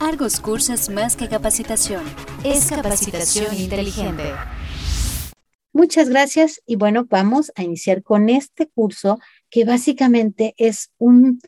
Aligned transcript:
Argos 0.00 0.38
Cursos 0.38 0.90
más 0.90 1.16
que 1.16 1.28
capacitación. 1.28 2.02
Es 2.44 2.70
capacitación 2.70 3.52
inteligente. 3.56 4.22
Muchas 5.72 6.08
gracias 6.08 6.62
y 6.66 6.76
bueno, 6.76 7.06
vamos 7.08 7.50
a 7.56 7.64
iniciar 7.64 8.02
con 8.04 8.28
este 8.28 8.68
curso 8.68 9.18
que 9.50 9.64
básicamente 9.64 10.54
es 10.56 10.92
un 10.98 11.40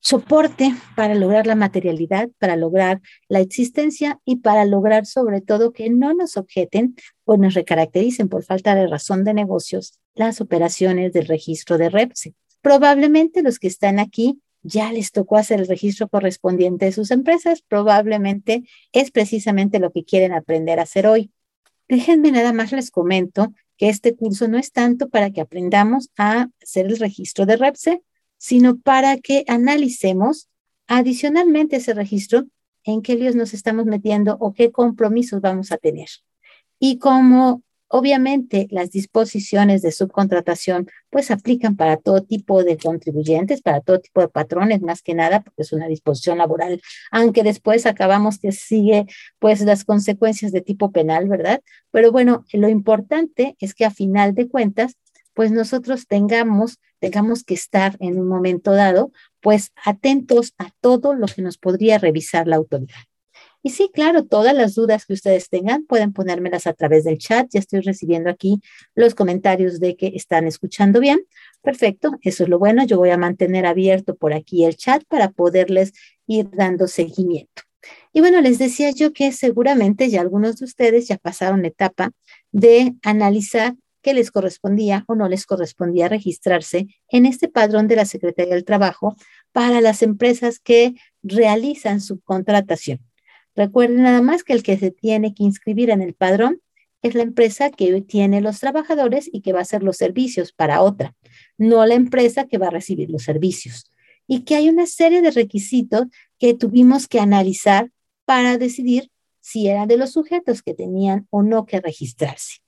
soporte 0.00 0.74
para 0.96 1.14
lograr 1.14 1.46
la 1.46 1.56
materialidad, 1.56 2.30
para 2.38 2.56
lograr 2.56 3.02
la 3.28 3.40
existencia 3.40 4.18
y 4.24 4.36
para 4.36 4.64
lograr 4.64 5.04
sobre 5.04 5.42
todo 5.42 5.72
que 5.72 5.90
no 5.90 6.14
nos 6.14 6.38
objeten 6.38 6.96
o 7.24 7.36
nos 7.36 7.52
recaractericen 7.52 8.30
por 8.30 8.44
falta 8.44 8.74
de 8.74 8.86
razón 8.86 9.24
de 9.24 9.34
negocios 9.34 10.00
las 10.14 10.40
operaciones 10.40 11.12
del 11.12 11.26
registro 11.26 11.76
de 11.76 11.90
REPSE. 11.90 12.34
Probablemente 12.62 13.42
los 13.42 13.58
que 13.58 13.68
están 13.68 13.98
aquí 13.98 14.40
ya 14.62 14.92
les 14.92 15.12
tocó 15.12 15.36
hacer 15.36 15.60
el 15.60 15.68
registro 15.68 16.08
correspondiente 16.08 16.86
de 16.86 16.92
sus 16.92 17.10
empresas, 17.10 17.62
probablemente 17.62 18.64
es 18.92 19.10
precisamente 19.10 19.78
lo 19.78 19.90
que 19.90 20.04
quieren 20.04 20.32
aprender 20.32 20.78
a 20.78 20.82
hacer 20.82 21.06
hoy. 21.06 21.30
Déjenme 21.88 22.30
nada 22.30 22.52
más 22.52 22.72
les 22.72 22.90
comento 22.90 23.52
que 23.76 23.88
este 23.88 24.14
curso 24.14 24.46
no 24.46 24.58
es 24.58 24.72
tanto 24.72 25.08
para 25.08 25.30
que 25.30 25.40
aprendamos 25.40 26.10
a 26.16 26.48
hacer 26.62 26.86
el 26.86 26.98
registro 26.98 27.46
de 27.46 27.56
REPSE, 27.56 28.02
sino 28.36 28.78
para 28.78 29.18
que 29.18 29.44
analicemos 29.48 30.48
adicionalmente 30.86 31.76
ese 31.76 31.94
registro 31.94 32.44
en 32.84 33.02
qué 33.02 33.14
líos 33.14 33.34
nos 33.34 33.54
estamos 33.54 33.86
metiendo 33.86 34.36
o 34.40 34.52
qué 34.52 34.70
compromisos 34.70 35.40
vamos 35.40 35.72
a 35.72 35.78
tener. 35.78 36.08
Y 36.78 36.98
como 36.98 37.62
obviamente 37.90 38.68
las 38.70 38.90
disposiciones 38.90 39.82
de 39.82 39.90
subcontratación 39.90 40.86
pues 41.10 41.30
aplican 41.30 41.76
para 41.76 41.96
todo 41.96 42.22
tipo 42.22 42.62
de 42.62 42.78
contribuyentes, 42.78 43.62
para 43.62 43.80
todo 43.80 43.98
tipo 43.98 44.20
de 44.20 44.28
patrones, 44.28 44.80
más 44.80 45.02
que 45.02 45.14
nada, 45.14 45.40
porque 45.42 45.62
es 45.62 45.72
una 45.72 45.88
disposición 45.88 46.38
laboral, 46.38 46.80
aunque 47.10 47.42
después 47.42 47.86
acabamos 47.86 48.38
que 48.38 48.52
sigue 48.52 49.06
pues 49.40 49.60
las 49.62 49.84
consecuencias 49.84 50.52
de 50.52 50.60
tipo 50.60 50.92
penal, 50.92 51.28
¿verdad? 51.28 51.62
Pero 51.90 52.12
bueno, 52.12 52.44
lo 52.52 52.68
importante 52.68 53.56
es 53.58 53.74
que 53.74 53.84
a 53.84 53.90
final 53.90 54.34
de 54.34 54.48
cuentas 54.48 54.96
pues 55.34 55.50
nosotros 55.50 56.06
tengamos, 56.06 56.78
tengamos 57.00 57.42
que 57.44 57.54
estar 57.54 57.96
en 57.98 58.20
un 58.20 58.28
momento 58.28 58.72
dado, 58.72 59.10
pues 59.40 59.72
atentos 59.84 60.54
a 60.58 60.70
todo 60.80 61.14
lo 61.14 61.26
que 61.26 61.42
nos 61.42 61.58
podría 61.58 61.98
revisar 61.98 62.46
la 62.46 62.56
autoridad. 62.56 63.09
Y 63.62 63.70
sí, 63.70 63.90
claro, 63.92 64.24
todas 64.24 64.54
las 64.54 64.74
dudas 64.74 65.04
que 65.04 65.12
ustedes 65.12 65.50
tengan 65.50 65.84
pueden 65.84 66.12
ponérmelas 66.12 66.66
a 66.66 66.72
través 66.72 67.04
del 67.04 67.18
chat. 67.18 67.48
Ya 67.50 67.60
estoy 67.60 67.80
recibiendo 67.80 68.30
aquí 68.30 68.60
los 68.94 69.14
comentarios 69.14 69.80
de 69.80 69.96
que 69.96 70.12
están 70.14 70.46
escuchando 70.46 71.00
bien. 71.00 71.20
Perfecto, 71.62 72.12
eso 72.22 72.44
es 72.44 72.48
lo 72.48 72.58
bueno. 72.58 72.86
Yo 72.86 72.96
voy 72.96 73.10
a 73.10 73.18
mantener 73.18 73.66
abierto 73.66 74.16
por 74.16 74.32
aquí 74.32 74.64
el 74.64 74.76
chat 74.76 75.04
para 75.08 75.30
poderles 75.30 75.92
ir 76.26 76.48
dando 76.50 76.88
seguimiento. 76.88 77.62
Y 78.12 78.20
bueno, 78.20 78.40
les 78.40 78.58
decía 78.58 78.90
yo 78.90 79.12
que 79.12 79.32
seguramente 79.32 80.08
ya 80.08 80.20
algunos 80.20 80.56
de 80.56 80.64
ustedes 80.64 81.08
ya 81.08 81.18
pasaron 81.18 81.62
la 81.62 81.68
etapa 81.68 82.12
de 82.52 82.94
analizar 83.02 83.74
que 84.02 84.14
les 84.14 84.30
correspondía 84.30 85.04
o 85.08 85.14
no 85.14 85.28
les 85.28 85.46
correspondía 85.46 86.08
registrarse 86.08 86.86
en 87.08 87.26
este 87.26 87.48
padrón 87.48 87.86
de 87.88 87.96
la 87.96 88.06
Secretaría 88.06 88.54
del 88.54 88.64
Trabajo 88.64 89.16
para 89.52 89.80
las 89.80 90.02
empresas 90.02 90.58
que 90.58 90.94
realizan 91.22 92.00
su 92.00 92.20
contratación. 92.20 93.00
Recuerden 93.56 94.02
nada 94.02 94.22
más 94.22 94.44
que 94.44 94.52
el 94.52 94.62
que 94.62 94.78
se 94.78 94.90
tiene 94.90 95.34
que 95.34 95.42
inscribir 95.42 95.90
en 95.90 96.02
el 96.02 96.14
padrón 96.14 96.60
es 97.02 97.14
la 97.14 97.22
empresa 97.22 97.70
que 97.70 98.00
tiene 98.02 98.40
los 98.40 98.60
trabajadores 98.60 99.28
y 99.32 99.40
que 99.40 99.52
va 99.52 99.60
a 99.60 99.62
hacer 99.62 99.82
los 99.82 99.96
servicios 99.96 100.52
para 100.52 100.82
otra, 100.82 101.14
no 101.56 101.84
la 101.86 101.94
empresa 101.94 102.46
que 102.46 102.58
va 102.58 102.66
a 102.68 102.70
recibir 102.70 103.10
los 103.10 103.22
servicios. 103.22 103.90
Y 104.26 104.40
que 104.40 104.54
hay 104.54 104.68
una 104.68 104.86
serie 104.86 105.22
de 105.22 105.30
requisitos 105.30 106.06
que 106.38 106.54
tuvimos 106.54 107.08
que 107.08 107.18
analizar 107.18 107.90
para 108.24 108.58
decidir 108.58 109.10
si 109.40 109.66
eran 109.68 109.88
de 109.88 109.96
los 109.96 110.12
sujetos 110.12 110.62
que 110.62 110.74
tenían 110.74 111.26
o 111.30 111.42
no 111.42 111.66
que 111.66 111.80
registrarse. 111.80 112.58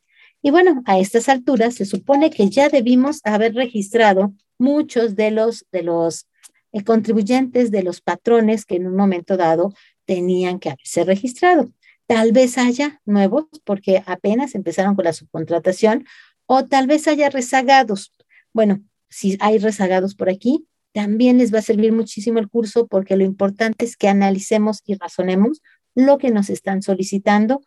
Y 0.41 0.51
bueno, 0.51 0.83
a 0.87 0.99
estas 0.99 1.29
alturas 1.29 1.75
se 1.75 1.85
supone 1.85 2.31
que 2.31 2.49
ya 2.49 2.69
debimos 2.69 3.21
haber 3.23 3.55
registrado 3.55 4.35
muchos 4.59 5.15
de 5.15 5.31
los, 5.31 5.67
de 5.71 5.85
los 5.85 6.27
eh, 6.73 6.83
contribuyentes, 6.83 7.71
de 7.71 7.83
los 7.83 8.01
patrones 8.01 8.65
que 8.65 8.77
en 8.77 8.89
un 8.89 8.97
momento 8.97 9.37
dado 9.37 9.73
tenían 10.05 10.59
que 10.59 10.71
haberse 10.71 11.05
registrado. 11.05 11.73
Tal 12.07 12.33
vez 12.33 12.59
haya 12.59 13.01
nuevos 13.05 13.47
porque 13.65 14.03
apenas 14.07 14.55
empezaron 14.55 14.95
con 14.95 15.05
la 15.05 15.13
subcontratación 15.13 16.07
o 16.47 16.65
tal 16.67 16.87
vez 16.87 17.09
haya 17.09 17.31
rezagados. 17.31 18.13
Bueno, 18.53 18.83
si 19.09 19.37
hay 19.41 19.59
rezagados 19.59 20.15
por 20.15 20.29
aquí, 20.29 20.67
también 20.93 21.39
les 21.39 21.55
va 21.55 21.61
a 21.61 21.63
servir 21.63 21.93
muchísimo 21.93 22.39
el 22.39 22.49
curso 22.49 22.87
porque 22.87 23.17
lo 23.17 23.25
importante 23.25 23.85
es 23.85 23.97
que 23.97 24.09
analicemos 24.09 24.83
y 24.85 24.95
razonemos 24.95 25.63
lo 25.95 26.19
que 26.19 26.31
nos 26.31 26.51
están 26.51 26.83
solicitando, 26.83 27.63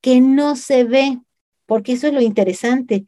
que 0.00 0.20
no 0.20 0.56
se 0.56 0.84
ve 0.84 1.20
porque 1.66 1.92
eso 1.92 2.06
es 2.06 2.14
lo 2.14 2.20
interesante. 2.20 3.06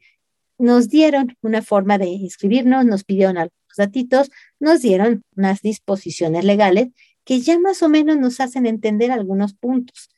Nos 0.57 0.89
dieron 0.89 1.35
una 1.41 1.61
forma 1.61 1.97
de 1.97 2.07
inscribirnos, 2.07 2.85
nos 2.85 3.03
pidieron 3.03 3.37
algunos 3.37 3.75
datitos, 3.77 4.31
nos 4.59 4.81
dieron 4.81 5.23
unas 5.35 5.61
disposiciones 5.61 6.45
legales 6.45 6.89
que 7.25 7.41
ya 7.41 7.59
más 7.59 7.83
o 7.83 7.89
menos 7.89 8.17
nos 8.17 8.39
hacen 8.39 8.65
entender 8.65 9.11
algunos 9.11 9.53
puntos, 9.53 10.09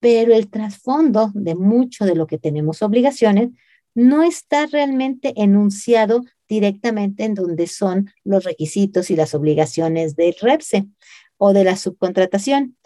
pero 0.00 0.34
el 0.34 0.50
trasfondo 0.50 1.30
de 1.34 1.54
mucho 1.54 2.04
de 2.04 2.14
lo 2.14 2.26
que 2.26 2.38
tenemos 2.38 2.82
obligaciones 2.82 3.50
no 3.94 4.22
está 4.22 4.66
realmente 4.66 5.32
enunciado 5.36 6.22
directamente 6.48 7.24
en 7.24 7.34
donde 7.34 7.66
son 7.66 8.10
los 8.24 8.44
requisitos 8.44 9.10
y 9.10 9.16
las 9.16 9.34
obligaciones 9.34 10.16
del 10.16 10.34
REPSE 10.40 10.86
o 11.38 11.52
de 11.52 11.64
la 11.64 11.76
subcontratación. 11.76 12.76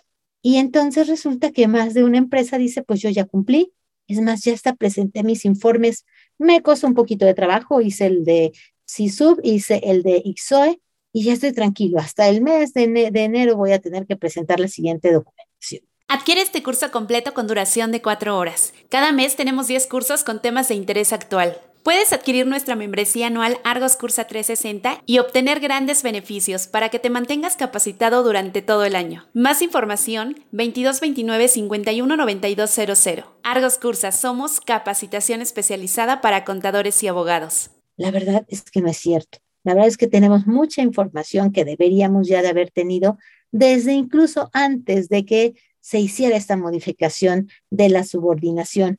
Y 0.42 0.56
entonces 0.56 1.08
resulta 1.08 1.50
que 1.50 1.66
más 1.66 1.92
de 1.94 2.04
una 2.04 2.18
empresa 2.18 2.58
dice, 2.58 2.82
pues 2.82 3.00
yo 3.00 3.10
ya 3.10 3.24
cumplí, 3.24 3.72
es 4.06 4.20
más, 4.20 4.42
ya 4.42 4.52
está 4.52 4.74
presenté 4.74 5.22
mis 5.22 5.44
informes. 5.44 6.04
Me 6.38 6.62
costó 6.62 6.86
un 6.86 6.94
poquito 6.94 7.26
de 7.26 7.34
trabajo, 7.34 7.80
hice 7.80 8.06
el 8.06 8.24
de 8.24 8.52
CISUB, 8.88 9.40
hice 9.42 9.80
el 9.84 10.02
de 10.02 10.22
IXOE 10.24 10.80
y 11.12 11.24
ya 11.24 11.32
estoy 11.32 11.52
tranquilo. 11.52 11.98
Hasta 11.98 12.28
el 12.28 12.42
mes 12.42 12.72
de, 12.72 13.10
de 13.10 13.24
enero 13.24 13.56
voy 13.56 13.72
a 13.72 13.80
tener 13.80 14.06
que 14.06 14.16
presentar 14.16 14.60
la 14.60 14.68
siguiente 14.68 15.12
documentación. 15.12 15.82
Adquiere 16.08 16.40
este 16.40 16.62
curso 16.62 16.90
completo 16.90 17.34
con 17.34 17.46
duración 17.46 17.92
de 17.92 18.02
cuatro 18.02 18.36
horas. 18.36 18.74
Cada 18.88 19.12
mes 19.12 19.36
tenemos 19.36 19.68
10 19.68 19.86
cursos 19.86 20.24
con 20.24 20.42
temas 20.42 20.66
de 20.68 20.74
interés 20.74 21.12
actual. 21.12 21.56
Puedes 21.82 22.12
adquirir 22.12 22.46
nuestra 22.46 22.76
membresía 22.76 23.28
anual 23.28 23.58
Argos 23.64 23.96
Cursa 23.96 24.24
360 24.24 25.02
y 25.06 25.18
obtener 25.18 25.60
grandes 25.60 26.02
beneficios 26.02 26.66
para 26.66 26.90
que 26.90 26.98
te 26.98 27.08
mantengas 27.08 27.56
capacitado 27.56 28.22
durante 28.22 28.60
todo 28.60 28.84
el 28.84 28.96
año. 28.96 29.28
Más 29.32 29.62
información 29.62 30.34
2229 30.52 31.48
519200. 31.48 33.24
Argos 33.42 33.78
Cursa 33.78 34.12
somos 34.12 34.60
capacitación 34.60 35.40
especializada 35.40 36.20
para 36.20 36.44
contadores 36.44 37.02
y 37.02 37.08
abogados. 37.08 37.70
La 37.96 38.10
verdad 38.10 38.44
es 38.48 38.62
que 38.62 38.82
no 38.82 38.90
es 38.90 38.98
cierto. 38.98 39.38
La 39.64 39.74
verdad 39.74 39.88
es 39.88 39.96
que 39.96 40.06
tenemos 40.06 40.46
mucha 40.46 40.82
información 40.82 41.52
que 41.52 41.64
deberíamos 41.64 42.28
ya 42.28 42.42
de 42.42 42.48
haber 42.48 42.70
tenido 42.70 43.18
desde 43.52 43.92
incluso 43.92 44.50
antes 44.52 45.08
de 45.08 45.24
que 45.24 45.54
se 45.80 45.98
hiciera 45.98 46.36
esta 46.36 46.56
modificación 46.56 47.48
de 47.70 47.88
la 47.88 48.04
subordinación 48.04 48.98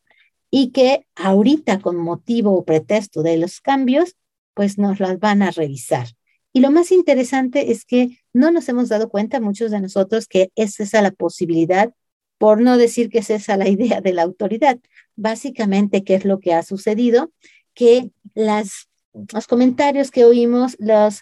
y 0.49 0.71
que 0.71 1.07
ahorita 1.15 1.79
con 1.79 1.95
motivo 1.95 2.53
o 2.53 2.65
pretexto 2.65 3.23
de 3.23 3.37
los 3.37 3.61
cambios, 3.61 4.17
pues 4.53 4.77
nos 4.77 4.99
las 4.99 5.19
van 5.19 5.41
a 5.41 5.51
revisar. 5.51 6.07
Y 6.53 6.59
lo 6.59 6.71
más 6.71 6.91
interesante 6.91 7.71
es 7.71 7.85
que 7.85 8.17
no 8.33 8.51
nos 8.51 8.67
hemos 8.67 8.89
dado 8.89 9.09
cuenta 9.09 9.39
muchos 9.39 9.71
de 9.71 9.79
nosotros 9.79 10.27
que 10.27 10.51
es 10.55 10.79
esa 10.81 11.01
la 11.01 11.11
posibilidad, 11.11 11.93
por 12.37 12.59
no 12.59 12.77
decir 12.77 13.09
que 13.09 13.19
es 13.19 13.29
esa 13.29 13.55
la 13.55 13.69
idea 13.69 14.01
de 14.01 14.13
la 14.13 14.23
autoridad. 14.23 14.79
Básicamente, 15.15 16.03
¿qué 16.03 16.15
es 16.15 16.25
lo 16.25 16.39
que 16.39 16.53
ha 16.53 16.63
sucedido? 16.63 17.31
Que 17.73 18.11
las, 18.35 18.89
los 19.13 19.47
comentarios 19.47 20.11
que 20.11 20.25
oímos, 20.25 20.75
los 20.79 21.21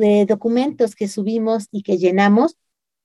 eh, 0.00 0.26
documentos 0.26 0.94
que 0.94 1.08
subimos 1.08 1.68
y 1.70 1.82
que 1.82 1.98
llenamos, 1.98 2.56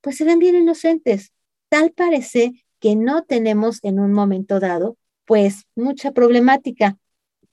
pues 0.02 0.22
eran 0.22 0.40
bien 0.40 0.56
inocentes. 0.56 1.32
Tal 1.70 1.92
parece 1.92 2.54
que 2.80 2.96
no 2.96 3.24
tenemos 3.24 3.80
en 3.84 4.00
un 4.00 4.14
momento 4.14 4.60
dado 4.60 4.98
pues 5.26 5.64
mucha 5.76 6.12
problemática. 6.12 6.98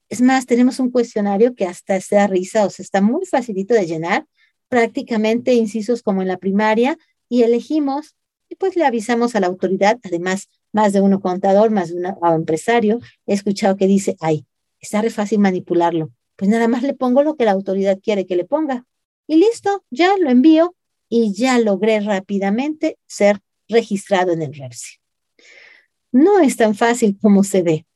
Es 0.08 0.20
más, 0.20 0.44
tenemos 0.44 0.78
un 0.78 0.90
cuestionario 0.90 1.54
que 1.54 1.64
hasta 1.64 1.98
se 2.00 2.16
da 2.16 2.26
risa, 2.26 2.66
o 2.66 2.70
sea, 2.70 2.82
está 2.82 3.00
muy 3.00 3.24
facilito 3.24 3.72
de 3.72 3.86
llenar, 3.86 4.26
prácticamente 4.68 5.54
incisos 5.54 6.02
como 6.02 6.20
en 6.20 6.28
la 6.28 6.36
primaria, 6.36 6.98
y 7.30 7.44
elegimos 7.44 8.14
y 8.50 8.56
pues 8.56 8.76
le 8.76 8.84
avisamos 8.84 9.34
a 9.34 9.40
la 9.40 9.46
autoridad, 9.46 9.98
además, 10.04 10.50
más 10.72 10.92
de 10.92 11.00
uno 11.00 11.20
contador, 11.20 11.70
más 11.70 11.88
de 11.88 11.94
un 11.94 12.34
empresario, 12.34 13.00
he 13.26 13.32
escuchado 13.32 13.78
que 13.78 13.86
dice, 13.86 14.16
ay, 14.20 14.44
está 14.78 15.00
re 15.00 15.08
fácil 15.08 15.38
manipularlo. 15.38 16.10
Pues 16.42 16.50
nada 16.50 16.66
más 16.66 16.82
le 16.82 16.92
pongo 16.92 17.22
lo 17.22 17.36
que 17.36 17.44
la 17.44 17.52
autoridad 17.52 18.00
quiere 18.02 18.26
que 18.26 18.34
le 18.34 18.44
ponga. 18.44 18.84
Y 19.28 19.36
listo, 19.36 19.84
ya 19.90 20.16
lo 20.16 20.28
envío 20.28 20.74
y 21.08 21.32
ya 21.32 21.56
logré 21.60 22.00
rápidamente 22.00 22.98
ser 23.06 23.38
registrado 23.68 24.32
en 24.32 24.42
el 24.42 24.52
REPSI. 24.52 24.96
No 26.10 26.40
es 26.40 26.56
tan 26.56 26.74
fácil 26.74 27.16
como 27.22 27.44
se 27.44 27.62
ve. 27.62 27.86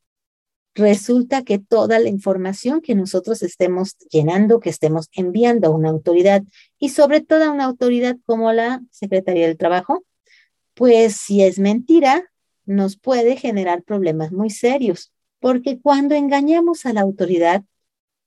Resulta 0.77 1.43
que 1.43 1.59
toda 1.59 1.99
la 1.99 2.09
información 2.09 2.83
que 2.83 2.95
nosotros 2.95 3.43
estemos 3.43 3.97
llenando, 4.13 4.61
que 4.61 4.71
estemos 4.71 5.09
enviando 5.11 5.67
a 5.67 5.71
una 5.71 5.89
autoridad 5.89 6.45
y 6.79 6.91
sobre 6.91 7.23
todo 7.23 7.47
a 7.47 7.51
una 7.51 7.65
autoridad 7.65 8.17
como 8.27 8.53
la 8.53 8.81
Secretaría 8.93 9.49
del 9.49 9.59
Trabajo, 9.59 10.05
pues 10.75 11.17
si 11.17 11.43
es 11.43 11.59
mentira, 11.59 12.31
nos 12.65 12.97
puede 12.97 13.37
generar 13.37 13.83
problemas 13.83 14.31
muy 14.31 14.51
serios, 14.51 15.11
porque 15.41 15.81
cuando 15.81 16.15
engañamos 16.15 16.87
a 16.87 16.93
la 16.93 17.01
autoridad, 17.01 17.65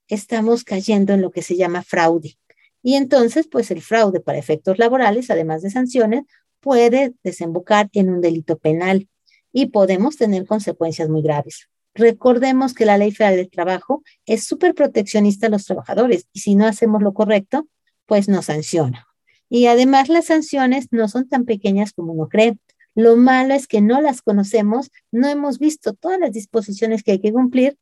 estamos 0.10 0.64
cayendo 0.64 1.14
en 1.14 1.22
lo 1.22 1.32
que 1.32 1.42
se 1.42 1.56
llama 1.56 1.84
fraude. 1.84 2.38
Y 2.82 2.96
entonces, 2.96 3.48
pues 3.48 3.72
el 3.72 3.82
fraude 3.82 4.20
para 4.20 4.38
efectos 4.38 4.78
laborales, 4.78 5.30
además 5.30 5.62
de 5.62 5.70
sanciones, 5.70 6.24
puede 6.60 7.14
desembocar 7.24 7.90
en 7.94 8.10
un 8.10 8.22
delito 8.22 8.58
penal 8.58 9.08
y 9.52 9.68
podemos 9.68 10.18
tener 10.18 10.46
consecuencias 10.46 11.10
muy 11.10 11.22
graves. 11.22 11.70
Recordemos 11.94 12.74
que 12.74 12.86
la 12.86 12.98
ley 12.98 13.12
federal 13.12 13.38
del 13.38 13.50
trabajo 13.50 14.04
es 14.26 14.44
súper 14.44 14.74
proteccionista 14.76 15.48
a 15.48 15.50
los 15.50 15.66
trabajadores 15.66 16.28
y 16.34 16.40
si 16.40 16.56
no 16.56 16.66
hacemos 16.66 17.02
lo 17.02 17.14
correcto, 17.14 17.68
pues 18.06 18.30
nos 18.30 18.46
sanciona. 18.46 19.08
Y 19.50 19.66
además 19.66 20.10
las 20.10 20.26
sanciones 20.26 20.88
no 20.92 21.08
son 21.08 21.28
tan 21.28 21.46
pequeñas 21.46 21.94
como 21.94 22.14
uno 22.14 22.30
cree. 22.30 22.58
Lo 22.96 23.16
malo 23.16 23.54
es 23.54 23.68
que 23.68 23.82
no 23.82 24.02
las 24.02 24.22
conocemos, 24.22 24.92
no 25.12 25.28
hemos 25.28 25.58
visto 25.60 25.94
todas 25.94 26.20
las 26.20 26.32
disposiciones 26.32 27.04
que 27.04 27.14
hay 27.14 27.20
que 27.20 27.34
cumplir 27.34 27.78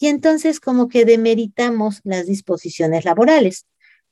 y 0.00 0.08
entonces 0.08 0.60
como 0.60 0.88
que 0.88 1.04
demeritamos 1.04 2.00
las 2.04 2.26
disposiciones 2.26 3.04
laborales. 3.04 3.66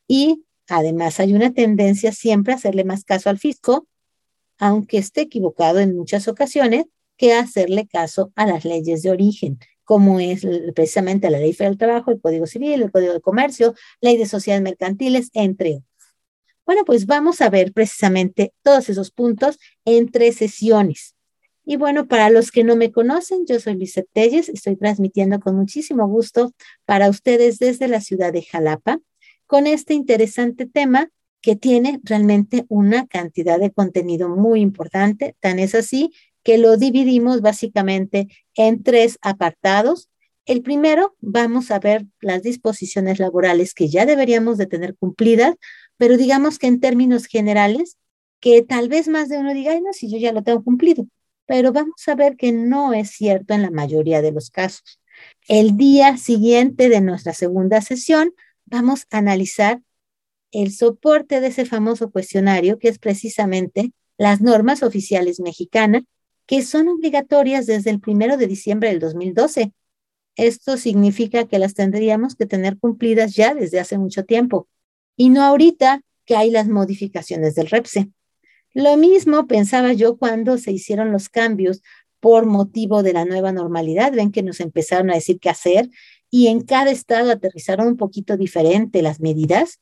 Y 0.07 0.45
además 0.69 1.19
hay 1.19 1.33
una 1.33 1.55
tendencia 1.55 2.13
siempre 2.13 2.53
a 2.53 2.57
hacerle 2.57 2.85
más 2.85 3.05
caso 3.05 3.31
al 3.31 3.39
fisco, 3.39 3.89
aunque 4.59 4.99
esté 4.99 5.23
equivocado 5.23 5.79
en 5.81 5.97
muchas 5.97 6.29
ocasiones, 6.29 6.85
que 7.17 7.33
hacerle 7.33 7.89
caso 7.89 8.31
a 8.37 8.47
las 8.47 8.67
leyes 8.67 9.03
de 9.03 9.11
origen, 9.11 9.59
como 9.83 10.21
es 10.21 10.47
precisamente 10.75 11.31
la 11.31 11.39
Ley 11.39 11.55
Federal 11.55 11.73
del 11.73 11.79
Trabajo, 11.79 12.11
el 12.11 12.21
Código 12.21 12.47
Civil, 12.47 12.83
el 12.83 12.93
Código 12.93 13.15
de 13.15 13.21
Comercio, 13.23 13.75
Ley 14.03 14.19
de 14.19 14.27
Sociedades 14.27 14.63
Mercantiles, 14.63 15.31
entre 15.33 15.71
otros. 15.71 15.85
Bueno, 16.67 16.85
pues 16.85 17.07
vamos 17.07 17.41
a 17.41 17.49
ver 17.49 17.73
precisamente 17.73 18.53
todos 18.63 18.91
esos 18.91 19.11
puntos 19.11 19.59
en 19.87 20.11
tres 20.11 20.37
sesiones. 20.37 21.15
Y 21.71 21.77
bueno, 21.77 22.09
para 22.09 22.31
los 22.31 22.51
que 22.51 22.65
no 22.65 22.77
me 22.77 22.91
conocen, 22.91 23.45
yo 23.45 23.61
soy 23.61 23.75
Luis 23.75 24.01
Telles, 24.15 24.49
estoy 24.49 24.77
transmitiendo 24.77 25.39
con 25.39 25.55
muchísimo 25.55 26.09
gusto 26.09 26.55
para 26.87 27.11
ustedes 27.11 27.59
desde 27.59 27.89
la 27.89 28.01
ciudad 28.01 28.33
de 28.33 28.41
Jalapa 28.41 29.01
con 29.47 29.67
este 29.67 29.93
interesante 29.93 30.65
tema 30.65 31.11
que 31.43 31.57
tiene 31.57 32.01
realmente 32.05 32.65
una 32.71 33.07
cantidad 33.07 33.61
de 33.61 33.71
contenido 33.71 34.31
muy 34.31 34.63
importante. 34.63 35.37
Tan 35.41 35.59
es 35.59 35.75
así 35.75 36.11
que 36.43 36.57
lo 36.57 36.79
dividimos 36.79 37.43
básicamente 37.43 38.29
en 38.55 38.83
tres 38.83 39.19
apartados. 39.21 40.09
El 40.47 40.63
primero, 40.63 41.17
vamos 41.21 41.71
a 41.71 41.79
ver 41.81 42.07
las 42.23 42.43
disposiciones 42.43 43.19
laborales 43.19 43.75
que 43.75 43.89
ya 43.89 44.07
deberíamos 44.07 44.57
de 44.57 44.65
tener 44.65 44.97
cumplidas, 44.97 45.55
pero 45.99 46.17
digamos 46.17 46.59
que 46.59 46.69
en 46.69 46.81
términos 46.81 47.27
generales, 47.27 47.99
que 48.41 48.63
tal 48.63 48.89
vez 48.89 49.07
más 49.07 49.29
de 49.29 49.37
uno 49.37 49.53
diga, 49.53 49.73
Ay, 49.73 49.83
no, 49.83 49.93
si 49.93 50.11
yo 50.11 50.17
ya 50.17 50.33
lo 50.33 50.43
tengo 50.43 50.65
cumplido, 50.65 51.07
pero 51.49 51.73
vamos 51.73 52.07
a 52.07 52.15
ver 52.15 52.37
que 52.37 52.53
no 52.53 52.93
es 52.93 53.11
cierto 53.11 53.55
en 53.55 53.63
la 53.63 53.71
mayoría 53.71 54.21
de 54.21 54.33
los 54.33 54.51
casos. 54.51 55.01
El 55.49 55.79
día 55.79 56.19
siguiente 56.19 56.91
de 56.91 57.01
nuestra 57.01 57.33
segunda 57.33 57.81
sesión, 57.81 58.35
vamos 58.67 59.07
a 59.11 59.17
analizar 59.17 59.81
el 60.53 60.73
soporte 60.73 61.41
de 61.41 61.47
ese 61.47 61.65
famoso 61.65 62.11
cuestionario, 62.11 62.79
que 62.79 62.89
es 62.89 62.99
precisamente 62.99 63.93
las 64.19 64.43
normas 64.43 64.83
oficiales 64.83 65.41
mexicanas, 65.41 66.03
que 66.45 66.63
son 66.63 66.87
obligatorias 66.89 67.65
desde 67.65 67.89
el 67.89 68.01
primero 68.01 68.37
de 68.37 68.47
diciembre 68.47 68.91
del 68.91 69.01
2012. 69.01 69.73
Esto 70.37 70.77
significa 70.77 71.49
que 71.49 71.59
las 71.59 71.73
tendríamos 71.73 72.37
que 72.37 72.45
tener 72.45 72.77
cumplidas 72.77 73.35
ya 73.35 73.55
desde 73.55 73.81
hace 73.81 73.97
mucho 73.97 74.27
tiempo 74.27 74.69
y 75.17 75.31
no 75.31 75.43
ahorita 75.43 76.03
que 76.27 76.37
hay 76.37 76.51
las 76.51 76.69
modificaciones 76.69 77.55
del 77.55 77.69
REPSE. 77.69 78.11
Lo 78.79 78.97
mismo 78.97 79.49
pensaba 79.49 79.93
yo 79.93 80.19
cuando 80.19 80.57
se 80.57 80.71
hicieron 80.71 81.11
los 81.11 81.29
cambios 81.29 81.83
por 82.21 82.47
motivo 82.47 83.03
de 83.03 83.13
la 83.13 83.25
nueva 83.25 83.51
normalidad. 83.51 84.13
Ven 84.13 84.31
que 84.31 84.45
nos 84.45 84.61
empezaron 84.61 85.11
a 85.11 85.15
decir 85.15 85.41
qué 85.41 85.51
hacer 85.51 85.91
y 86.31 86.47
en 86.47 86.61
cada 86.61 86.93
estado 86.93 87.33
aterrizaron 87.33 87.89
un 87.89 87.97
poquito 87.97 88.37
diferente 88.37 89.03
las 89.03 89.19
medidas, 89.19 89.81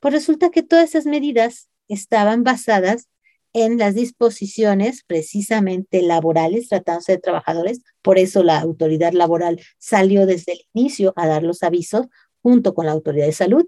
pues 0.00 0.14
resulta 0.14 0.48
que 0.48 0.62
todas 0.62 0.88
esas 0.88 1.04
medidas 1.04 1.68
estaban 1.88 2.42
basadas 2.42 3.08
en 3.52 3.76
las 3.76 3.94
disposiciones 3.94 5.04
precisamente 5.06 6.00
laborales, 6.00 6.70
tratándose 6.70 7.12
de 7.12 7.18
trabajadores, 7.18 7.82
por 8.00 8.16
eso 8.16 8.42
la 8.42 8.60
autoridad 8.60 9.12
laboral 9.12 9.60
salió 9.76 10.24
desde 10.24 10.52
el 10.52 10.60
inicio 10.72 11.12
a 11.16 11.26
dar 11.26 11.42
los 11.42 11.62
avisos 11.62 12.06
junto 12.40 12.72
con 12.72 12.86
la 12.86 12.92
autoridad 12.92 13.26
de 13.26 13.32
salud. 13.32 13.66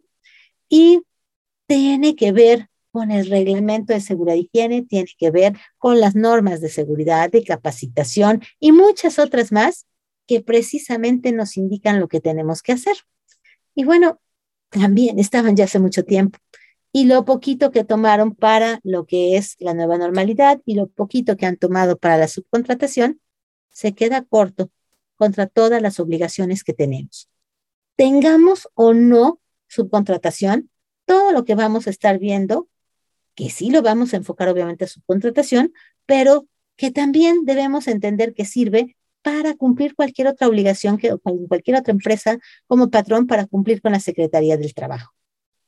Y 0.71 1.03
tiene 1.67 2.17
que 2.17 2.33
ver 2.33 2.71
con 2.93 3.11
el 3.11 3.29
reglamento 3.29 3.93
de 3.93 4.01
seguridad 4.01 4.37
y 4.37 4.49
higiene, 4.53 4.83
tiene 4.83 5.09
que 5.19 5.31
ver 5.31 5.57
con 5.79 6.01
las 6.01 6.15
normas 6.15 6.61
de 6.61 6.69
seguridad, 6.69 7.31
de 7.31 7.45
capacitación 7.45 8.43
y 8.59 8.73
muchas 8.73 9.19
otras 9.19 9.53
más 9.53 9.87
que 10.27 10.41
precisamente 10.41 11.33
nos 11.33 11.57
indican 11.57 12.01
lo 12.01 12.09
que 12.09 12.21
tenemos 12.21 12.63
que 12.63 12.73
hacer. 12.73 12.97
Y 13.75 13.85
bueno, 13.85 14.21
también 14.69 15.19
estaban 15.19 15.57
ya 15.57 15.65
hace 15.65 15.79
mucho 15.79 16.05
tiempo. 16.05 16.39
Y 16.93 17.05
lo 17.05 17.25
poquito 17.25 17.71
que 17.71 17.85
tomaron 17.85 18.35
para 18.35 18.81
lo 18.83 19.07
que 19.07 19.37
es 19.37 19.57
la 19.61 19.75
nueva 19.75 19.99
normalidad 19.99 20.61
y 20.65 20.75
lo 20.75 20.89
poquito 20.89 21.37
que 21.37 21.47
han 21.47 21.57
tomado 21.57 21.99
para 21.99 22.17
la 22.17 22.27
subcontratación, 22.27 23.21
se 23.71 23.95
queda 23.95 24.23
corto 24.23 24.71
contra 25.15 25.47
todas 25.47 25.83
las 25.83 26.01
obligaciones 26.01 26.65
que 26.65 26.73
tenemos. 26.73 27.29
Tengamos 27.97 28.69
o 28.75 28.95
no 28.95 29.41
subcontratación, 29.69 30.71
todo 31.05 31.33
lo 31.33 31.45
que 31.45 31.55
vamos 31.55 31.87
a 31.87 31.91
estar 31.91 32.19
viendo, 32.19 32.69
que 33.41 33.49
sí 33.49 33.71
lo 33.71 33.81
vamos 33.81 34.13
a 34.13 34.19
enfocar 34.19 34.51
obviamente 34.51 34.85
a 34.85 34.87
subcontratación, 34.87 35.73
pero 36.05 36.47
que 36.77 36.91
también 36.91 37.47
debemos 37.47 37.89
entender 37.89 38.35
que 38.35 38.45
sirve 38.45 38.99
para 39.23 39.55
cumplir 39.55 39.95
cualquier 39.95 40.29
otra 40.29 40.47
obligación 40.47 40.99
que 40.99 41.17
cualquier 41.49 41.79
otra 41.79 41.91
empresa 41.91 42.39
como 42.67 42.91
patrón 42.91 43.27
para 43.27 43.47
cumplir 43.47 43.81
con 43.81 43.93
la 43.93 44.01
Secretaría 44.01 44.59
del 44.59 44.75
Trabajo. 44.75 45.15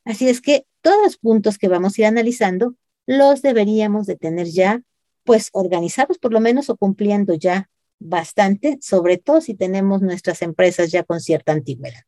Así 0.05 0.29
es 0.29 0.39
que 0.39 0.67
todos 0.81 1.01
los 1.03 1.17
puntos 1.17 1.57
que 1.57 1.67
vamos 1.67 1.97
a 1.97 2.01
ir 2.01 2.05
analizando 2.05 2.75
los 3.07 3.41
deberíamos 3.41 4.05
de 4.05 4.17
tener 4.17 4.45
ya 4.45 4.83
pues 5.23 5.49
organizados 5.51 6.19
por 6.19 6.31
lo 6.31 6.41
menos 6.41 6.69
o 6.69 6.77
cumpliendo 6.77 7.33
ya 7.33 7.71
bastante, 7.97 8.77
sobre 8.81 9.17
todo 9.17 9.41
si 9.41 9.55
tenemos 9.55 10.03
nuestras 10.03 10.43
empresas 10.43 10.91
ya 10.91 11.01
con 11.03 11.19
cierta 11.19 11.53
antigüedad. 11.53 12.03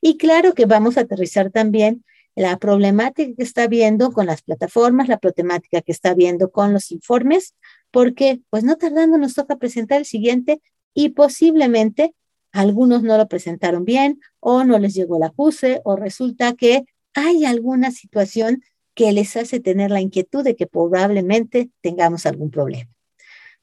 Y 0.00 0.16
claro 0.16 0.54
que 0.54 0.64
vamos 0.64 0.96
a 0.96 1.02
aterrizar 1.02 1.50
también 1.50 2.06
la 2.38 2.56
problemática 2.56 3.34
que 3.36 3.42
está 3.42 3.66
viendo 3.66 4.12
con 4.12 4.26
las 4.26 4.42
plataformas, 4.42 5.08
la 5.08 5.18
problemática 5.18 5.82
que 5.82 5.90
está 5.90 6.14
viendo 6.14 6.50
con 6.50 6.72
los 6.72 6.92
informes, 6.92 7.54
porque 7.90 8.40
pues 8.48 8.62
no 8.62 8.76
tardando 8.76 9.18
nos 9.18 9.34
toca 9.34 9.56
presentar 9.56 9.98
el 9.98 10.04
siguiente 10.04 10.60
y 10.94 11.10
posiblemente 11.10 12.14
algunos 12.52 13.02
no 13.02 13.16
lo 13.16 13.26
presentaron 13.26 13.84
bien 13.84 14.20
o 14.38 14.62
no 14.62 14.78
les 14.78 14.94
llegó 14.94 15.16
el 15.16 15.24
acuse 15.24 15.80
o 15.84 15.96
resulta 15.96 16.54
que 16.54 16.84
hay 17.12 17.44
alguna 17.44 17.90
situación 17.90 18.62
que 18.94 19.10
les 19.12 19.36
hace 19.36 19.58
tener 19.58 19.90
la 19.90 20.00
inquietud 20.00 20.44
de 20.44 20.54
que 20.54 20.68
probablemente 20.68 21.70
tengamos 21.80 22.24
algún 22.24 22.50
problema. 22.50 22.90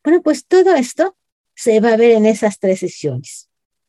Bueno, 0.04 0.22
pues 0.22 0.46
todo 0.46 0.76
esto 0.76 1.16
se 1.56 1.80
va 1.80 1.94
a 1.94 1.98
ver 1.98 2.12
en 2.12 2.26
esas 2.26 2.60
tres 2.60 2.80
sesiones. 2.80 3.45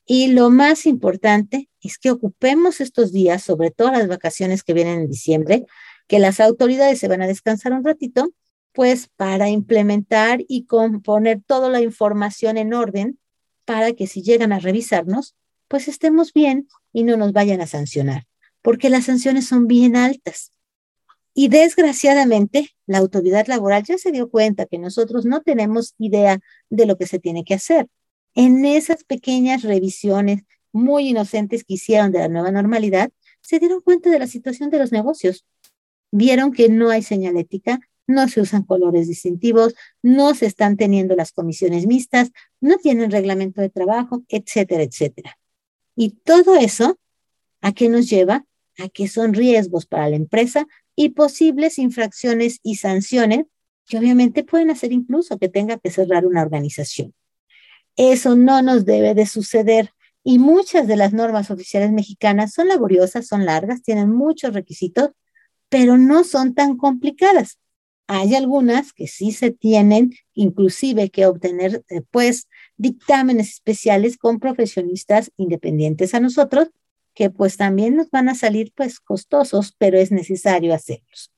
Y 0.07 0.29
lo 0.29 0.51
más 0.51 0.87
importante 0.87 1.69
es 1.81 1.99
que 1.99 2.13
ocupemos 2.13 2.81
estos 2.81 3.13
días, 3.13 3.43
sobre 3.43 3.73
todo 3.73 3.91
las 3.91 4.07
vacaciones 4.07 4.63
que 4.63 4.73
vienen 4.73 5.01
en 5.01 5.11
diciembre, 5.11 5.67
que 6.07 6.21
las 6.21 6.39
autoridades 6.39 7.01
se 7.01 7.09
van 7.09 7.23
a 7.23 7.27
descansar 7.27 7.73
un 7.73 7.85
ratito 7.85 8.31
pues 8.73 9.09
para 9.17 9.49
implementar 9.49 10.45
y 10.47 10.67
componer 10.67 11.41
toda 11.47 11.71
la 11.71 11.81
información 11.81 12.59
en 12.59 12.75
orden 12.75 13.19
para 13.65 13.93
que 13.95 14.07
si 14.07 14.23
llegan 14.23 14.53
a 14.53 14.59
revisarnos, 14.59 15.35
pues 15.67 15.89
estemos 15.89 16.33
bien 16.33 16.69
y 16.93 17.03
no 17.03 17.17
nos 17.17 17.33
vayan 17.33 17.61
a 17.63 17.67
sancionar, 17.67 18.27
porque 18.63 18.91
las 18.91 19.07
sanciones 19.07 19.47
son 19.47 19.67
bien 19.67 19.97
altas. 19.97 20.53
Y 21.35 21.49
desgraciadamente, 21.49 22.71
la 22.87 22.99
autoridad 22.99 23.47
laboral 23.47 23.83
ya 23.83 23.99
se 23.99 24.13
dio 24.13 24.29
cuenta 24.29 24.67
que 24.67 24.79
nosotros 24.79 25.25
no 25.25 25.41
tenemos 25.41 25.95
idea 25.99 26.39
de 26.71 26.87
lo 26.87 26.97
que 26.97 27.07
se 27.07 27.19
tiene 27.19 27.45
que 27.45 27.55
hacer. 27.55 27.89
En 28.37 28.67
esas 28.67 29.03
pequeñas 29.03 29.63
revisiones 29.63 30.43
muy 30.71 31.09
inocentes 31.09 31.65
que 31.65 31.75
hicieron 31.75 32.13
de 32.13 32.19
la 32.19 32.29
nueva 32.29 32.53
normalidad, 32.53 33.11
se 33.41 33.59
dieron 33.59 33.81
cuenta 33.81 34.11
de 34.11 34.19
la 34.19 34.27
situación 34.27 34.69
de 34.69 34.79
los 34.79 34.93
negocios. 34.93 35.47
Vieron 36.13 36.53
que 36.53 36.69
no 36.69 36.91
hay 36.91 37.03
señalética, 37.03 37.81
no 38.07 38.29
se 38.29 38.43
usan 38.43 38.63
colores 38.63 39.09
distintivos, 39.09 39.75
no 40.03 40.35
se 40.35 40.45
están 40.45 40.77
teniendo 40.77 41.17
las 41.17 41.33
comisiones 41.33 41.87
mixtas, 41.87 42.31
no 42.61 42.77
tienen 42.77 43.11
reglamento 43.11 43.63
de 43.63 43.71
trabajo, 43.71 44.23
etcétera, 44.29 44.83
etcétera. 44.83 45.39
Y 45.97 46.11
todo 46.11 46.57
eso, 46.57 46.99
¿a 47.63 47.73
qué 47.73 47.89
nos 47.89 48.11
lleva? 48.11 48.45
A 48.77 48.91
que 48.91 49.09
son 49.09 49.33
riesgos 49.33 49.87
para 49.87 50.11
la 50.11 50.17
empresa 50.17 50.67
y 50.95 51.09
posibles 51.09 51.79
infracciones 51.79 52.61
y 52.63 52.77
sanciones 52.77 53.47
que 53.87 53.97
obviamente 53.97 54.45
pueden 54.45 54.71
hacer 54.71 54.93
incluso 54.93 55.39
que 55.39 55.49
tenga 55.49 55.79
que 55.79 55.91
cerrar 55.91 56.27
una 56.27 56.43
organización. 56.43 57.15
Eso 57.97 58.37
no 58.37 58.63
nos 58.63 58.85
debe 58.85 59.15
de 59.15 59.27
suceder. 59.27 59.91
Y 60.23 60.39
muchas 60.39 60.87
de 60.87 60.97
las 60.97 61.13
normas 61.13 61.51
oficiales 61.51 61.93
mexicanas 61.93 62.53
son 62.53 62.69
laboriosas, 62.69 63.27
son 63.27 63.45
largas, 63.45 63.83
tienen 63.83 64.11
muchos 64.11 64.55
requisitos, 64.55 65.11
pero 65.69 65.99
no 65.99 66.25
son 66.25 66.55
tan 66.55 66.77
complicadas. 66.77 67.59
Hay 68.09 68.35
algunas 68.35 68.93
que 68.93 69.09
sí 69.09 69.33
se 69.33 69.51
tienen, 69.51 70.13
inclusive 70.35 71.11
que 71.11 71.27
obtener, 71.27 71.85
eh, 71.89 72.03
pues, 72.11 72.49
dictámenes 72.77 73.51
especiales 73.51 74.17
con 74.17 74.39
profesionistas 74.39 75.33
independientes 75.37 76.15
a 76.15 76.21
nosotros, 76.21 76.71
que 77.15 77.31
pues 77.31 77.57
también 77.57 77.97
nos 77.97 78.11
van 78.11 78.29
a 78.29 78.35
salir 78.35 78.73
pues 78.77 79.01
costosos, 79.01 79.75
pero 79.79 79.99
es 79.99 80.13
necesario 80.13 80.75
hacerlos. 80.75 81.33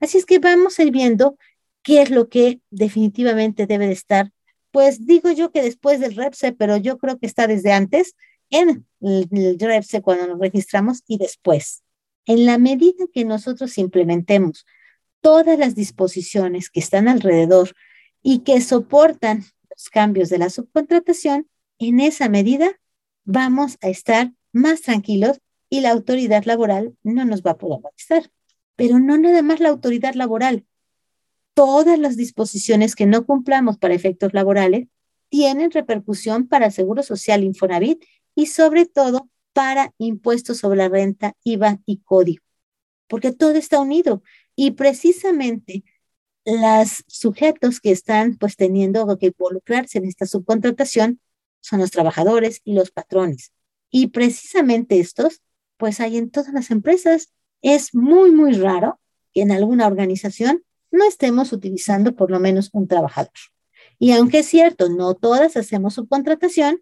Así 0.00 0.16
es 0.16 0.26
que 0.26 0.38
vamos 0.38 0.78
a 0.78 0.84
ir 0.84 0.92
viendo 0.92 1.36
qué 1.82 2.02
es 2.02 2.10
lo 2.10 2.28
que 2.28 2.60
definitivamente 2.70 3.66
debe 3.66 3.88
de 3.88 3.92
estar, 3.92 4.30
pues 4.74 5.06
digo 5.06 5.30
yo 5.30 5.52
que 5.52 5.62
después 5.62 6.00
del 6.00 6.16
REPSE, 6.16 6.50
pero 6.50 6.76
yo 6.76 6.98
creo 6.98 7.16
que 7.16 7.26
está 7.26 7.46
desde 7.46 7.70
antes 7.70 8.16
en 8.50 8.84
el, 9.00 9.56
REPSE 9.56 10.02
cuando 10.02 10.26
nos 10.26 10.40
registramos 10.40 11.04
y 11.06 11.16
después. 11.16 11.84
En 12.26 12.44
la 12.44 12.58
medida 12.58 13.04
que 13.12 13.24
nosotros 13.24 13.78
implementemos 13.78 14.66
todas 15.20 15.56
las 15.60 15.76
disposiciones 15.76 16.70
que 16.70 16.80
están 16.80 17.06
alrededor 17.06 17.70
y 18.20 18.40
que 18.40 18.60
soportan 18.60 19.44
los 19.70 19.90
cambios 19.90 20.28
de 20.28 20.38
la 20.38 20.50
subcontratación, 20.50 21.48
en 21.78 22.00
esa 22.00 22.28
medida 22.28 22.72
vamos 23.22 23.78
a 23.80 23.90
estar 23.90 24.32
más 24.50 24.80
tranquilos 24.82 25.38
y 25.70 25.82
la 25.82 25.92
autoridad 25.92 26.46
laboral 26.46 26.96
no 27.04 27.24
nos 27.24 27.42
va 27.42 27.52
a 27.52 27.58
poder 27.58 27.78
molestar. 27.80 28.28
Pero 28.74 28.98
no 28.98 29.18
nada 29.18 29.42
más 29.42 29.60
la 29.60 29.68
autoridad 29.68 30.14
laboral. 30.14 30.66
Todas 31.54 31.98
las 31.98 32.16
disposiciones 32.16 32.94
que 32.94 33.06
no 33.06 33.24
cumplamos 33.24 33.78
para 33.78 33.94
efectos 33.94 34.34
laborales 34.34 34.88
tienen 35.28 35.70
repercusión 35.70 36.48
para 36.48 36.70
Seguro 36.70 37.02
Social 37.02 37.44
Infonavit 37.44 38.04
y 38.34 38.46
sobre 38.46 38.86
todo 38.86 39.28
para 39.52 39.92
impuestos 39.98 40.58
sobre 40.58 40.78
la 40.78 40.88
renta, 40.88 41.34
IVA 41.44 41.78
y 41.86 41.98
código, 41.98 42.42
porque 43.08 43.32
todo 43.32 43.54
está 43.54 43.80
unido 43.80 44.22
y 44.56 44.72
precisamente 44.72 45.84
los 46.44 47.04
sujetos 47.06 47.80
que 47.80 47.90
están 47.90 48.36
pues 48.36 48.56
teniendo 48.56 49.16
que 49.18 49.26
involucrarse 49.26 49.98
en 49.98 50.06
esta 50.06 50.26
subcontratación 50.26 51.20
son 51.60 51.80
los 51.80 51.90
trabajadores 51.90 52.60
y 52.64 52.74
los 52.74 52.90
patrones. 52.90 53.52
Y 53.90 54.08
precisamente 54.08 55.00
estos 55.00 55.40
pues 55.76 56.00
hay 56.00 56.16
en 56.16 56.30
todas 56.30 56.52
las 56.52 56.70
empresas. 56.70 57.32
Es 57.62 57.94
muy, 57.94 58.30
muy 58.30 58.52
raro 58.52 59.00
que 59.32 59.42
en 59.42 59.50
alguna 59.50 59.86
organización 59.86 60.62
no 60.94 61.04
estemos 61.06 61.52
utilizando 61.52 62.14
por 62.14 62.30
lo 62.30 62.38
menos 62.40 62.70
un 62.72 62.86
trabajador. 62.86 63.32
Y 63.98 64.12
aunque 64.12 64.40
es 64.40 64.46
cierto, 64.46 64.88
no 64.88 65.14
todas 65.14 65.56
hacemos 65.56 65.94
subcontratación, 65.94 66.80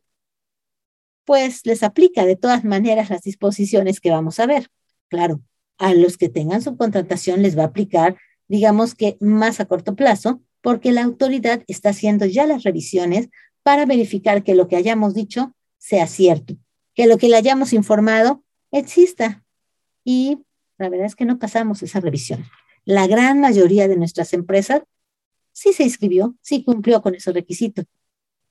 pues 1.24 1.64
les 1.64 1.82
aplica 1.82 2.26
de 2.26 2.36
todas 2.36 2.64
maneras 2.64 3.10
las 3.10 3.22
disposiciones 3.22 4.00
que 4.00 4.10
vamos 4.10 4.38
a 4.38 4.46
ver. 4.46 4.68
Claro, 5.08 5.40
a 5.78 5.94
los 5.94 6.18
que 6.18 6.28
tengan 6.28 6.62
subcontratación 6.62 7.42
les 7.42 7.56
va 7.56 7.62
a 7.62 7.66
aplicar, 7.66 8.16
digamos 8.48 8.94
que 8.94 9.16
más 9.20 9.60
a 9.60 9.66
corto 9.66 9.94
plazo, 9.96 10.42
porque 10.60 10.92
la 10.92 11.02
autoridad 11.02 11.64
está 11.66 11.90
haciendo 11.90 12.26
ya 12.26 12.46
las 12.46 12.64
revisiones 12.64 13.28
para 13.62 13.86
verificar 13.86 14.42
que 14.42 14.54
lo 14.54 14.68
que 14.68 14.76
hayamos 14.76 15.14
dicho 15.14 15.54
sea 15.78 16.06
cierto, 16.06 16.54
que 16.94 17.06
lo 17.06 17.16
que 17.16 17.28
le 17.28 17.36
hayamos 17.36 17.72
informado 17.72 18.44
exista. 18.70 19.42
Y 20.04 20.38
la 20.76 20.88
verdad 20.88 21.06
es 21.06 21.16
que 21.16 21.24
no 21.24 21.38
pasamos 21.38 21.82
esa 21.82 22.00
revisión. 22.00 22.44
La 22.84 23.06
gran 23.06 23.40
mayoría 23.40 23.88
de 23.88 23.96
nuestras 23.96 24.32
empresas 24.32 24.82
sí 25.52 25.72
se 25.72 25.84
inscribió, 25.84 26.34
sí 26.40 26.64
cumplió 26.64 27.02
con 27.02 27.14
esos 27.14 27.34
requisitos, 27.34 27.86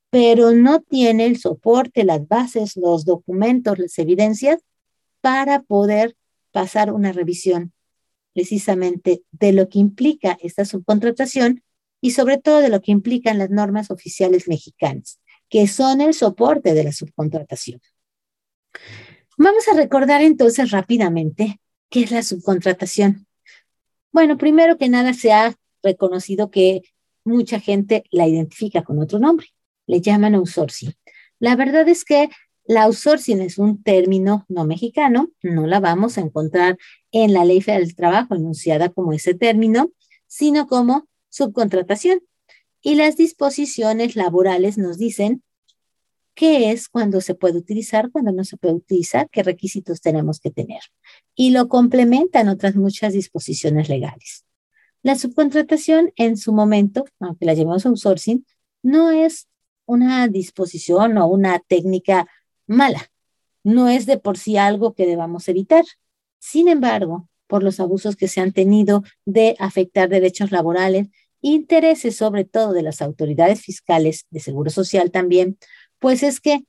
pero 0.10 0.52
no 0.52 0.82
tiene 0.82 1.26
el 1.26 1.38
soporte, 1.38 2.04
las 2.04 2.28
bases, 2.28 2.76
los 2.78 3.06
documentos, 3.06 3.80
las 3.80 3.98
evidencias 3.98 4.62
para 5.22 5.62
poder 5.62 6.16
pasar 6.52 6.92
una 6.92 7.12
revisión 7.12 7.74
precisamente 8.34 9.24
de 9.32 9.52
lo 9.54 9.70
que 9.70 9.80
implica 9.80 10.38
esta 10.42 10.66
subcontratación 10.66 11.64
y 12.02 12.12
sobre 12.12 12.38
todo 12.38 12.60
de 12.60 12.70
lo 12.70 12.82
que 12.82 12.92
implican 12.92 13.38
las 13.38 13.50
normas 13.50 13.92
oficiales 13.92 14.48
mexicanas, 14.48 15.20
que 15.50 15.68
son 15.68 16.02
el 16.02 16.14
soporte 16.14 16.74
de 16.74 16.84
la 16.84 16.92
subcontratación. 16.92 17.82
Vamos 19.38 19.68
a 19.68 19.76
recordar 19.76 20.22
entonces 20.22 20.72
rápidamente 20.72 21.60
qué 21.90 22.04
es 22.04 22.12
la 22.12 22.24
subcontratación. 22.24 23.28
Bueno, 24.12 24.38
primero 24.38 24.77
que 24.77 24.89
nada 24.89 25.13
se 25.13 25.32
ha 25.32 25.56
reconocido 25.82 26.51
que 26.51 26.82
mucha 27.24 27.60
gente 27.60 28.03
la 28.12 28.27
identifica 28.27 28.84
con 28.84 29.00
otro 29.00 29.20
nombre 29.20 29.48
le 29.88 30.01
llaman 30.01 30.36
outsourcing. 30.36 30.94
La 31.39 31.56
verdad 31.56 31.88
es 31.88 32.06
que 32.06 32.30
la 32.65 32.84
outsourcing 32.84 33.41
es 33.41 33.58
un 33.58 33.84
término 33.84 34.46
no 34.48 34.65
mexicano, 34.65 35.32
no 35.41 35.65
la 35.68 35.80
vamos 35.80 36.18
a 36.18 36.22
encontrar 36.22 36.77
en 37.12 37.34
la 37.34 37.46
ley 37.46 37.62
federal 37.62 37.86
del 37.86 37.96
trabajo 37.96 38.36
enunciada 38.36 38.89
como 38.89 39.13
ese 39.13 39.34
término, 39.34 39.91
sino 40.27 40.68
como 40.68 41.08
subcontratación. 41.30 42.22
Y 42.82 42.96
las 42.96 43.18
disposiciones 43.18 44.15
laborales 44.15 44.77
nos 44.77 44.98
dicen 44.98 45.44
qué 46.34 46.72
es 46.72 46.90
cuando 46.90 47.22
se 47.22 47.36
puede 47.36 47.58
utilizar, 47.58 48.12
cuando 48.12 48.32
no 48.32 48.44
se 48.44 48.58
puede 48.58 48.76
utilizar, 48.76 49.30
qué 49.30 49.44
requisitos 49.44 50.02
tenemos 50.02 50.40
que 50.40 50.52
tener. 50.52 50.82
Y 51.36 51.52
lo 51.52 51.68
complementan 51.68 52.50
otras 52.50 52.76
muchas 52.76 53.14
disposiciones 53.14 53.90
legales. 53.90 54.46
La 55.04 55.16
subcontratación 55.16 56.14
en 56.16 56.38
su 56.38 56.54
momento, 56.54 57.06
aunque 57.20 57.46
la 57.46 57.54
llamamos 57.54 57.86
outsourcing, 57.86 58.46
no 58.84 59.12
es 59.12 59.48
una 59.86 60.28
disposición 60.28 61.18
o 61.18 61.28
una 61.28 61.60
técnica 61.60 62.28
mala. 62.68 63.12
No 63.64 63.90
es 63.90 64.06
de 64.06 64.18
por 64.18 64.38
sí 64.38 64.58
algo 64.58 64.94
que 64.94 65.06
debamos 65.06 65.48
evitar. 65.48 65.86
Sin 66.40 66.68
embargo, 66.68 67.28
por 67.48 67.64
los 67.64 67.80
abusos 67.80 68.16
que 68.16 68.28
se 68.28 68.42
han 68.42 68.54
tenido 68.54 69.04
de 69.26 69.56
afectar 69.60 70.08
derechos 70.08 70.52
laborales, 70.52 71.08
intereses 71.42 72.16
sobre 72.16 72.46
todo 72.46 72.72
de 72.72 72.84
las 72.84 73.02
autoridades 73.02 73.62
fiscales 73.62 74.26
de 74.30 74.40
Seguro 74.40 74.70
Social 74.70 75.12
también, 75.12 75.58
pues 76.01 76.24
es 76.24 76.41
que 76.41 76.65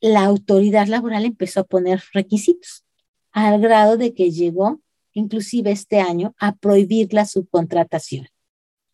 la 0.00 0.24
autoridad 0.24 0.86
laboral 0.86 1.24
empezó 1.24 1.60
a 1.60 1.64
poner 1.64 2.02
requisitos 2.12 2.84
al 3.32 3.60
grado 3.60 3.96
de 3.96 4.14
que 4.14 4.30
llegó 4.30 4.80
inclusive 5.12 5.72
este 5.72 6.00
año 6.00 6.34
a 6.38 6.54
prohibir 6.54 7.12
la 7.12 7.26
subcontratación. 7.26 8.28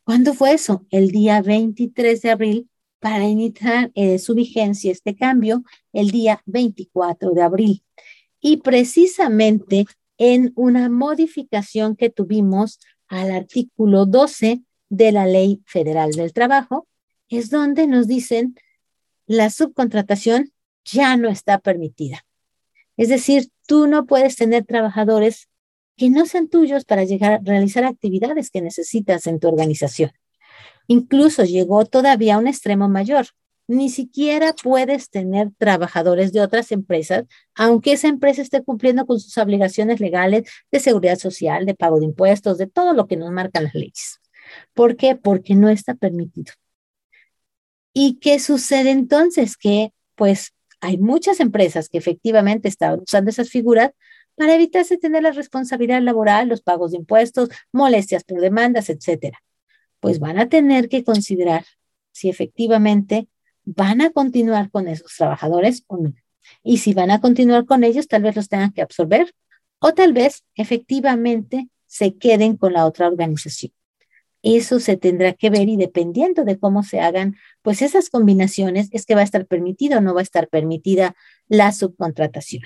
¿Cuándo 0.03 0.33
fue 0.33 0.55
eso? 0.55 0.87
El 0.91 1.11
día 1.11 1.43
23 1.43 2.23
de 2.23 2.31
abril 2.31 2.71
para 3.01 3.29
iniciar 3.29 3.91
eh, 3.95 4.19
su 4.19 4.35
vigencia 4.35 4.93
este 4.93 5.15
cambio 5.15 5.63
el 5.93 6.11
día 6.11 6.43
24 6.47 7.33
de 7.33 7.43
abril. 7.43 7.85
Y 8.41 8.59
precisamente 8.59 9.85
en 10.17 10.53
una 10.57 10.89
modificación 10.89 11.97
que 11.97 12.09
tuvimos 12.09 12.81
al 13.09 13.31
artículo 13.31 14.07
12 14.07 14.63
de 14.89 15.13
la 15.13 15.27
Ley 15.27 15.61
Federal 15.67 16.13
del 16.13 16.33
Trabajo, 16.33 16.89
es 17.29 17.51
donde 17.51 17.87
nos 17.87 18.07
dicen 18.07 18.55
la 19.31 19.49
subcontratación 19.49 20.51
ya 20.85 21.17
no 21.17 21.29
está 21.29 21.61
permitida. 21.61 22.27
Es 22.97 23.09
decir, 23.09 23.47
tú 23.65 23.87
no 23.87 24.05
puedes 24.05 24.35
tener 24.35 24.65
trabajadores 24.65 25.49
que 25.97 26.11
no 26.11 26.27
sean 26.27 26.49
tuyos 26.49 26.85
para 26.85 27.05
llegar 27.05 27.35
a 27.35 27.41
realizar 27.41 27.85
actividades 27.85 28.51
que 28.51 28.61
necesitas 28.61 29.29
en 29.29 29.39
tu 29.39 29.47
organización. 29.47 30.11
Incluso 30.89 31.45
llegó 31.45 31.85
todavía 31.85 32.35
a 32.35 32.39
un 32.39 32.49
extremo 32.49 32.89
mayor. 32.89 33.27
Ni 33.69 33.89
siquiera 33.89 34.53
puedes 34.61 35.11
tener 35.11 35.53
trabajadores 35.59 36.33
de 36.33 36.41
otras 36.41 36.73
empresas, 36.73 37.27
aunque 37.55 37.93
esa 37.93 38.09
empresa 38.09 38.43
esté 38.43 38.65
cumpliendo 38.65 39.07
con 39.07 39.21
sus 39.21 39.39
obligaciones 39.39 40.01
legales 40.01 40.51
de 40.73 40.81
seguridad 40.81 41.21
social, 41.21 41.67
de 41.67 41.77
pago 41.77 42.01
de 42.01 42.07
impuestos, 42.07 42.59
de 42.59 42.67
todo 42.67 42.95
lo 42.95 43.07
que 43.07 43.17
nos 43.17 43.31
marcan 43.31 43.63
las 43.63 43.75
leyes. 43.75 44.19
¿Por 44.75 44.97
qué? 44.97 45.15
Porque 45.15 45.55
no 45.55 45.69
está 45.69 45.95
permitido. 45.95 46.53
¿Y 47.93 48.19
qué 48.21 48.39
sucede 48.39 48.91
entonces? 48.91 49.57
Que 49.57 49.93
pues 50.15 50.55
hay 50.81 50.99
muchas 50.99 51.41
empresas 51.41 51.89
que 51.89 51.99
efectivamente 51.99 52.69
están 52.69 53.01
usando 53.01 53.31
esas 53.31 53.51
figuras 53.51 53.91
para 54.37 54.55
evitarse 54.55 54.97
tener 54.97 55.23
la 55.23 55.33
responsabilidad 55.33 56.01
laboral, 56.03 56.49
los 56.49 56.63
pagos 56.63 56.93
de 56.93 56.99
impuestos, 56.99 57.51
molestias 57.73 58.25
por 58.25 58.41
demandas, 58.41 58.89
etcétera 58.89 59.39
pues 60.01 60.19
van 60.19 60.39
a 60.39 60.49
tener 60.49 60.89
que 60.89 61.05
considerar 61.05 61.65
si 62.13 62.29
efectivamente 62.29 63.29
van 63.65 64.01
a 64.01 64.11
continuar 64.11 64.71
con 64.71 64.89
esos 64.89 65.15
trabajadores 65.15 65.85
o 65.87 65.99
no. 65.99 66.15
Y 66.65 66.79
si 66.79 66.95
van 66.95 67.11
a 67.11 67.21
continuar 67.21 67.67
con 67.67 67.85
ellos, 67.85 68.09
tal 68.09 68.23
vez 68.23 68.35
los 68.35 68.49
tengan 68.49 68.73
que 68.73 68.83
absorber 68.83 69.33
o 69.79 69.93
tal 69.93 70.13
vez 70.13 70.43
efectivamente 70.57 71.69
se 71.87 72.17
queden 72.17 72.57
con 72.57 72.73
la 72.73 72.87
otra 72.87 73.07
organización. 73.07 73.73
Eso 74.43 74.81
se 74.81 74.97
tendrá 74.97 75.35
que 75.35 75.51
ver 75.51 75.69
y 75.69 75.77
dependiendo 75.77 76.45
de 76.45 76.59
cómo 76.59 76.83
se 76.83 77.01
hagan, 77.01 77.37
pues 77.63 77.83
esas 77.83 78.09
combinaciones 78.09 78.89
es 78.93 79.05
que 79.07 79.15
va 79.15 79.21
a 79.21 79.25
estar 79.25 79.47
permitida 79.47 79.99
o 79.99 80.01
no 80.01 80.15
va 80.15 80.21
a 80.21 80.23
estar 80.23 80.49
permitida 80.49 81.15
la 81.49 81.73
subcontratación. 81.73 82.63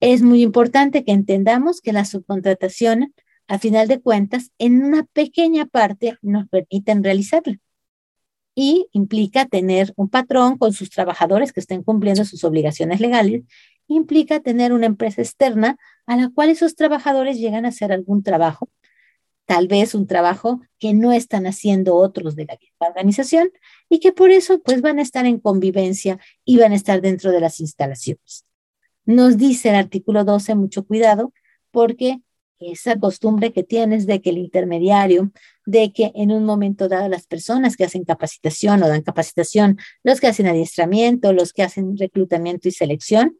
Es 0.00 0.22
muy 0.22 0.42
importante 0.42 1.04
que 1.04 1.12
entendamos 1.12 1.80
que 1.80 1.92
la 1.92 2.04
subcontratación 2.04 3.14
a 3.46 3.58
final 3.58 3.88
de 3.88 4.00
cuentas, 4.00 4.52
en 4.58 4.82
una 4.82 5.04
pequeña 5.04 5.66
parte 5.66 6.16
nos 6.22 6.48
permiten 6.48 7.04
realizarla. 7.04 7.58
Y 8.54 8.86
implica 8.92 9.46
tener 9.46 9.92
un 9.96 10.08
patrón 10.08 10.58
con 10.58 10.72
sus 10.72 10.90
trabajadores 10.90 11.52
que 11.52 11.60
estén 11.60 11.82
cumpliendo 11.82 12.24
sus 12.24 12.44
obligaciones 12.44 13.00
legales, 13.00 13.42
implica 13.88 14.40
tener 14.40 14.72
una 14.72 14.86
empresa 14.86 15.20
externa 15.20 15.76
a 16.06 16.16
la 16.16 16.30
cual 16.30 16.50
esos 16.50 16.74
trabajadores 16.74 17.38
llegan 17.38 17.66
a 17.66 17.68
hacer 17.68 17.92
algún 17.92 18.22
trabajo 18.22 18.68
tal 19.46 19.68
vez 19.68 19.94
un 19.94 20.06
trabajo 20.06 20.60
que 20.78 20.94
no 20.94 21.12
están 21.12 21.46
haciendo 21.46 21.96
otros 21.96 22.36
de 22.36 22.46
la 22.46 22.58
organización 22.78 23.50
y 23.88 24.00
que 24.00 24.12
por 24.12 24.30
eso 24.30 24.60
pues 24.62 24.80
van 24.80 24.98
a 24.98 25.02
estar 25.02 25.26
en 25.26 25.38
convivencia 25.38 26.18
y 26.44 26.58
van 26.58 26.72
a 26.72 26.76
estar 26.76 27.00
dentro 27.00 27.30
de 27.30 27.40
las 27.40 27.60
instalaciones. 27.60 28.44
Nos 29.04 29.36
dice 29.36 29.70
el 29.70 29.74
artículo 29.74 30.24
12, 30.24 30.54
mucho 30.54 30.86
cuidado, 30.86 31.32
porque 31.70 32.20
esa 32.58 32.98
costumbre 32.98 33.52
que 33.52 33.62
tienes 33.62 34.06
de 34.06 34.22
que 34.22 34.30
el 34.30 34.38
intermediario, 34.38 35.32
de 35.66 35.92
que 35.92 36.12
en 36.14 36.30
un 36.32 36.44
momento 36.44 36.88
dado 36.88 37.08
las 37.08 37.26
personas 37.26 37.76
que 37.76 37.84
hacen 37.84 38.04
capacitación 38.04 38.82
o 38.82 38.88
dan 38.88 39.02
capacitación, 39.02 39.78
los 40.02 40.20
que 40.20 40.28
hacen 40.28 40.46
adiestramiento, 40.46 41.32
los 41.32 41.52
que 41.52 41.62
hacen 41.62 41.96
reclutamiento 41.98 42.68
y 42.68 42.72
selección, 42.72 43.38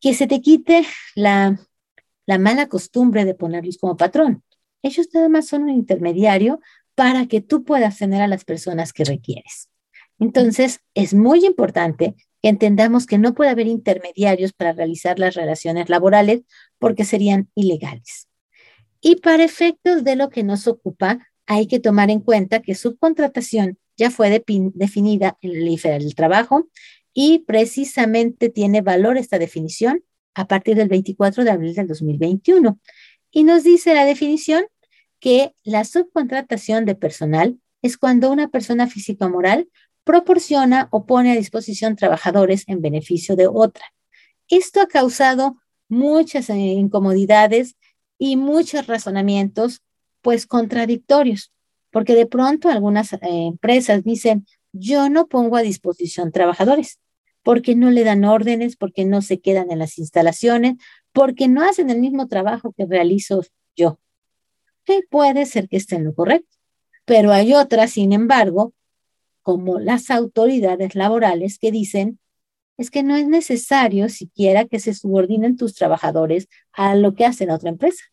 que 0.00 0.14
se 0.14 0.26
te 0.26 0.40
quite 0.40 0.84
la, 1.14 1.60
la 2.26 2.38
mala 2.38 2.68
costumbre 2.68 3.24
de 3.24 3.34
ponerlos 3.34 3.78
como 3.78 3.96
patrón. 3.96 4.42
Ellos 4.82 5.08
nada 5.12 5.28
más 5.28 5.46
son 5.46 5.64
un 5.64 5.70
intermediario 5.70 6.60
para 6.94 7.26
que 7.26 7.40
tú 7.40 7.64
puedas 7.64 7.98
tener 7.98 8.20
a 8.22 8.28
las 8.28 8.44
personas 8.44 8.92
que 8.92 9.04
requieres. 9.04 9.68
Entonces, 10.18 10.80
es 10.94 11.14
muy 11.14 11.44
importante 11.44 12.14
que 12.42 12.48
entendamos 12.48 13.06
que 13.06 13.18
no 13.18 13.34
puede 13.34 13.50
haber 13.50 13.66
intermediarios 13.66 14.52
para 14.52 14.72
realizar 14.72 15.18
las 15.18 15.34
relaciones 15.34 15.88
laborales 15.88 16.42
porque 16.78 17.04
serían 17.04 17.48
ilegales. 17.54 18.28
Y 19.00 19.16
para 19.16 19.44
efectos 19.44 20.04
de 20.04 20.16
lo 20.16 20.28
que 20.28 20.44
nos 20.44 20.68
ocupa, 20.68 21.26
hay 21.46 21.66
que 21.66 21.80
tomar 21.80 22.10
en 22.10 22.20
cuenta 22.20 22.60
que 22.60 22.74
subcontratación 22.74 23.78
ya 23.96 24.10
fue 24.10 24.30
definida 24.30 25.38
en 25.42 25.52
la 25.52 25.58
Ley 25.60 25.76
del 25.76 26.14
Trabajo 26.14 26.68
y 27.12 27.40
precisamente 27.40 28.48
tiene 28.48 28.80
valor 28.80 29.18
esta 29.18 29.38
definición 29.38 30.04
a 30.34 30.46
partir 30.46 30.76
del 30.76 30.88
24 30.88 31.44
de 31.44 31.50
abril 31.50 31.74
del 31.74 31.88
2021. 31.88 32.78
Y 33.30 33.44
nos 33.44 33.64
dice 33.64 33.94
la 33.94 34.04
definición 34.04 34.64
que 35.22 35.54
la 35.62 35.84
subcontratación 35.84 36.84
de 36.84 36.96
personal 36.96 37.56
es 37.80 37.96
cuando 37.96 38.32
una 38.32 38.48
persona 38.48 38.88
física 38.88 39.26
o 39.26 39.30
moral 39.30 39.68
proporciona 40.02 40.88
o 40.90 41.06
pone 41.06 41.30
a 41.30 41.36
disposición 41.36 41.94
trabajadores 41.94 42.64
en 42.66 42.82
beneficio 42.82 43.36
de 43.36 43.46
otra. 43.46 43.84
Esto 44.48 44.80
ha 44.80 44.88
causado 44.88 45.58
muchas 45.88 46.50
eh, 46.50 46.56
incomodidades 46.56 47.76
y 48.18 48.36
muchos 48.36 48.88
razonamientos, 48.88 49.82
pues 50.22 50.44
contradictorios, 50.44 51.52
porque 51.92 52.16
de 52.16 52.26
pronto 52.26 52.68
algunas 52.68 53.12
eh, 53.12 53.18
empresas 53.22 54.02
dicen, 54.02 54.44
yo 54.72 55.08
no 55.08 55.28
pongo 55.28 55.56
a 55.56 55.62
disposición 55.62 56.32
trabajadores, 56.32 56.98
porque 57.44 57.76
no 57.76 57.92
le 57.92 58.02
dan 58.02 58.24
órdenes, 58.24 58.74
porque 58.74 59.04
no 59.04 59.22
se 59.22 59.40
quedan 59.40 59.70
en 59.70 59.78
las 59.78 59.98
instalaciones, 59.98 60.78
porque 61.12 61.46
no 61.46 61.62
hacen 61.62 61.90
el 61.90 62.00
mismo 62.00 62.26
trabajo 62.26 62.72
que 62.76 62.86
realizo 62.86 63.42
yo. 63.76 64.00
Que 64.84 65.00
puede 65.08 65.46
ser 65.46 65.68
que 65.68 65.76
esté 65.76 65.96
en 65.96 66.04
lo 66.04 66.14
correcto, 66.14 66.56
pero 67.04 67.32
hay 67.32 67.54
otras, 67.54 67.92
sin 67.92 68.12
embargo, 68.12 68.74
como 69.42 69.78
las 69.78 70.10
autoridades 70.10 70.94
laborales 70.94 71.58
que 71.58 71.70
dicen, 71.70 72.18
es 72.78 72.90
que 72.90 73.02
no 73.02 73.16
es 73.16 73.28
necesario 73.28 74.08
siquiera 74.08 74.64
que 74.64 74.80
se 74.80 74.94
subordinen 74.94 75.56
tus 75.56 75.74
trabajadores 75.74 76.48
a 76.72 76.94
lo 76.94 77.14
que 77.14 77.24
hace 77.24 77.46
la 77.46 77.54
otra 77.54 77.70
empresa. 77.70 78.04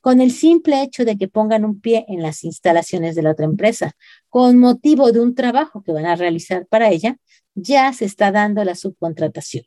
Con 0.00 0.20
el 0.20 0.32
simple 0.32 0.82
hecho 0.82 1.04
de 1.04 1.16
que 1.16 1.28
pongan 1.28 1.64
un 1.64 1.80
pie 1.80 2.04
en 2.08 2.22
las 2.22 2.44
instalaciones 2.44 3.14
de 3.14 3.22
la 3.22 3.32
otra 3.32 3.46
empresa, 3.46 3.92
con 4.28 4.58
motivo 4.58 5.12
de 5.12 5.20
un 5.20 5.34
trabajo 5.34 5.82
que 5.82 5.92
van 5.92 6.06
a 6.06 6.16
realizar 6.16 6.66
para 6.66 6.90
ella, 6.90 7.16
ya 7.54 7.92
se 7.92 8.04
está 8.04 8.32
dando 8.32 8.64
la 8.64 8.74
subcontratación. 8.74 9.64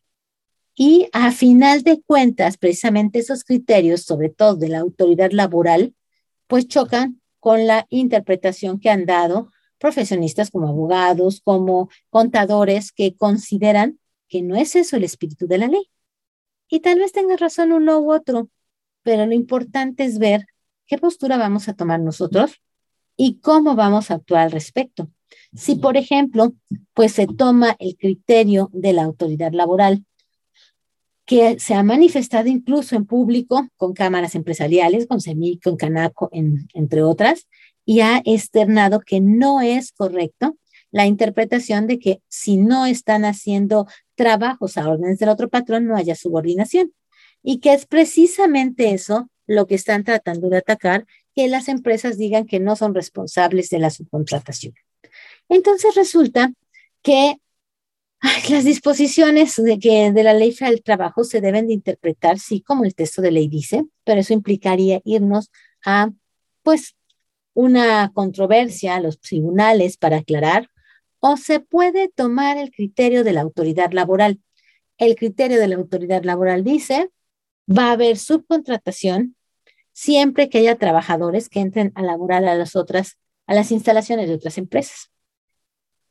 Y 0.75 1.07
a 1.13 1.31
final 1.31 1.83
de 1.83 2.01
cuentas, 2.01 2.57
precisamente 2.57 3.19
esos 3.19 3.43
criterios, 3.43 4.01
sobre 4.01 4.29
todo 4.29 4.55
de 4.55 4.69
la 4.69 4.79
autoridad 4.79 5.31
laboral, 5.31 5.93
pues 6.47 6.67
chocan 6.67 7.21
con 7.39 7.67
la 7.67 7.85
interpretación 7.89 8.79
que 8.79 8.89
han 8.89 9.05
dado 9.05 9.51
profesionistas 9.77 10.51
como 10.51 10.67
abogados, 10.67 11.41
como 11.43 11.89
contadores 12.09 12.91
que 12.91 13.15
consideran 13.15 13.99
que 14.27 14.41
no 14.41 14.55
es 14.55 14.75
eso 14.75 14.97
el 14.97 15.03
espíritu 15.03 15.47
de 15.47 15.59
la 15.59 15.67
ley. 15.67 15.89
Y 16.69 16.79
tal 16.79 16.99
vez 16.99 17.11
tengas 17.11 17.39
razón 17.39 17.71
uno 17.71 17.99
u 17.99 18.11
otro, 18.11 18.49
pero 19.03 19.25
lo 19.25 19.33
importante 19.33 20.03
es 20.03 20.17
ver 20.17 20.47
qué 20.87 20.97
postura 20.97 21.37
vamos 21.37 21.67
a 21.69 21.73
tomar 21.73 21.99
nosotros 21.99 22.61
y 23.15 23.39
cómo 23.39 23.75
vamos 23.75 24.09
a 24.09 24.15
actuar 24.15 24.45
al 24.45 24.51
respecto. 24.51 25.09
Si, 25.53 25.75
por 25.75 25.97
ejemplo, 25.97 26.53
pues 26.93 27.13
se 27.13 27.27
toma 27.27 27.75
el 27.79 27.95
criterio 27.97 28.69
de 28.73 28.93
la 28.93 29.03
autoridad 29.03 29.53
laboral, 29.53 30.03
que 31.25 31.59
se 31.59 31.73
ha 31.73 31.83
manifestado 31.83 32.47
incluso 32.49 32.95
en 32.95 33.05
público 33.05 33.67
con 33.77 33.93
cámaras 33.93 34.35
empresariales, 34.35 35.07
con 35.07 35.21
CEMIC, 35.21 35.63
con 35.63 35.75
Canaco, 35.75 36.29
entre 36.31 37.03
otras, 37.03 37.47
y 37.83 38.01
ha 38.01 38.21
externado 38.25 38.99
que 38.99 39.21
no 39.21 39.61
es 39.61 39.91
correcto 39.91 40.57
la 40.91 41.05
interpretación 41.05 41.87
de 41.87 41.99
que 41.99 42.21
si 42.29 42.57
no 42.57 42.85
están 42.85 43.25
haciendo 43.25 43.87
trabajos 44.15 44.77
a 44.77 44.87
órdenes 44.87 45.19
del 45.19 45.29
otro 45.29 45.49
patrón, 45.49 45.87
no 45.87 45.95
haya 45.97 46.15
subordinación. 46.15 46.93
Y 47.43 47.59
que 47.59 47.73
es 47.73 47.85
precisamente 47.85 48.91
eso 48.91 49.29
lo 49.45 49.67
que 49.67 49.75
están 49.75 50.03
tratando 50.03 50.49
de 50.49 50.57
atacar, 50.57 51.05
que 51.35 51.47
las 51.47 51.67
empresas 51.67 52.17
digan 52.17 52.45
que 52.45 52.59
no 52.59 52.75
son 52.75 52.95
responsables 52.95 53.69
de 53.69 53.79
la 53.79 53.89
subcontratación. 53.89 54.73
Entonces 55.49 55.95
resulta 55.95 56.53
que 57.01 57.35
las 58.49 58.63
disposiciones 58.63 59.55
de, 59.55 59.79
que, 59.79 60.11
de 60.11 60.23
la 60.23 60.33
ley 60.33 60.55
del 60.59 60.83
trabajo 60.83 61.23
se 61.23 61.41
deben 61.41 61.67
de 61.67 61.73
interpretar, 61.73 62.39
sí, 62.39 62.61
como 62.61 62.85
el 62.85 62.95
texto 62.95 63.21
de 63.21 63.31
ley 63.31 63.47
dice, 63.47 63.85
pero 64.03 64.21
eso 64.21 64.33
implicaría 64.33 65.01
irnos 65.03 65.51
a, 65.85 66.09
pues, 66.63 66.95
una 67.53 68.11
controversia 68.13 68.95
a 68.95 68.99
los 68.99 69.19
tribunales 69.19 69.97
para 69.97 70.17
aclarar, 70.17 70.69
o 71.19 71.37
se 71.37 71.59
puede 71.59 72.09
tomar 72.09 72.57
el 72.57 72.71
criterio 72.71 73.23
de 73.23 73.33
la 73.33 73.41
autoridad 73.41 73.91
laboral. 73.93 74.39
El 74.97 75.15
criterio 75.15 75.59
de 75.59 75.67
la 75.67 75.75
autoridad 75.75 76.23
laboral 76.23 76.63
dice, 76.63 77.09
va 77.67 77.89
a 77.89 77.93
haber 77.93 78.17
subcontratación 78.17 79.35
siempre 79.91 80.49
que 80.49 80.59
haya 80.59 80.75
trabajadores 80.75 81.49
que 81.49 81.61
entren 81.61 81.91
a 81.95 82.03
laborar 82.03 82.45
a 82.45 82.55
las 82.55 82.75
otras, 82.75 83.17
a 83.47 83.55
las 83.55 83.71
instalaciones 83.71 84.27
de 84.27 84.35
otras 84.35 84.57
empresas. 84.57 85.09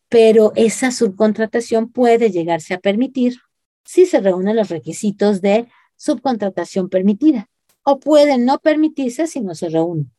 Pero 0.09 0.53
esa 0.55 0.91
subcontratación 0.91 1.91
puede 1.91 2.31
llegarse 2.31 2.75
a 2.75 2.81
permitir 2.81 3.39
si 3.85 4.07
se 4.07 4.21
reúnen 4.21 4.57
los 4.57 4.69
requisitos 4.69 5.41
de 5.41 5.69
subcontratación 5.97 6.89
permitida 6.89 7.49
o 7.83 7.99
puede 7.99 8.39
no 8.39 8.59
permitirse 8.59 9.27
si 9.27 9.41
no 9.41 9.55
se 9.55 9.69
reúnen. 9.69 10.11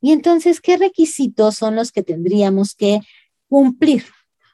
Y 0.00 0.12
entonces, 0.12 0.60
¿qué 0.60 0.76
requisitos 0.76 1.56
son 1.56 1.76
los 1.76 1.92
que 1.92 2.02
tendríamos 2.02 2.74
que 2.74 3.00
cumplir 3.48 4.04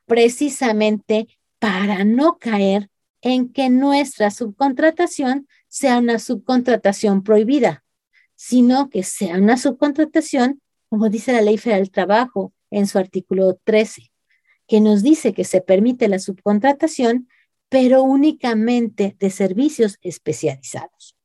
precisamente 0.07 1.29
para 1.59 2.05
no 2.05 2.39
caer 2.39 2.91
en 3.21 3.53
que 3.53 3.69
nuestra 3.69 4.31
subcontratación 4.31 5.49
sea 5.69 5.99
una 5.99 6.19
subcontratación 6.19 7.23
prohibida, 7.23 7.85
sino 8.35 8.89
que 8.91 9.03
sea 9.03 9.37
una 9.37 9.57
subcontratación, 9.57 10.61
como 10.89 11.09
dice 11.09 11.33
la 11.33 11.43
Ley 11.43 11.59
Federal 11.59 11.83
del 11.83 11.91
Trabajo 11.91 12.53
en 12.71 12.87
su 12.87 12.99
artículo 12.99 13.59
13, 13.65 14.11
que 14.69 14.81
nos 14.81 15.03
dice 15.03 15.33
que 15.33 15.45
se 15.45 15.61
permite 15.61 16.07
la 16.07 16.21
subcontratación, 16.21 17.29
pero 17.69 18.03
únicamente 18.03 19.17
de 19.19 19.31
servicios 19.31 19.99
especializados. 20.03 21.17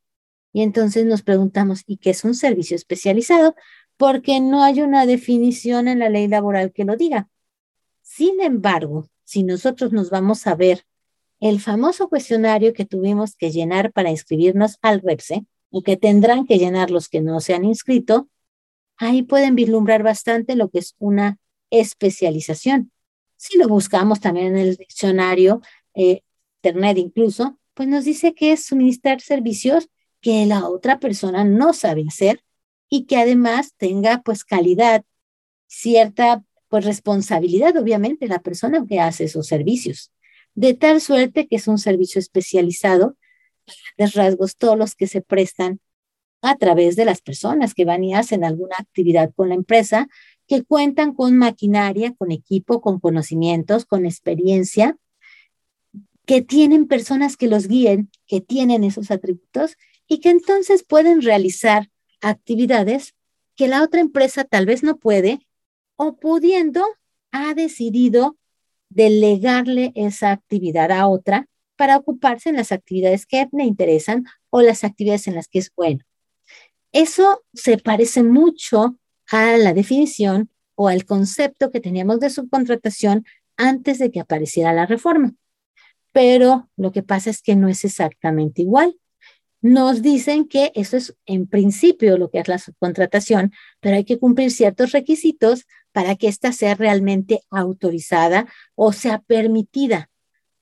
Y 0.52 0.62
entonces 0.62 1.04
nos 1.04 1.22
preguntamos, 1.22 1.82
¿y 1.86 1.98
qué 1.98 2.10
es 2.10 2.24
un 2.24 2.34
servicio 2.34 2.76
especializado? 2.76 3.54
porque 3.96 4.40
no 4.40 4.62
hay 4.62 4.80
una 4.80 5.06
definición 5.06 5.88
en 5.88 6.00
la 6.00 6.08
ley 6.08 6.28
laboral 6.28 6.72
que 6.72 6.84
lo 6.84 6.96
diga. 6.96 7.28
Sin 8.02 8.40
embargo, 8.40 9.08
si 9.24 9.42
nosotros 9.42 9.92
nos 9.92 10.10
vamos 10.10 10.46
a 10.46 10.54
ver 10.54 10.84
el 11.40 11.60
famoso 11.60 12.08
cuestionario 12.08 12.72
que 12.72 12.84
tuvimos 12.84 13.36
que 13.36 13.50
llenar 13.50 13.92
para 13.92 14.10
inscribirnos 14.10 14.78
al 14.82 15.00
REPSE, 15.00 15.46
o 15.70 15.82
que 15.82 15.96
tendrán 15.96 16.46
que 16.46 16.58
llenar 16.58 16.92
los 16.92 17.08
que 17.08 17.20
no 17.20 17.40
se 17.40 17.52
han 17.52 17.64
inscrito, 17.64 18.28
ahí 18.96 19.22
pueden 19.22 19.56
vislumbrar 19.56 20.04
bastante 20.04 20.54
lo 20.54 20.68
que 20.68 20.78
es 20.78 20.94
una 20.98 21.38
especialización. 21.70 22.92
Si 23.36 23.58
lo 23.58 23.68
buscamos 23.68 24.20
también 24.20 24.48
en 24.48 24.58
el 24.58 24.76
diccionario, 24.76 25.60
eh, 25.94 26.22
Internet 26.62 26.98
incluso, 26.98 27.58
pues 27.74 27.88
nos 27.88 28.04
dice 28.04 28.34
que 28.34 28.52
es 28.52 28.64
suministrar 28.64 29.20
servicios 29.20 29.88
que 30.20 30.46
la 30.46 30.68
otra 30.68 30.98
persona 30.98 31.44
no 31.44 31.74
sabe 31.74 32.04
hacer 32.08 32.42
y 32.88 33.04
que 33.04 33.16
además 33.18 33.74
tenga 33.76 34.22
pues 34.22 34.44
calidad, 34.44 35.04
cierta 35.66 36.42
pues 36.68 36.84
responsabilidad 36.84 37.76
obviamente 37.76 38.26
la 38.26 38.40
persona 38.40 38.84
que 38.88 39.00
hace 39.00 39.24
esos 39.24 39.46
servicios, 39.46 40.12
de 40.54 40.74
tal 40.74 41.00
suerte 41.00 41.46
que 41.46 41.56
es 41.56 41.68
un 41.68 41.78
servicio 41.78 42.18
especializado, 42.18 43.16
de 43.98 44.06
rasgos 44.06 44.56
todos 44.56 44.78
los 44.78 44.94
que 44.94 45.06
se 45.06 45.20
prestan 45.20 45.80
a 46.42 46.56
través 46.56 46.96
de 46.96 47.04
las 47.04 47.22
personas 47.22 47.74
que 47.74 47.84
van 47.84 48.04
y 48.04 48.14
hacen 48.14 48.44
alguna 48.44 48.76
actividad 48.78 49.32
con 49.34 49.48
la 49.48 49.54
empresa, 49.54 50.08
que 50.46 50.62
cuentan 50.62 51.14
con 51.14 51.36
maquinaria, 51.36 52.14
con 52.14 52.32
equipo, 52.32 52.80
con 52.80 53.00
conocimientos, 53.00 53.86
con 53.86 54.06
experiencia, 54.06 54.96
que 56.26 56.42
tienen 56.42 56.86
personas 56.86 57.36
que 57.36 57.48
los 57.48 57.68
guíen, 57.68 58.10
que 58.26 58.40
tienen 58.40 58.84
esos 58.84 59.10
atributos 59.10 59.76
y 60.08 60.20
que 60.20 60.30
entonces 60.30 60.84
pueden 60.84 61.22
realizar 61.22 61.90
actividades 62.20 63.14
que 63.56 63.68
la 63.68 63.82
otra 63.82 64.00
empresa 64.00 64.44
tal 64.44 64.66
vez 64.66 64.82
no 64.82 64.96
puede 64.96 65.46
o 65.96 66.16
pudiendo 66.16 66.84
ha 67.30 67.54
decidido 67.54 68.36
delegarle 68.88 69.92
esa 69.94 70.30
actividad 70.30 70.90
a 70.92 71.06
otra 71.08 71.48
para 71.76 71.96
ocuparse 71.96 72.50
en 72.50 72.56
las 72.56 72.72
actividades 72.72 73.26
que 73.26 73.48
le 73.52 73.64
interesan 73.64 74.24
o 74.50 74.62
las 74.62 74.84
actividades 74.84 75.26
en 75.26 75.34
las 75.34 75.48
que 75.48 75.58
es 75.58 75.72
bueno. 75.74 76.04
Eso 76.92 77.44
se 77.52 77.76
parece 77.76 78.22
mucho 78.22 78.96
a 79.30 79.56
la 79.56 79.72
definición 79.74 80.50
o 80.74 80.88
al 80.88 81.04
concepto 81.04 81.70
que 81.70 81.80
teníamos 81.80 82.20
de 82.20 82.30
subcontratación 82.30 83.24
antes 83.56 83.98
de 83.98 84.10
que 84.10 84.20
apareciera 84.20 84.72
la 84.72 84.86
reforma. 84.86 85.34
Pero 86.12 86.70
lo 86.76 86.92
que 86.92 87.02
pasa 87.02 87.30
es 87.30 87.42
que 87.42 87.56
no 87.56 87.68
es 87.68 87.84
exactamente 87.84 88.62
igual. 88.62 88.96
Nos 89.60 90.02
dicen 90.02 90.46
que 90.46 90.72
eso 90.74 90.96
es 90.96 91.16
en 91.24 91.46
principio 91.46 92.18
lo 92.18 92.30
que 92.30 92.38
es 92.38 92.48
la 92.48 92.58
subcontratación, 92.58 93.52
pero 93.80 93.96
hay 93.96 94.04
que 94.04 94.18
cumplir 94.18 94.50
ciertos 94.50 94.92
requisitos 94.92 95.66
para 95.92 96.16
que 96.16 96.28
ésta 96.28 96.52
sea 96.52 96.74
realmente 96.74 97.40
autorizada 97.50 98.46
o 98.74 98.92
sea 98.92 99.20
permitida. 99.20 100.10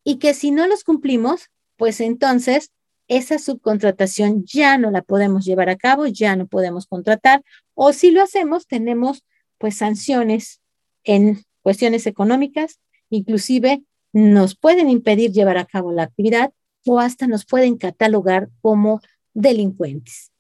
Y 0.05 0.19
que 0.19 0.35
si 0.35 0.51
no 0.53 0.67
los 0.67 0.85
cumplimos, 0.85 1.51
pues 1.77 2.01
entonces 2.01 2.71
esa 3.09 3.39
subcontratación 3.39 4.45
ya 4.45 4.79
no 4.79 4.91
la 4.91 5.03
podemos 5.03 5.45
llevar 5.45 5.69
a 5.69 5.77
cabo, 5.77 6.07
ya 6.07 6.37
no 6.37 6.47
podemos 6.47 6.87
contratar, 6.87 7.43
o 7.75 7.93
si 7.93 8.11
lo 8.11 8.23
hacemos, 8.23 8.67
tenemos 8.67 9.25
pues 9.59 9.77
sanciones 9.77 10.61
en 11.05 11.45
cuestiones 11.63 12.07
económicas, 12.07 12.81
inclusive 13.11 13.83
nos 14.13 14.57
pueden 14.57 14.91
impedir 14.91 15.33
llevar 15.33 15.59
a 15.59 15.65
cabo 15.65 15.93
la 15.93 16.05
actividad 16.05 16.53
o 16.85 16.99
hasta 16.99 17.27
nos 17.27 17.47
pueden 17.47 17.77
catalogar 17.77 18.51
como 18.61 19.01
delincuentes. 19.35 20.33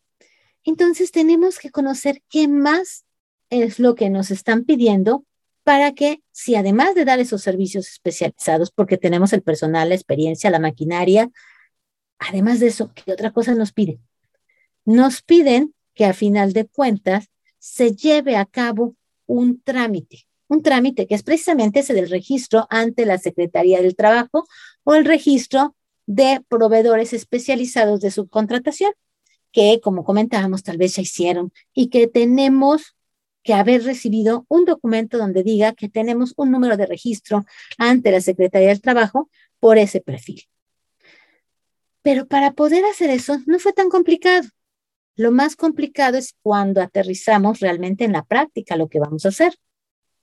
Entonces 0.64 1.10
tenemos 1.10 1.58
que 1.58 1.70
conocer 1.70 2.22
qué 2.28 2.48
más 2.48 3.04
es 3.50 3.78
lo 3.78 3.94
que 3.94 4.10
nos 4.10 4.30
están 4.30 4.64
pidiendo 4.64 5.24
para 5.64 5.92
que, 5.92 6.22
si 6.32 6.54
además 6.56 6.94
de 6.94 7.04
dar 7.04 7.20
esos 7.20 7.42
servicios 7.42 7.88
especializados, 7.88 8.70
porque 8.72 8.98
tenemos 8.98 9.32
el 9.32 9.42
personal, 9.42 9.88
la 9.88 9.94
experiencia, 9.94 10.50
la 10.50 10.58
maquinaria, 10.58 11.30
además 12.18 12.60
de 12.60 12.68
eso, 12.68 12.92
¿qué 12.94 13.12
otra 13.12 13.30
cosa 13.32 13.54
nos 13.54 13.72
piden? 13.72 14.00
Nos 14.84 15.22
piden 15.22 15.74
que 15.94 16.04
a 16.04 16.12
final 16.12 16.52
de 16.52 16.66
cuentas 16.66 17.28
se 17.58 17.94
lleve 17.94 18.36
a 18.36 18.46
cabo 18.46 18.96
un 19.26 19.60
trámite, 19.62 20.26
un 20.48 20.62
trámite 20.62 21.06
que 21.06 21.14
es 21.14 21.22
precisamente 21.22 21.80
ese 21.80 21.94
del 21.94 22.10
registro 22.10 22.66
ante 22.70 23.06
la 23.06 23.18
Secretaría 23.18 23.80
del 23.80 23.96
Trabajo 23.96 24.46
o 24.84 24.94
el 24.94 25.04
registro 25.04 25.76
de 26.06 26.44
proveedores 26.48 27.12
especializados 27.12 28.00
de 28.00 28.10
subcontratación, 28.10 28.92
que 29.52 29.80
como 29.82 30.04
comentábamos 30.04 30.62
tal 30.62 30.78
vez 30.78 30.96
ya 30.96 31.02
hicieron 31.02 31.52
y 31.72 31.88
que 31.88 32.08
tenemos 32.08 32.96
que 33.42 33.54
haber 33.54 33.84
recibido 33.84 34.46
un 34.48 34.64
documento 34.64 35.18
donde 35.18 35.42
diga 35.42 35.72
que 35.72 35.88
tenemos 35.88 36.32
un 36.36 36.50
número 36.50 36.76
de 36.76 36.86
registro 36.86 37.44
ante 37.78 38.10
la 38.10 38.20
Secretaría 38.20 38.68
del 38.68 38.80
Trabajo 38.80 39.30
por 39.58 39.78
ese 39.78 40.00
perfil. 40.00 40.42
Pero 42.02 42.26
para 42.26 42.52
poder 42.52 42.84
hacer 42.84 43.10
eso 43.10 43.38
no 43.46 43.58
fue 43.58 43.72
tan 43.72 43.88
complicado. 43.88 44.48
Lo 45.16 45.30
más 45.30 45.56
complicado 45.56 46.16
es 46.16 46.34
cuando 46.42 46.80
aterrizamos 46.80 47.60
realmente 47.60 48.04
en 48.04 48.12
la 48.12 48.24
práctica 48.24 48.76
lo 48.76 48.88
que 48.88 49.00
vamos 49.00 49.24
a 49.24 49.28
hacer. 49.28 49.54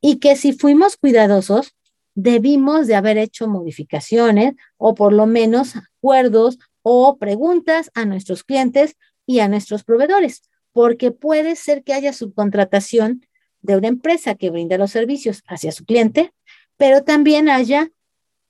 Y 0.02 0.17
que 0.17 0.36
si 0.36 0.54
fuimos 0.54 0.97
cuidadosos, 0.97 1.75
debimos 2.15 2.88
de 2.88 2.95
haber 2.95 3.17
hecho 3.17 3.47
modificaciones 3.47 4.56
o 4.78 4.95
por 4.95 5.13
lo 5.13 5.25
menos 5.25 5.75
acuerdos 5.75 6.58
o 6.82 7.17
preguntas 7.17 7.91
a 7.93 8.06
nuestros 8.06 8.43
clientes 8.43 8.95
y 9.25 9.39
a 9.39 9.47
nuestros 9.47 9.84
proveedores, 9.84 10.41
porque 10.71 11.12
puede 11.12 11.56
ser 11.56 11.84
que 11.84 11.93
haya 11.93 12.13
subcontratación 12.13 13.25
de 13.62 13.78
una 13.78 13.89
empresa 13.89 14.36
que 14.36 14.49
brinda 14.49 14.78
los 14.78 14.91
servicios 14.91 15.43
hacia 15.47 15.71
su 15.71 15.86
cliente, 15.86 16.34
pero 16.78 17.04
también 17.04 17.49
haya 17.49 17.91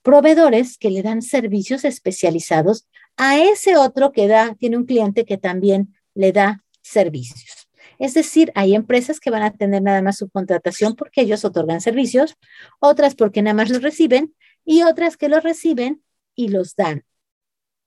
proveedores 0.02 0.78
que 0.78 0.90
le 0.90 1.02
dan 1.02 1.20
servicios 1.20 1.84
especializados 1.84 2.86
a 3.16 3.38
ese 3.38 3.76
otro 3.76 4.12
que 4.12 4.28
da, 4.28 4.54
tiene 4.54 4.78
un 4.78 4.86
cliente 4.86 5.24
que 5.24 5.36
también 5.36 5.94
le 6.14 6.32
da 6.32 6.64
servicios. 6.82 7.68
Es 7.98 8.14
decir, 8.14 8.50
hay 8.54 8.74
empresas 8.74 9.20
que 9.20 9.30
van 9.30 9.42
a 9.42 9.52
tener 9.52 9.82
nada 9.82 10.02
más 10.02 10.16
subcontratación 10.18 10.96
porque 10.96 11.20
ellos 11.20 11.44
otorgan 11.44 11.80
servicios, 11.80 12.36
otras 12.78 13.14
porque 13.14 13.42
nada 13.42 13.54
más 13.54 13.68
los 13.68 13.82
reciben 13.82 14.34
y 14.64 14.82
otras 14.82 15.16
que 15.16 15.28
los 15.28 15.42
reciben 15.42 16.02
y 16.34 16.48
los 16.48 16.74
dan. 16.76 17.04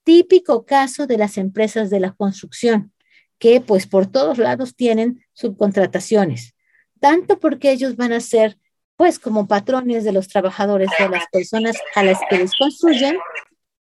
Típico 0.03 0.65
caso 0.65 1.07
de 1.07 1.17
las 1.17 1.37
empresas 1.37 1.89
de 1.89 1.99
la 1.99 2.11
construcción, 2.11 2.93
que 3.39 3.61
pues 3.61 3.87
por 3.87 4.05
todos 4.05 4.37
lados 4.37 4.75
tienen 4.75 5.23
subcontrataciones, 5.33 6.53
tanto 6.99 7.39
porque 7.39 7.71
ellos 7.71 7.95
van 7.95 8.13
a 8.13 8.19
ser 8.19 8.57
pues 8.95 9.17
como 9.17 9.47
patrones 9.47 10.03
de 10.03 10.11
los 10.11 10.27
trabajadores, 10.27 10.89
de 10.99 11.09
las 11.09 11.25
personas 11.31 11.75
a 11.95 12.03
las 12.03 12.19
que 12.29 12.37
les 12.37 12.55
construyen, 12.55 13.17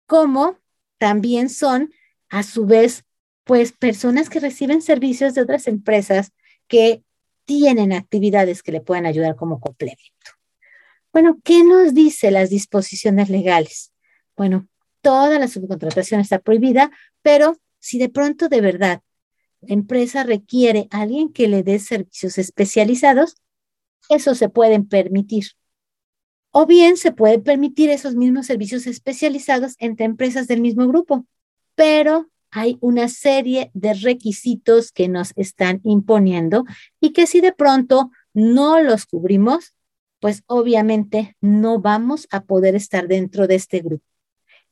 como 0.06 0.58
también 0.98 1.50
son 1.50 1.92
a 2.30 2.42
su 2.42 2.64
vez 2.64 3.04
pues 3.44 3.72
personas 3.72 4.28
que 4.30 4.40
reciben 4.40 4.82
servicios 4.82 5.34
de 5.34 5.42
otras 5.42 5.66
empresas 5.66 6.32
que 6.68 7.02
tienen 7.44 7.92
actividades 7.92 8.62
que 8.62 8.72
le 8.72 8.80
pueden 8.80 9.06
ayudar 9.06 9.36
como 9.36 9.60
complemento. 9.60 10.02
Bueno, 11.12 11.38
¿qué 11.44 11.64
nos 11.64 11.94
dice 11.94 12.30
las 12.30 12.50
disposiciones 12.50 13.28
legales? 13.28 13.92
Bueno, 14.36 14.68
toda 15.02 15.38
la 15.38 15.48
subcontratación 15.48 16.20
está 16.20 16.38
prohibida, 16.38 16.90
pero 17.20 17.58
si 17.78 17.98
de 17.98 18.08
pronto 18.08 18.48
de 18.48 18.60
verdad 18.60 19.02
la 19.60 19.74
empresa 19.74 20.24
requiere 20.24 20.88
a 20.90 21.02
alguien 21.02 21.32
que 21.32 21.48
le 21.48 21.62
dé 21.62 21.78
servicios 21.78 22.38
especializados, 22.38 23.36
eso 24.08 24.34
se 24.34 24.48
pueden 24.48 24.88
permitir. 24.88 25.44
O 26.50 26.66
bien 26.66 26.96
se 26.96 27.12
puede 27.12 27.38
permitir 27.38 27.90
esos 27.90 28.14
mismos 28.14 28.46
servicios 28.46 28.86
especializados 28.86 29.74
entre 29.78 30.06
empresas 30.06 30.48
del 30.48 30.60
mismo 30.60 30.86
grupo, 30.88 31.26
pero 31.74 32.31
hay 32.52 32.76
una 32.80 33.08
serie 33.08 33.70
de 33.74 33.94
requisitos 33.94 34.92
que 34.92 35.08
nos 35.08 35.32
están 35.36 35.80
imponiendo 35.82 36.64
y 37.00 37.12
que 37.12 37.26
si 37.26 37.40
de 37.40 37.52
pronto 37.52 38.10
no 38.34 38.80
los 38.80 39.06
cubrimos, 39.06 39.74
pues 40.20 40.44
obviamente 40.46 41.36
no 41.40 41.80
vamos 41.80 42.28
a 42.30 42.44
poder 42.44 42.76
estar 42.76 43.08
dentro 43.08 43.46
de 43.48 43.56
este 43.56 43.80
grupo. 43.80 44.04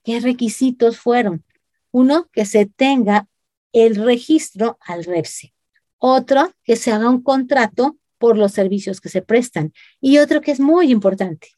¿Qué 0.04 0.20
requisitos 0.20 0.98
fueron? 0.98 1.44
Uno, 1.90 2.28
que 2.32 2.44
se 2.44 2.66
tenga 2.66 3.26
el 3.72 3.96
registro 3.96 4.78
al 4.82 5.04
REPSE. 5.04 5.54
Otro, 5.98 6.52
que 6.62 6.76
se 6.76 6.92
haga 6.92 7.08
un 7.08 7.22
contrato 7.22 7.96
por 8.18 8.36
los 8.36 8.52
servicios 8.52 9.00
que 9.00 9.08
se 9.08 9.22
prestan. 9.22 9.72
Y 10.00 10.18
otro 10.18 10.42
que 10.42 10.50
es 10.52 10.60
muy 10.60 10.90
importante, 10.90 11.48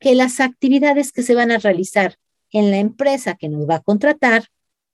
que 0.00 0.14
las 0.14 0.40
actividades 0.40 1.12
que 1.12 1.22
se 1.22 1.34
van 1.34 1.50
a 1.50 1.58
realizar 1.58 2.16
en 2.50 2.70
la 2.70 2.78
empresa 2.78 3.34
que 3.34 3.48
nos 3.48 3.68
va 3.68 3.76
a 3.76 3.82
contratar 3.82 4.48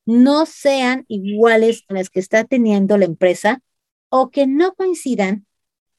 no 0.07 0.47
sean 0.47 1.05
iguales 1.09 1.85
a 1.89 1.95
las 1.95 2.11
que 2.11 2.21
está 2.21 2.45
teniendo 2.45 2.99
la 2.99 3.07
empresa 3.07 3.63
o 4.09 4.31
que 4.31 4.47
no 4.47 4.75
coincidan, 4.75 5.47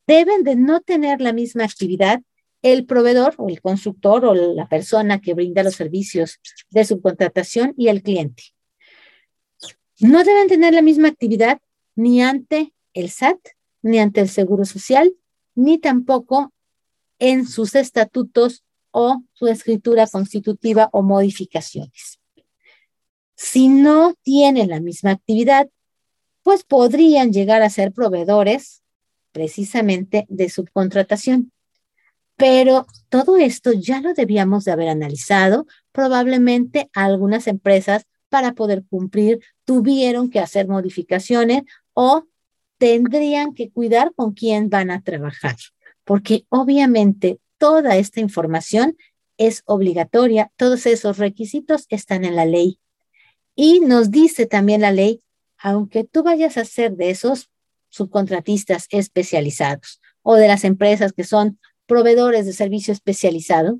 deben 0.07 0.43
de 0.43 0.55
no 0.55 0.81
tener 0.81 1.21
la 1.21 1.33
misma 1.33 1.65
actividad 1.65 2.21
el 2.61 2.85
proveedor 2.85 3.35
o 3.37 3.47
el 3.47 3.61
constructor 3.61 4.25
o 4.25 4.33
la 4.33 4.67
persona 4.67 5.21
que 5.21 5.35
brinda 5.35 5.61
los 5.61 5.75
servicios 5.75 6.39
de 6.71 6.83
subcontratación 6.83 7.75
y 7.77 7.89
el 7.89 8.01
cliente. 8.01 8.43
No 9.99 10.23
deben 10.23 10.47
tener 10.47 10.73
la 10.73 10.81
misma 10.81 11.09
actividad 11.09 11.61
ni 11.95 12.23
ante 12.23 12.73
el 12.93 13.11
SAT, 13.11 13.37
ni 13.83 13.99
ante 13.99 14.21
el 14.21 14.29
Seguro 14.29 14.65
Social, 14.65 15.13
ni 15.53 15.77
tampoco 15.77 16.53
en 17.19 17.47
sus 17.47 17.75
estatutos 17.75 18.63
o 18.89 19.21
su 19.33 19.47
escritura 19.47 20.07
constitutiva 20.07 20.89
o 20.91 21.03
modificaciones. 21.03 22.19
Si 23.35 23.67
no 23.67 24.13
tienen 24.23 24.69
la 24.69 24.79
misma 24.79 25.11
actividad, 25.11 25.69
pues 26.43 26.63
podrían 26.63 27.33
llegar 27.33 27.61
a 27.61 27.69
ser 27.69 27.91
proveedores 27.91 28.83
precisamente 29.31 30.25
de 30.29 30.49
subcontratación. 30.49 31.51
Pero 32.37 32.85
todo 33.09 33.37
esto 33.37 33.73
ya 33.73 34.01
lo 34.01 34.13
debíamos 34.13 34.65
de 34.65 34.71
haber 34.71 34.89
analizado. 34.89 35.67
Probablemente 35.91 36.89
algunas 36.93 37.47
empresas 37.47 38.05
para 38.29 38.53
poder 38.53 38.83
cumplir 38.89 39.39
tuvieron 39.65 40.29
que 40.29 40.39
hacer 40.39 40.67
modificaciones 40.67 41.63
o 41.93 42.25
tendrían 42.77 43.53
que 43.53 43.71
cuidar 43.71 44.13
con 44.15 44.33
quién 44.33 44.69
van 44.69 44.91
a 44.91 45.01
trabajar, 45.01 45.55
porque 46.03 46.45
obviamente 46.49 47.39
toda 47.57 47.95
esta 47.95 48.19
información 48.19 48.97
es 49.37 49.63
obligatoria, 49.65 50.51
todos 50.57 50.85
esos 50.85 51.17
requisitos 51.17 51.85
están 51.89 52.25
en 52.25 52.35
la 52.35 52.45
ley 52.45 52.79
y 53.55 53.79
nos 53.79 54.11
dice 54.11 54.45
también 54.45 54.81
la 54.81 54.91
ley, 54.91 55.21
aunque 55.57 56.03
tú 56.03 56.23
vayas 56.23 56.57
a 56.57 56.65
ser 56.65 56.95
de 56.95 57.09
esos 57.09 57.49
subcontratistas 57.89 58.87
especializados 58.89 60.01
o 60.21 60.35
de 60.35 60.47
las 60.47 60.63
empresas 60.63 61.13
que 61.13 61.23
son 61.23 61.59
proveedores 61.85 62.45
de 62.45 62.53
servicio 62.53 62.91
especializado, 62.91 63.79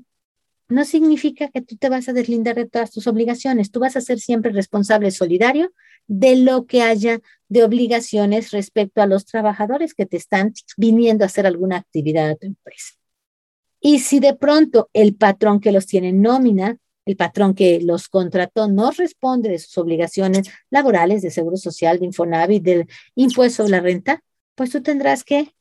no 0.68 0.84
significa 0.84 1.48
que 1.48 1.60
tú 1.60 1.76
te 1.76 1.88
vas 1.88 2.08
a 2.08 2.12
deslindar 2.12 2.56
de 2.56 2.66
todas 2.66 2.90
tus 2.90 3.06
obligaciones. 3.06 3.70
Tú 3.70 3.80
vas 3.80 3.96
a 3.96 4.00
ser 4.00 4.18
siempre 4.18 4.50
responsable 4.52 5.10
solidario 5.10 5.72
de 6.08 6.36
lo 6.36 6.66
que 6.66 6.82
haya 6.82 7.20
de 7.48 7.62
obligaciones 7.62 8.50
respecto 8.50 9.00
a 9.00 9.06
los 9.06 9.26
trabajadores 9.26 9.94
que 9.94 10.06
te 10.06 10.16
están 10.16 10.52
viniendo 10.76 11.24
a 11.24 11.26
hacer 11.26 11.46
alguna 11.46 11.76
actividad 11.76 12.30
a 12.30 12.36
tu 12.36 12.46
empresa. 12.46 12.94
Y 13.80 14.00
si 14.00 14.18
de 14.18 14.34
pronto 14.34 14.88
el 14.92 15.14
patrón 15.14 15.60
que 15.60 15.72
los 15.72 15.86
tiene 15.86 16.12
nómina, 16.12 16.78
el 17.06 17.16
patrón 17.16 17.54
que 17.54 17.80
los 17.80 18.08
contrató 18.08 18.68
no 18.68 18.90
responde 18.90 19.48
de 19.48 19.58
sus 19.58 19.78
obligaciones 19.78 20.50
laborales, 20.70 21.22
de 21.22 21.30
seguro 21.30 21.56
social, 21.56 21.98
de 21.98 22.06
Infonavit, 22.06 22.62
del 22.62 22.86
impuesto 23.14 23.62
sobre 23.62 23.70
la 23.70 23.80
renta, 23.80 24.22
pues 24.56 24.70
tú 24.70 24.82
tendrás 24.82 25.24
que 25.24 25.54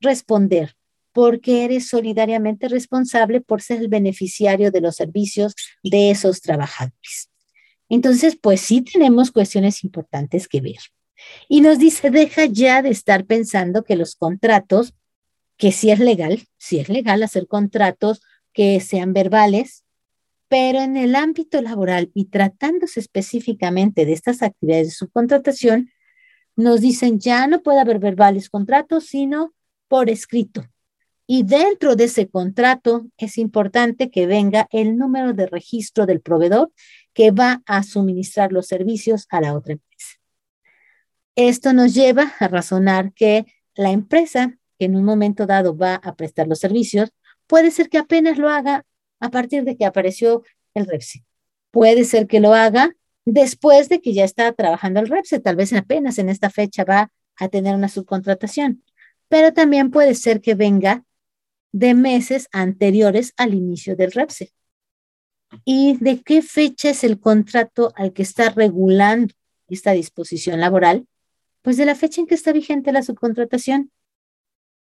responder 0.00 0.76
porque 1.12 1.64
eres 1.64 1.88
solidariamente 1.88 2.68
responsable 2.68 3.40
por 3.40 3.62
ser 3.62 3.80
el 3.80 3.88
beneficiario 3.88 4.70
de 4.70 4.80
los 4.80 4.94
servicios 4.94 5.54
de 5.82 6.10
esos 6.10 6.40
trabajadores. 6.40 7.30
Entonces, 7.88 8.38
pues 8.40 8.60
sí 8.60 8.82
tenemos 8.82 9.32
cuestiones 9.32 9.82
importantes 9.82 10.46
que 10.46 10.60
ver. 10.60 10.78
Y 11.48 11.62
nos 11.62 11.78
dice, 11.78 12.10
deja 12.10 12.44
ya 12.44 12.82
de 12.82 12.90
estar 12.90 13.24
pensando 13.24 13.82
que 13.82 13.96
los 13.96 14.14
contratos, 14.14 14.94
que 15.56 15.72
sí 15.72 15.90
es 15.90 15.98
legal, 15.98 16.46
sí 16.56 16.78
es 16.78 16.88
legal 16.88 17.22
hacer 17.22 17.48
contratos 17.48 18.22
que 18.52 18.80
sean 18.80 19.12
verbales, 19.12 19.84
pero 20.50 20.80
en 20.80 20.96
el 20.96 21.14
ámbito 21.14 21.62
laboral 21.62 22.10
y 22.12 22.24
tratándose 22.24 22.98
específicamente 22.98 24.04
de 24.04 24.12
estas 24.12 24.42
actividades 24.42 24.88
de 24.88 24.94
subcontratación, 24.94 25.90
nos 26.56 26.80
dicen 26.80 27.20
ya 27.20 27.46
no 27.46 27.62
puede 27.62 27.78
haber 27.78 28.00
verbales 28.00 28.50
contratos, 28.50 29.06
sino 29.06 29.54
por 29.86 30.10
escrito. 30.10 30.66
Y 31.28 31.44
dentro 31.44 31.94
de 31.94 32.04
ese 32.04 32.28
contrato 32.28 33.06
es 33.16 33.38
importante 33.38 34.10
que 34.10 34.26
venga 34.26 34.66
el 34.72 34.98
número 34.98 35.34
de 35.34 35.46
registro 35.46 36.04
del 36.04 36.20
proveedor 36.20 36.72
que 37.14 37.30
va 37.30 37.62
a 37.66 37.84
suministrar 37.84 38.50
los 38.50 38.66
servicios 38.66 39.26
a 39.30 39.40
la 39.40 39.54
otra 39.54 39.74
empresa. 39.74 40.16
Esto 41.36 41.72
nos 41.72 41.94
lleva 41.94 42.32
a 42.40 42.48
razonar 42.48 43.12
que 43.12 43.46
la 43.76 43.92
empresa 43.92 44.58
que 44.80 44.86
en 44.86 44.96
un 44.96 45.04
momento 45.04 45.46
dado 45.46 45.76
va 45.76 45.94
a 45.94 46.16
prestar 46.16 46.48
los 46.48 46.58
servicios, 46.58 47.12
puede 47.46 47.70
ser 47.70 47.88
que 47.88 47.98
apenas 47.98 48.38
lo 48.38 48.48
haga 48.48 48.84
a 49.20 49.30
partir 49.30 49.64
de 49.64 49.76
que 49.76 49.84
apareció 49.84 50.42
el 50.74 50.86
REPSE. 50.86 51.24
Puede 51.70 52.04
ser 52.04 52.26
que 52.26 52.40
lo 52.40 52.54
haga 52.54 52.94
después 53.24 53.88
de 53.88 54.00
que 54.00 54.12
ya 54.12 54.24
está 54.24 54.52
trabajando 54.52 55.00
el 55.00 55.08
REPSE, 55.08 55.40
tal 55.40 55.56
vez 55.56 55.72
apenas 55.72 56.18
en 56.18 56.28
esta 56.28 56.50
fecha 56.50 56.84
va 56.84 57.12
a 57.36 57.48
tener 57.48 57.74
una 57.74 57.88
subcontratación, 57.88 58.82
pero 59.28 59.52
también 59.52 59.90
puede 59.90 60.14
ser 60.14 60.40
que 60.40 60.54
venga 60.54 61.04
de 61.72 61.94
meses 61.94 62.48
anteriores 62.52 63.32
al 63.36 63.54
inicio 63.54 63.94
del 63.96 64.12
REPSE. 64.12 64.52
¿Y 65.64 65.96
de 65.98 66.22
qué 66.22 66.42
fecha 66.42 66.90
es 66.90 67.04
el 67.04 67.18
contrato 67.20 67.92
al 67.96 68.12
que 68.12 68.22
está 68.22 68.50
regulando 68.50 69.34
esta 69.68 69.92
disposición 69.92 70.60
laboral? 70.60 71.06
Pues 71.62 71.76
de 71.76 71.86
la 71.86 71.94
fecha 71.94 72.20
en 72.20 72.26
que 72.26 72.34
está 72.34 72.52
vigente 72.52 72.92
la 72.92 73.02
subcontratación. 73.02 73.90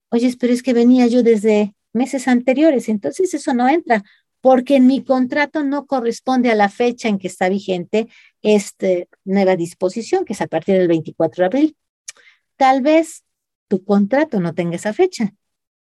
Oye, 0.09 0.35
pero 0.39 0.53
es 0.53 0.63
que 0.63 0.73
venía 0.73 1.07
yo 1.07 1.23
desde 1.23 1.75
meses 1.93 2.27
anteriores, 2.27 2.89
entonces 2.89 3.33
eso 3.33 3.53
no 3.53 3.67
entra, 3.69 4.03
porque 4.45 4.75
en 4.75 4.86
mi 4.86 5.03
contrato 5.03 5.63
no 5.63 5.88
corresponde 5.88 6.51
a 6.51 6.55
la 6.55 6.69
fecha 6.69 7.08
en 7.08 7.17
que 7.17 7.25
está 7.25 7.49
vigente 7.49 8.10
esta 8.43 8.86
nueva 9.23 9.55
disposición, 9.55 10.23
que 10.23 10.34
es 10.34 10.41
a 10.41 10.45
partir 10.45 10.77
del 10.77 10.88
24 10.88 11.41
de 11.41 11.45
abril. 11.47 11.77
Tal 12.55 12.84
vez 12.84 13.23
tu 13.67 13.84
contrato 13.84 14.39
no 14.39 14.53
tenga 14.53 14.75
esa 14.75 14.93
fecha, 14.93 15.34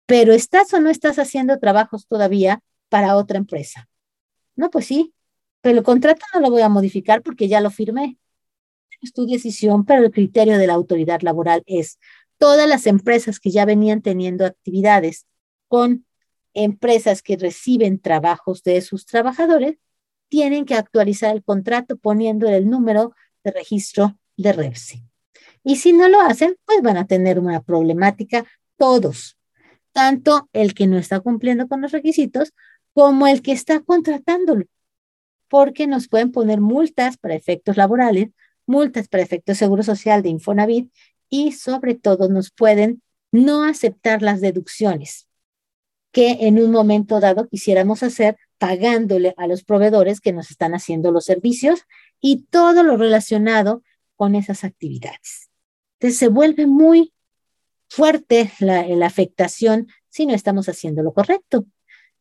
pero 0.05 0.31
¿estás 0.31 0.73
o 0.73 0.79
no 0.79 0.89
estás 0.89 1.19
haciendo 1.19 1.59
trabajos 1.59 2.07
todavía 2.07 2.61
para 2.87 3.17
otra 3.17 3.37
empresa? 3.37 3.89
No, 4.55 4.69
pues 4.69 4.85
sí, 4.85 5.13
pero 5.59 5.79
el 5.79 5.83
contrato 5.83 6.21
no 6.33 6.39
lo 6.39 6.49
voy 6.49 6.61
a 6.61 6.69
modificar 6.69 7.21
porque 7.21 7.49
ya 7.49 7.59
lo 7.59 7.69
firmé. 7.69 8.17
Es 9.01 9.11
tu 9.11 9.25
decisión, 9.25 9.83
pero 9.83 10.05
el 10.05 10.11
criterio 10.11 10.57
de 10.57 10.67
la 10.67 10.75
autoridad 10.75 11.19
laboral 11.19 11.63
es 11.65 11.99
todas 12.37 12.69
las 12.69 12.87
empresas 12.87 13.41
que 13.41 13.51
ya 13.51 13.65
venían 13.65 14.01
teniendo 14.01 14.45
actividades 14.45 15.25
con 15.67 16.05
empresas 16.53 17.21
que 17.21 17.37
reciben 17.37 17.99
trabajos 17.99 18.63
de 18.63 18.81
sus 18.81 19.05
trabajadores, 19.05 19.77
tienen 20.29 20.65
que 20.65 20.75
actualizar 20.75 21.35
el 21.35 21.43
contrato 21.43 21.97
poniendo 21.97 22.49
el 22.49 22.69
número 22.69 23.13
de 23.43 23.51
registro 23.51 24.17
de 24.37 24.53
REPSE. 24.53 25.03
Y 25.63 25.77
si 25.77 25.93
no 25.93 26.09
lo 26.09 26.21
hacen, 26.21 26.57
pues 26.65 26.81
van 26.81 26.97
a 26.97 27.07
tener 27.07 27.39
una 27.39 27.61
problemática 27.61 28.45
todos, 28.77 29.37
tanto 29.91 30.49
el 30.53 30.73
que 30.73 30.87
no 30.87 30.97
está 30.97 31.19
cumpliendo 31.19 31.67
con 31.67 31.81
los 31.81 31.91
requisitos 31.91 32.53
como 32.93 33.27
el 33.27 33.41
que 33.41 33.51
está 33.51 33.79
contratándolo, 33.79 34.65
porque 35.47 35.87
nos 35.87 36.07
pueden 36.07 36.31
poner 36.31 36.61
multas 36.61 37.17
para 37.17 37.35
efectos 37.35 37.77
laborales, 37.77 38.29
multas 38.65 39.07
para 39.07 39.23
efectos 39.23 39.57
seguro 39.57 39.83
social 39.83 40.21
de 40.23 40.29
Infonavit 40.29 40.91
y 41.29 41.51
sobre 41.51 41.95
todo 41.95 42.29
nos 42.29 42.51
pueden 42.51 43.01
no 43.31 43.63
aceptar 43.63 44.21
las 44.21 44.41
deducciones 44.41 45.27
que 46.13 46.47
en 46.47 46.61
un 46.61 46.71
momento 46.71 47.19
dado 47.19 47.49
quisiéramos 47.49 48.03
hacer 48.03 48.37
pagándole 48.59 49.33
a 49.35 49.47
los 49.47 49.63
proveedores 49.63 50.21
que 50.21 50.31
nos 50.31 50.51
están 50.51 50.73
haciendo 50.75 51.11
los 51.11 51.25
servicios 51.25 51.81
y 52.21 52.45
todo 52.49 52.83
lo 52.83 52.95
relacionado 52.95 53.83
con 54.15 54.35
esas 54.35 54.63
actividades. 54.63 55.49
Entonces 55.99 56.19
se 56.19 56.27
vuelve 56.29 56.67
muy 56.67 57.13
fuerte 57.89 58.51
la, 58.59 58.87
la 58.87 59.07
afectación 59.07 59.87
si 60.07 60.27
no 60.27 60.33
estamos 60.33 60.69
haciendo 60.69 61.01
lo 61.01 61.13
correcto. 61.13 61.65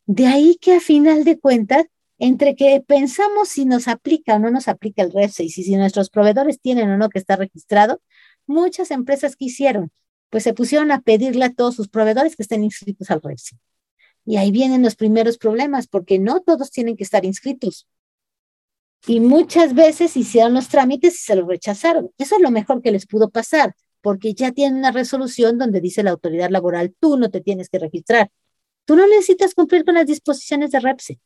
De 0.07 0.27
ahí 0.27 0.57
que 0.61 0.77
a 0.77 0.81
final 0.81 1.25
de 1.25 1.39
cuentas, 1.39 1.85
entre 2.19 2.57
que 2.57 2.83
pensamos 2.87 3.51
si 3.51 3.67
nos 3.67 3.89
aplica 3.89 4.37
o 4.37 4.39
no 4.39 4.51
nos 4.51 4.69
aplica 4.69 5.03
el 5.03 5.13
REPSE 5.13 5.45
y 5.45 5.51
si, 5.51 5.65
si 5.65 5.77
nuestros 5.77 6.09
proveedores 6.09 6.61
tienen 6.61 6.91
o 6.91 6.97
no 6.97 7.11
que 7.11 7.19
estar 7.19 7.39
registrado, 7.39 8.01
muchas 8.47 8.91
empresas 8.91 9.37
que 9.37 9.45
hicieron, 9.45 9.93
pues 10.31 10.45
se 10.45 10.55
pusieron 10.55 10.91
a 10.93 11.03
pedirle 11.03 11.45
a 11.45 11.53
todos 11.53 11.75
sus 11.75 11.89
proveedores 11.89 12.37
que 12.37 12.43
estén 12.43 12.65
inscritos 12.65 13.11
al 13.11 13.21
REPSE. 13.21 13.59
Y 14.25 14.37
ahí 14.37 14.51
vienen 14.51 14.83
los 14.83 14.97
primeros 14.97 15.39
problemas, 15.39 15.89
porque 15.89 16.19
no 16.19 16.41
todos 16.41 16.71
tienen 16.71 16.97
que 16.97 17.05
estar 17.05 17.25
inscritos. 17.25 17.87
Y 19.07 19.21
muchas 19.21 19.75
veces 19.75 20.17
hicieron 20.17 20.55
los 20.55 20.69
trámites 20.69 21.15
y 21.15 21.19
se 21.19 21.35
los 21.35 21.49
rechazaron. 21.49 22.11
Eso 22.19 22.37
es 22.37 22.43
lo 22.43 22.51
mejor 22.51 22.83
que 22.83 22.93
les 22.93 23.07
pudo 23.07 23.31
pasar, 23.31 23.75
porque 24.01 24.35
ya 24.35 24.53
tienen 24.53 24.79
una 24.79 24.93
resolución 24.93 25.59
donde 25.59 25.81
dice 25.81 26.03
la 26.03 26.13
autoridad 26.13 26.51
laboral, 26.51 26.95
tú 27.01 27.17
no 27.17 27.31
te 27.31 27.41
tienes 27.41 27.69
que 27.69 27.81
registrar. 27.81 28.31
Tú 28.85 28.97
no 28.97 29.07
necesitas 29.07 29.55
cumplir 29.55 29.85
con 29.85 29.95
las 29.95 30.07
disposiciones 30.07 30.71
de 30.71 30.81
REPSE. 30.81 31.21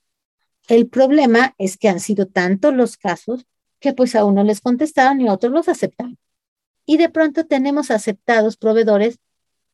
El 0.68 0.88
problema 0.88 1.54
es 1.58 1.76
que 1.76 1.88
han 1.88 2.00
sido 2.00 2.26
tantos 2.26 2.74
los 2.74 2.96
casos 2.96 3.46
que 3.78 3.92
pues 3.92 4.14
a 4.14 4.24
uno 4.24 4.42
les 4.42 4.60
contestaron 4.60 5.20
y 5.20 5.28
a 5.28 5.32
otros 5.32 5.52
los 5.52 5.68
aceptaron. 5.68 6.18
Y 6.86 6.96
de 6.96 7.08
pronto 7.08 7.46
tenemos 7.46 7.90
aceptados 7.90 8.56
proveedores 8.56 9.18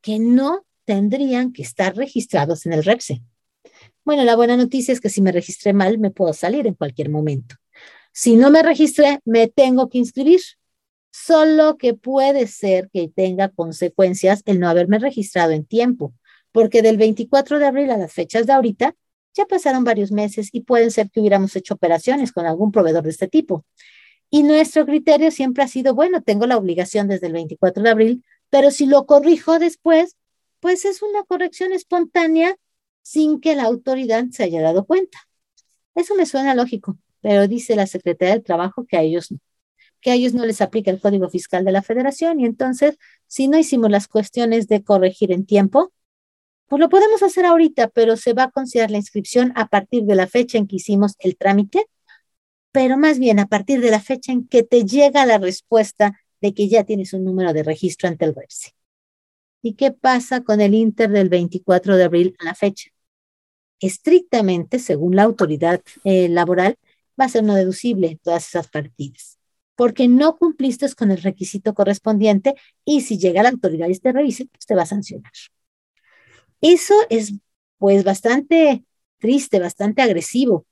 que 0.01 0.19
no 0.19 0.65
tendrían 0.93 1.55
que 1.55 1.63
estar 1.63 1.97
registrados 1.97 2.67
en 2.67 2.75
el 2.75 2.85
REPSE. 2.85 3.23
Bueno, 4.05 4.25
la 4.25 4.37
buena 4.37 4.59
noticia 4.59 4.93
es 4.93 5.01
que 5.01 5.09
si 5.09 5.23
me 5.23 5.33
registré 5.33 5.73
mal, 5.73 5.97
me 5.99 6.11
puedo 6.11 6.35
salir 6.35 6.67
en 6.67 6.75
cualquier 6.75 7.09
momento. 7.09 7.55
Si 8.13 8.37
no 8.37 8.51
me 8.51 8.63
registré, 8.63 9.21
me 9.25 9.49
tengo 9.49 9.89
que 9.89 9.97
inscribir 9.97 10.43
solo 11.11 11.79
que 11.79 11.95
puede 11.95 12.47
ser 12.47 12.91
que 12.93 13.09
tenga 13.09 13.49
consecuencias 13.49 14.43
el 14.45 14.61
no 14.61 14.69
haberme 14.69 14.99
registrado 14.99 15.53
en 15.53 15.65
tiempo, 15.65 16.13
porque 16.53 16.83
del 16.83 16.99
24 16.99 17.59
de 17.59 17.65
abril 17.65 17.91
a 17.91 17.97
las 17.97 18.13
fechas 18.13 18.47
de 18.47 18.53
ahorita 18.53 18.95
ya 19.33 19.47
pasaron 19.47 19.85
varios 19.85 20.13
meses 20.13 20.51
y 20.53 20.61
pueden 20.61 20.91
ser 20.91 21.11
que 21.11 21.21
hubiéramos 21.21 21.57
hecho 21.57 21.73
operaciones 21.73 22.33
con 22.33 22.45
algún 22.45 22.71
proveedor 22.71 23.05
de 23.05 23.11
este 23.11 23.29
tipo. 23.29 23.65
Y 24.29 24.43
nuestro 24.43 24.85
criterio 24.85 25.31
siempre 25.31 25.65
ha 25.65 25.69
sido, 25.69 25.95
bueno, 25.95 26.21
tengo 26.21 26.47
la 26.47 26.59
obligación 26.59 27.09
desde 27.09 27.29
el 27.29 27.33
24 27.33 27.83
de 27.83 27.89
abril, 27.89 28.25
pero 28.51 28.71
si 28.71 28.85
lo 28.85 29.07
corrijo 29.07 29.59
después, 29.59 30.17
pues 30.63 30.85
es 30.85 31.03
una 31.03 31.25
corrección 31.25 31.73
espontánea 31.73 32.57
sin 33.03 33.41
que 33.41 33.57
la 33.57 33.65
autoridad 33.65 34.25
se 34.31 34.45
haya 34.45 34.63
dado 34.63 34.87
cuenta. 34.87 35.19
Eso 35.97 36.15
me 36.15 36.25
suena 36.25 36.55
lógico, 36.55 36.99
pero 37.21 37.49
dice 37.49 37.75
la 37.75 37.89
Secretaría 37.89 38.35
del 38.35 38.45
Trabajo 38.45 38.87
que 38.87 38.97
a 38.97 39.03
ellos 39.03 39.33
no 39.33 39.39
que 40.03 40.11
a 40.11 40.15
ellos 40.15 40.35
no 40.35 40.45
les 40.45 40.61
aplica 40.61 40.91
el 40.91 41.01
Código 41.01 41.31
Fiscal 41.31 41.65
de 41.65 41.73
la 41.73 41.81
Federación 41.81 42.41
y 42.41 42.45
entonces, 42.45 42.99
si 43.29 43.49
no 43.49 43.57
hicimos 43.57 43.91
las 43.91 44.09
cuestiones 44.09 44.67
de 44.67 44.83
corregir 44.83 45.33
en 45.33 45.47
tiempo, 45.47 45.93
pues 46.67 46.81
lo 46.81 46.89
podemos 46.89 47.23
hacer 47.23 47.47
ahorita, 47.47 47.89
pero 47.89 48.17
se 48.17 48.33
va 48.33 48.45
a 48.45 48.51
considerar 48.51 48.91
la 48.91 48.97
inscripción 48.99 49.53
a 49.55 49.69
partir 49.69 50.03
de 50.03 50.17
la 50.17 50.27
fecha 50.27 50.59
en 50.59 50.67
que 50.67 50.77
hicimos 50.77 51.15
el 51.21 51.37
trámite, 51.37 51.87
pero 52.73 52.99
más 52.99 53.21
bien 53.21 53.39
a 53.39 53.47
partir 53.47 53.81
de 53.81 53.93
la 53.93 54.01
fecha 54.01 54.33
en 54.33 54.49
que 54.49 54.65
te 54.65 54.85
llega 54.85 55.25
la 55.25 55.39
respuesta 55.39 56.19
de 56.41 56.53
que 56.53 56.69
ya 56.69 56.83
tienes 56.83 57.13
un 57.13 57.25
número 57.25 57.53
de 57.53 57.63
registro 57.63 58.09
ante 58.09 58.25
el 58.25 58.35
REPSE. 58.35 58.73
¿Y 59.63 59.75
qué 59.75 59.93
pasa 59.93 60.43
con 60.43 60.61
el 60.61 60.75
Inter 60.75 61.11
del 61.11 61.29
24 61.29 61.97
de 61.97 62.05
abril 62.05 62.37
a 62.41 62.45
la 62.45 62.55
fecha? 62.55 62.91
Estrictamente, 63.81 64.79
según 64.79 65.17
la 65.17 65.25
autoridad 65.25 65.83
eh, 66.05 66.29
laboral, 66.29 66.77
va 67.21 67.27
a 67.27 67.29
ser 67.29 67.45
no 67.45 67.55
deducible 67.55 68.19
todas 68.23 68.49
esas 68.49 68.69
partidas 68.69 69.39
porque 69.77 70.09
no 70.09 70.37
cumpliste 70.37 70.87
con 70.95 71.11
el 71.11 71.23
requisito 71.23 71.75
correspondiente 71.75 72.55
y 72.85 73.01
si 73.01 73.19
llega 73.19 73.43
la 73.43 73.49
autoridad 73.51 73.89
y 73.89 73.99
te 73.99 74.13
revise, 74.13 74.47
pues 74.47 74.67
te 74.67 74.75
va 74.75 74.83
a 74.83 74.87
sancionar. 74.87 75.33
Eso 76.61 76.95
es 77.11 77.35
pues 77.79 78.05
bastante 78.05 78.85
triste, 79.19 79.59
bastante 79.59 80.03
agresivo. 80.03 80.67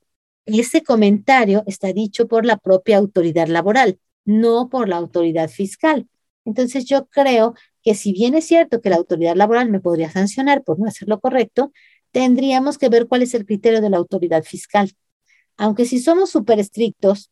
Ese 0.45 0.83
comentario 0.83 1.63
está 1.67 1.91
dicho 1.93 2.27
por 2.27 2.45
la 2.45 2.57
propia 2.57 2.97
autoridad 2.97 3.47
laboral, 3.47 3.99
no 4.25 4.69
por 4.69 4.87
la 4.87 4.97
autoridad 4.97 5.49
fiscal. 5.49 6.07
Entonces 6.45 6.85
yo 6.85 7.07
creo 7.07 7.53
que 7.83 7.95
si 7.95 8.13
bien 8.13 8.35
es 8.35 8.45
cierto 8.45 8.81
que 8.81 8.89
la 8.89 8.97
autoridad 8.97 9.35
laboral 9.35 9.69
me 9.69 9.79
podría 9.79 10.11
sancionar 10.11 10.63
por 10.63 10.79
no 10.79 10.87
hacer 10.87 11.07
lo 11.07 11.19
correcto, 11.19 11.71
tendríamos 12.11 12.77
que 12.77 12.89
ver 12.89 13.07
cuál 13.07 13.23
es 13.23 13.33
el 13.33 13.45
criterio 13.45 13.81
de 13.81 13.89
la 13.89 13.97
autoridad 13.97 14.43
fiscal. 14.43 14.91
Aunque 15.57 15.85
si 15.85 15.99
somos 15.99 16.29
súper 16.29 16.59
estrictos 16.59 17.31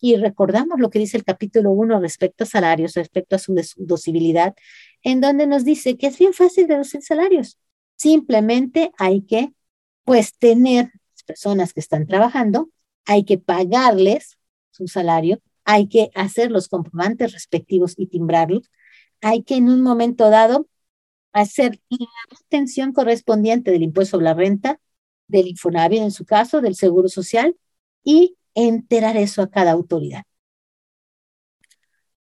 y 0.00 0.16
recordamos 0.16 0.78
lo 0.80 0.90
que 0.90 0.98
dice 0.98 1.16
el 1.16 1.24
capítulo 1.24 1.72
1 1.72 2.00
respecto 2.00 2.44
a 2.44 2.46
salarios, 2.46 2.94
respecto 2.94 3.36
a 3.36 3.38
su 3.38 3.54
deducibilidad, 3.54 4.54
en 5.02 5.20
donde 5.20 5.46
nos 5.46 5.64
dice 5.64 5.96
que 5.96 6.08
es 6.08 6.18
bien 6.18 6.32
fácil 6.32 6.66
deducir 6.66 7.02
salarios. 7.02 7.58
Simplemente 7.96 8.92
hay 8.98 9.22
que, 9.22 9.52
pues, 10.04 10.34
tener 10.38 10.92
personas 11.28 11.74
que 11.74 11.80
están 11.80 12.06
trabajando, 12.06 12.70
hay 13.04 13.24
que 13.24 13.38
pagarles 13.38 14.38
su 14.70 14.88
salario, 14.88 15.40
hay 15.64 15.86
que 15.88 16.10
hacer 16.14 16.50
los 16.50 16.68
comprobantes 16.68 17.32
respectivos 17.32 17.94
y 17.98 18.06
timbrarlos, 18.06 18.70
hay 19.20 19.42
que 19.42 19.56
en 19.56 19.68
un 19.68 19.82
momento 19.82 20.30
dado 20.30 20.68
hacer 21.32 21.80
la 21.88 22.06
obtención 22.32 22.92
correspondiente 22.92 23.70
del 23.70 23.82
impuesto 23.82 24.12
sobre 24.12 24.24
la 24.24 24.34
renta, 24.34 24.80
del 25.28 25.48
Infonavit 25.48 26.00
en 26.00 26.10
su 26.10 26.24
caso, 26.24 26.60
del 26.60 26.74
Seguro 26.74 27.08
Social 27.08 27.56
y 28.02 28.36
enterar 28.54 29.16
eso 29.16 29.42
a 29.42 29.50
cada 29.50 29.72
autoridad. 29.72 30.24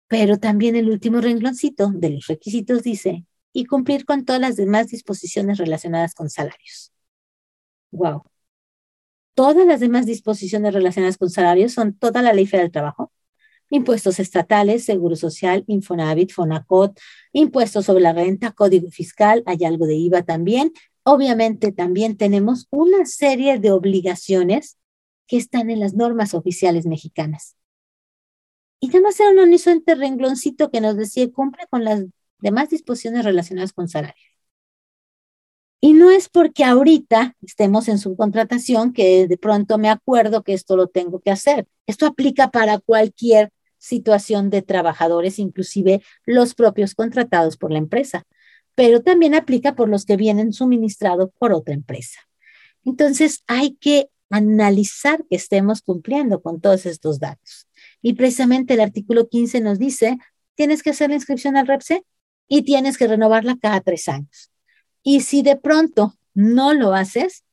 Pero 0.07 0.37
también 0.37 0.75
el 0.75 0.89
último 0.89 1.21
rengloncito 1.21 1.91
de 1.93 2.09
los 2.11 2.27
requisitos 2.27 2.83
dice, 2.83 3.25
y 3.53 3.65
cumplir 3.65 4.05
con 4.05 4.25
todas 4.25 4.41
las 4.41 4.55
demás 4.57 4.87
disposiciones 4.87 5.57
relacionadas 5.57 6.13
con 6.13 6.29
salarios. 6.29 6.91
Wow. 7.91 8.23
Todas 9.33 9.65
las 9.65 9.79
demás 9.79 10.05
disposiciones 10.05 10.73
relacionadas 10.73 11.17
con 11.17 11.29
salarios 11.29 11.73
son 11.73 11.93
toda 11.93 12.21
la 12.21 12.33
ley 12.33 12.45
federal 12.45 12.67
del 12.67 12.73
trabajo, 12.73 13.11
impuestos 13.69 14.19
estatales, 14.19 14.85
seguro 14.85 15.15
social, 15.15 15.63
Infonavit, 15.67 16.31
Fonacot, 16.31 16.99
impuestos 17.33 17.85
sobre 17.85 18.03
la 18.03 18.13
renta, 18.13 18.51
código 18.51 18.89
fiscal, 18.89 19.43
hay 19.45 19.63
algo 19.65 19.85
de 19.87 19.95
IVA 19.95 20.23
también. 20.23 20.71
Obviamente 21.03 21.71
también 21.71 22.17
tenemos 22.17 22.67
una 22.71 23.05
serie 23.05 23.59
de 23.59 23.71
obligaciones 23.71 24.77
que 25.27 25.37
están 25.37 25.69
en 25.69 25.79
las 25.79 25.93
normas 25.93 26.33
oficiales 26.33 26.85
mexicanas. 26.85 27.55
Y 28.79 28.89
además 28.89 29.19
era 29.19 29.31
un 29.31 29.39
horizonte 29.39 29.95
rengloncito 29.95 30.69
que 30.69 30.81
nos 30.81 30.95
decía 30.97 31.31
cumple 31.31 31.65
con 31.69 31.83
las 31.83 32.05
demás 32.39 32.69
disposiciones 32.69 33.25
relacionadas 33.25 33.73
con 33.73 33.87
salarios. 33.87 34.35
Y 35.81 35.93
no 35.93 36.09
es 36.09 36.29
porque 36.29 36.63
ahorita 36.63 37.35
estemos 37.41 37.87
en 37.87 37.99
subcontratación 37.99 38.91
que 38.93 39.27
de 39.27 39.37
pronto 39.37 39.77
me 39.77 39.89
acuerdo 39.89 40.43
que 40.43 40.53
esto 40.53 40.75
lo 40.75 40.87
tengo 40.87 41.19
que 41.19 41.31
hacer. 41.31 41.67
Esto 41.85 42.07
aplica 42.07 42.49
para 42.49 42.79
cualquier 42.79 43.51
situación 43.85 44.49
de 44.49 44.63
trabajadores, 44.63 45.37
inclusive 45.37 46.01
los 46.25 46.55
propios 46.55 46.95
contratados 46.95 47.55
por 47.55 47.71
la 47.71 47.77
empresa, 47.77 48.25
pero 48.73 49.01
también 49.01 49.35
aplica 49.35 49.75
por 49.75 49.89
los 49.89 50.05
que 50.05 50.17
vienen 50.17 50.53
suministrados 50.53 51.29
por 51.37 51.53
otra 51.53 51.75
empresa. 51.75 52.19
Entonces 52.83 53.43
hay 53.47 53.75
que 53.75 54.09
analizar 54.31 55.23
que 55.29 55.35
estemos 55.35 55.81
cumpliendo 55.81 56.41
con 56.41 56.61
todos 56.61 56.85
estos 56.87 57.19
datos. 57.19 57.67
Y 58.01 58.13
precisamente 58.13 58.73
el 58.73 58.81
artículo 58.81 59.29
15 59.29 59.61
nos 59.61 59.77
dice, 59.77 60.17
tienes 60.55 60.81
que 60.81 60.89
hacer 60.89 61.09
la 61.09 61.15
inscripción 61.15 61.55
al 61.55 61.67
REPSE 61.67 62.03
y 62.47 62.63
tienes 62.63 62.97
que 62.97 63.07
renovarla 63.07 63.57
cada 63.61 63.81
tres 63.81 64.07
años. 64.07 64.51
Y 65.03 65.21
si 65.21 65.43
de 65.43 65.57
pronto 65.57 66.15
no 66.33 66.73
lo 66.73 66.95
haces, 66.95 67.43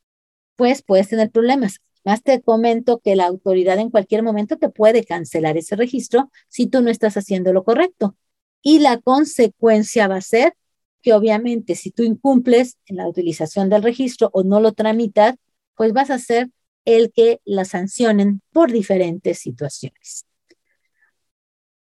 pues 0.56 0.82
puedes 0.82 1.08
tener 1.08 1.30
problemas. 1.30 1.80
Más 2.04 2.22
te 2.22 2.42
comento 2.42 3.00
que 3.00 3.16
la 3.16 3.26
autoridad 3.26 3.78
en 3.78 3.90
cualquier 3.90 4.22
momento 4.22 4.56
te 4.56 4.68
puede 4.68 5.04
cancelar 5.04 5.56
ese 5.56 5.76
registro 5.76 6.30
si 6.48 6.66
tú 6.66 6.82
no 6.82 6.90
estás 6.90 7.16
haciendo 7.16 7.52
lo 7.52 7.64
correcto. 7.64 8.16
Y 8.62 8.80
la 8.80 8.98
consecuencia 8.98 10.08
va 10.08 10.16
a 10.16 10.20
ser 10.20 10.54
que 11.00 11.12
obviamente 11.12 11.74
si 11.74 11.90
tú 11.90 12.02
incumples 12.02 12.78
en 12.86 12.96
la 12.96 13.08
utilización 13.08 13.68
del 13.68 13.82
registro 13.82 14.30
o 14.32 14.42
no 14.44 14.60
lo 14.60 14.72
tramitas, 14.72 15.34
pues 15.74 15.92
vas 15.92 16.10
a 16.10 16.18
ser 16.18 16.50
el 16.84 17.12
que 17.12 17.40
la 17.44 17.64
sancionen 17.64 18.42
por 18.52 18.72
diferentes 18.72 19.38
situaciones. 19.38 20.26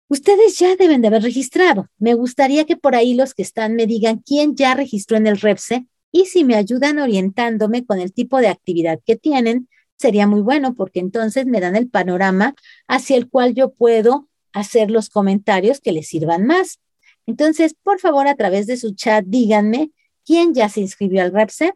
Ustedes 0.09 0.59
ya 0.59 0.75
deben 0.75 1.03
de 1.03 1.09
haber 1.09 1.23
registrado. 1.23 1.89
Me 1.99 2.15
gustaría 2.15 2.65
que 2.65 2.77
por 2.77 2.97
ahí 2.97 3.15
los 3.15 3.33
que 3.33 3.43
están 3.43 3.77
me 3.77 3.87
digan 3.87 4.19
quién 4.19 4.57
ya 4.57 4.75
registró 4.75 5.17
en 5.17 5.29
el 5.29 5.41
REPSE 5.41 5.87
y 6.11 6.27
si 6.27 6.43
me 6.43 6.57
ayudan 6.57 6.99
orientándome 6.99 7.87
con 7.87 8.01
el 8.01 8.13
tipo 8.13 8.39
de 8.39 8.49
actividad 8.49 8.99
que 9.07 9.15
tienen, 9.15 9.69
sería 10.01 10.27
muy 10.27 10.41
bueno 10.41 10.75
porque 10.75 10.99
entonces 10.99 11.45
me 11.47 11.61
dan 11.61 11.77
el 11.77 11.89
panorama 11.89 12.55
hacia 12.89 13.17
el 13.17 13.29
cual 13.29 13.55
yo 13.55 13.71
puedo 13.71 14.29
hacer 14.53 14.91
los 14.91 15.11
comentarios 15.11 15.81
que 15.81 15.93
les 15.93 16.09
sirvan 16.09 16.47
más. 16.47 16.81
Entonces, 17.27 17.75
por 17.83 18.01
favor, 18.01 18.27
a 18.27 18.35
través 18.35 18.67
de 18.67 18.79
su 18.79 18.95
chat, 18.95 19.25
díganme 19.27 19.93
quién 20.25 20.55
ya 20.55 20.69
se 20.71 20.81
inscribió 20.81 21.23
al 21.23 21.33
REPSE 21.33 21.75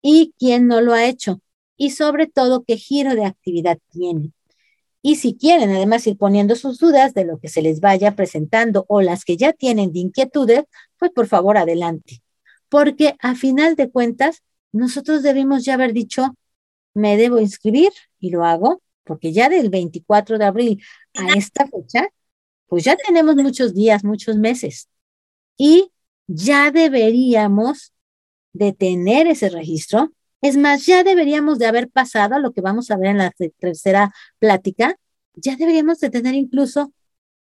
y 0.00 0.32
quién 0.38 0.66
no 0.66 0.80
lo 0.80 0.94
ha 0.94 1.04
hecho 1.04 1.40
y 1.76 1.90
sobre 1.90 2.26
todo 2.26 2.64
qué 2.64 2.78
giro 2.78 3.14
de 3.14 3.26
actividad 3.26 3.78
tiene. 3.92 4.32
Y 5.02 5.16
si 5.16 5.36
quieren 5.36 5.70
además 5.70 6.06
ir 6.06 6.16
poniendo 6.16 6.56
sus 6.56 6.78
dudas 6.78 7.12
de 7.12 7.26
lo 7.26 7.38
que 7.38 7.48
se 7.48 7.60
les 7.60 7.80
vaya 7.80 8.16
presentando 8.16 8.86
o 8.88 9.02
las 9.02 9.24
que 9.24 9.36
ya 9.36 9.52
tienen 9.52 9.92
de 9.92 10.00
inquietudes, 10.00 10.64
pues 10.98 11.12
por 11.12 11.26
favor 11.26 11.58
adelante. 11.58 12.22
Porque 12.70 13.16
a 13.20 13.34
final 13.34 13.76
de 13.76 13.90
cuentas, 13.90 14.42
nosotros 14.72 15.22
debimos 15.22 15.64
ya 15.64 15.74
haber 15.74 15.92
dicho, 15.92 16.34
me 16.96 17.16
debo 17.16 17.38
inscribir 17.40 17.92
y 18.18 18.30
lo 18.30 18.44
hago, 18.44 18.82
porque 19.04 19.32
ya 19.32 19.48
del 19.48 19.70
24 19.70 20.38
de 20.38 20.44
abril 20.44 20.82
a 21.14 21.34
esta 21.34 21.66
fecha, 21.66 22.08
pues 22.66 22.84
ya 22.84 22.96
tenemos 22.96 23.36
muchos 23.36 23.74
días, 23.74 24.04
muchos 24.04 24.36
meses. 24.36 24.88
Y 25.56 25.92
ya 26.26 26.70
deberíamos 26.70 27.92
de 28.52 28.72
tener 28.72 29.26
ese 29.26 29.48
registro 29.50 30.12
es 30.42 30.56
más, 30.56 30.86
ya 30.86 31.02
deberíamos 31.02 31.58
de 31.58 31.66
haber 31.66 31.88
pasado 31.88 32.36
a 32.36 32.38
lo 32.38 32.52
que 32.52 32.60
vamos 32.60 32.90
a 32.90 32.96
ver 32.96 33.10
en 33.10 33.18
la 33.18 33.32
tercera 33.58 34.12
plática, 34.38 34.96
ya 35.34 35.56
deberíamos 35.56 35.98
de 36.00 36.10
tener 36.10 36.34
incluso 36.34 36.92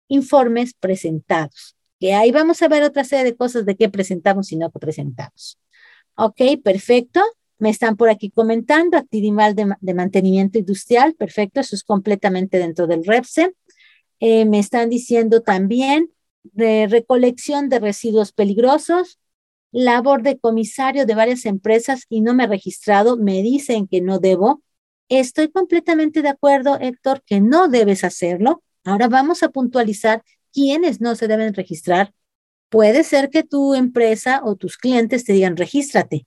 informes 0.08 0.74
presentados, 0.74 1.76
que 2.00 2.14
ahí 2.14 2.32
vamos 2.32 2.62
a 2.62 2.68
ver 2.68 2.84
otra 2.84 3.04
serie 3.04 3.26
de 3.26 3.36
cosas 3.36 3.66
de 3.66 3.76
qué 3.76 3.90
presentamos 3.90 4.52
y 4.52 4.56
no 4.56 4.72
que 4.72 4.80
presentamos. 4.80 5.60
Ok, 6.16 6.42
perfecto. 6.64 7.22
Me 7.58 7.70
están 7.70 7.96
por 7.96 8.10
aquí 8.10 8.32
comentando, 8.32 8.98
actividad 8.98 9.56
de, 9.56 9.94
mantenimiento 9.94 10.60
industrial, 10.60 11.16
perfecto, 11.16 11.62
eso 11.62 11.76
es 11.76 11.84
completamente 11.84 12.58
dentro 12.58 12.88
del 12.88 13.06
REPSE. 13.06 13.54
Eh, 14.20 14.46
me 14.46 14.60
están 14.60 14.90
diciendo 14.90 15.42
también 15.42 16.10
de 16.44 16.88
recolección 16.88 17.70
de 17.70 17.80
residuos 17.80 18.32
peligrosos, 18.32 19.20
labor 19.72 20.22
de 20.22 20.38
comisario 20.38 21.06
de 21.06 21.16
varias 21.16 21.46
empresas 21.46 22.06
y 22.10 22.22
no 22.22 22.34
me 22.34 22.46
he 22.46 22.48
registrado, 22.48 23.18
me 23.18 23.42
dicen 23.42 23.88
que 23.88 24.02
no 24.02 24.20
debo. 24.20 24.62
Estoy 25.10 25.50
completamente 25.50 26.22
de 26.22 26.30
acuerdo, 26.30 26.78
Héctor, 26.80 27.24
que 27.26 27.42
no 27.42 27.68
debes 27.68 28.04
hacerlo. 28.04 28.64
Ahora 28.84 29.08
vamos 29.08 29.44
a 29.44 29.50
puntualizar 29.50 30.24
quiénes 30.54 31.02
no 31.02 31.16
se 31.16 31.28
deben 31.28 31.54
registrar. 31.54 32.14
Puede 32.70 33.04
ser 33.04 33.30
que 33.30 33.44
tu 33.44 33.76
empresa 33.76 34.42
o 34.44 34.56
tus 34.56 34.78
clientes 34.78 35.26
te 35.26 35.34
digan, 35.34 35.58
regístrate, 35.58 36.26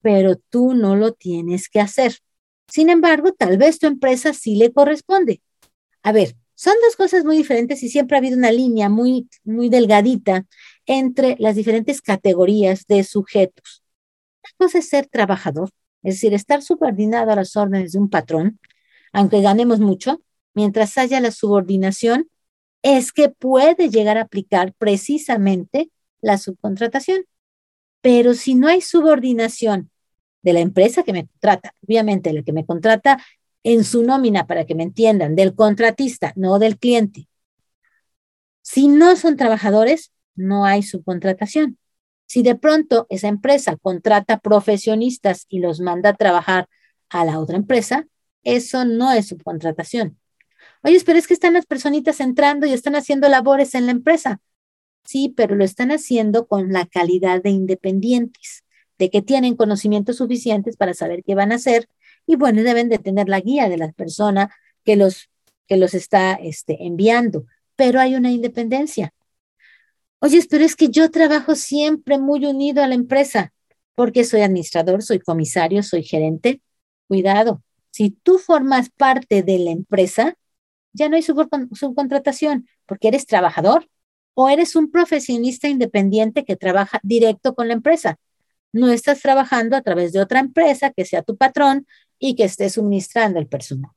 pero 0.00 0.36
tú 0.36 0.74
no 0.74 0.96
lo 0.96 1.12
tienes 1.12 1.68
que 1.68 1.80
hacer. 1.80 2.18
Sin 2.68 2.90
embargo, 2.90 3.32
tal 3.32 3.58
vez 3.58 3.78
tu 3.78 3.86
empresa 3.86 4.32
sí 4.32 4.56
le 4.56 4.72
corresponde. 4.72 5.40
A 6.02 6.12
ver, 6.12 6.36
son 6.54 6.74
dos 6.84 6.96
cosas 6.96 7.24
muy 7.24 7.36
diferentes 7.36 7.82
y 7.82 7.88
siempre 7.88 8.16
ha 8.16 8.18
habido 8.18 8.36
una 8.36 8.50
línea 8.50 8.88
muy, 8.88 9.28
muy 9.44 9.68
delgadita 9.68 10.44
entre 10.86 11.36
las 11.38 11.56
diferentes 11.56 12.02
categorías 12.02 12.86
de 12.86 13.04
sujetos. 13.04 13.82
Una 14.42 14.66
cosa 14.66 14.78
es 14.78 14.88
ser 14.88 15.06
trabajador, 15.06 15.70
es 16.02 16.14
decir, 16.16 16.34
estar 16.34 16.62
subordinado 16.62 17.30
a 17.30 17.36
las 17.36 17.56
órdenes 17.56 17.92
de 17.92 17.98
un 17.98 18.10
patrón, 18.10 18.58
aunque 19.12 19.40
ganemos 19.40 19.80
mucho, 19.80 20.22
mientras 20.54 20.98
haya 20.98 21.20
la 21.20 21.30
subordinación, 21.30 22.28
es 22.82 23.12
que 23.12 23.28
puede 23.28 23.88
llegar 23.90 24.18
a 24.18 24.22
aplicar 24.22 24.74
precisamente 24.78 25.90
la 26.20 26.38
subcontratación. 26.38 27.24
Pero 28.00 28.34
si 28.34 28.54
no 28.54 28.68
hay 28.68 28.80
subordinación 28.80 29.90
de 30.42 30.52
la 30.52 30.60
empresa 30.60 31.02
que 31.02 31.12
me 31.12 31.26
contrata, 31.26 31.74
obviamente 31.86 32.32
la 32.32 32.42
que 32.42 32.52
me 32.52 32.64
contrata 32.64 33.22
en 33.64 33.84
su 33.84 34.02
nómina, 34.02 34.46
para 34.46 34.64
que 34.64 34.74
me 34.74 34.84
entiendan, 34.84 35.34
del 35.34 35.54
contratista, 35.54 36.32
no 36.36 36.58
del 36.58 36.78
cliente. 36.78 37.28
Si 38.62 38.88
no 38.88 39.16
son 39.16 39.36
trabajadores, 39.36 40.12
no 40.36 40.64
hay 40.64 40.82
subcontratación. 40.82 41.78
Si 42.26 42.42
de 42.42 42.54
pronto 42.54 43.06
esa 43.08 43.28
empresa 43.28 43.76
contrata 43.76 44.38
profesionistas 44.38 45.46
y 45.48 45.60
los 45.60 45.80
manda 45.80 46.10
a 46.10 46.14
trabajar 46.14 46.68
a 47.08 47.24
la 47.24 47.40
otra 47.40 47.56
empresa, 47.56 48.06
eso 48.44 48.84
no 48.84 49.12
es 49.12 49.28
subcontratación. 49.28 50.18
Oye, 50.82 51.00
pero 51.04 51.18
es 51.18 51.26
que 51.26 51.34
están 51.34 51.54
las 51.54 51.66
personitas 51.66 52.20
entrando 52.20 52.66
y 52.66 52.72
están 52.72 52.94
haciendo 52.94 53.28
labores 53.28 53.74
en 53.74 53.86
la 53.86 53.92
empresa. 53.92 54.40
Sí, 55.04 55.32
pero 55.36 55.54
lo 55.54 55.64
están 55.64 55.90
haciendo 55.90 56.46
con 56.46 56.72
la 56.72 56.86
calidad 56.86 57.42
de 57.42 57.50
independientes, 57.50 58.64
de 58.98 59.10
que 59.10 59.22
tienen 59.22 59.56
conocimientos 59.56 60.16
suficientes 60.16 60.76
para 60.76 60.94
saber 60.94 61.22
qué 61.24 61.34
van 61.34 61.52
a 61.52 61.56
hacer 61.56 61.88
y 62.26 62.36
bueno, 62.36 62.62
deben 62.62 62.90
de 62.90 62.98
tener 62.98 63.28
la 63.28 63.40
guía 63.40 63.68
de 63.68 63.78
la 63.78 63.90
persona 63.92 64.54
que 64.84 64.96
los, 64.96 65.30
que 65.66 65.78
los 65.78 65.94
está 65.94 66.34
este, 66.34 66.84
enviando, 66.84 67.46
pero 67.74 68.00
hay 68.00 68.14
una 68.14 68.30
independencia. 68.30 69.14
Oye, 70.20 70.44
pero 70.50 70.64
es 70.64 70.76
que 70.76 70.88
yo 70.88 71.10
trabajo 71.10 71.54
siempre 71.54 72.18
muy 72.18 72.44
unido 72.44 72.82
a 72.82 72.88
la 72.88 72.94
empresa, 72.94 73.52
porque 73.94 74.24
soy 74.24 74.42
administrador, 74.42 75.02
soy 75.02 75.20
comisario, 75.20 75.82
soy 75.82 76.02
gerente. 76.02 76.60
Cuidado, 77.06 77.62
si 77.90 78.10
tú 78.10 78.38
formas 78.38 78.90
parte 78.90 79.42
de 79.42 79.58
la 79.58 79.70
empresa, 79.70 80.36
ya 80.92 81.08
no 81.08 81.16
hay 81.16 81.22
subcontratación, 81.22 82.68
porque 82.84 83.08
eres 83.08 83.26
trabajador 83.26 83.88
o 84.40 84.48
eres 84.48 84.76
un 84.76 84.88
profesionista 84.88 85.68
independiente 85.68 86.44
que 86.44 86.54
trabaja 86.54 87.00
directo 87.02 87.56
con 87.56 87.66
la 87.66 87.74
empresa. 87.74 88.20
No 88.72 88.88
estás 88.88 89.20
trabajando 89.20 89.76
a 89.76 89.82
través 89.82 90.12
de 90.12 90.20
otra 90.20 90.38
empresa 90.38 90.92
que 90.92 91.04
sea 91.04 91.22
tu 91.22 91.36
patrón 91.36 91.88
y 92.20 92.36
que 92.36 92.44
esté 92.44 92.70
suministrando 92.70 93.40
el 93.40 93.48
personal. 93.48 93.90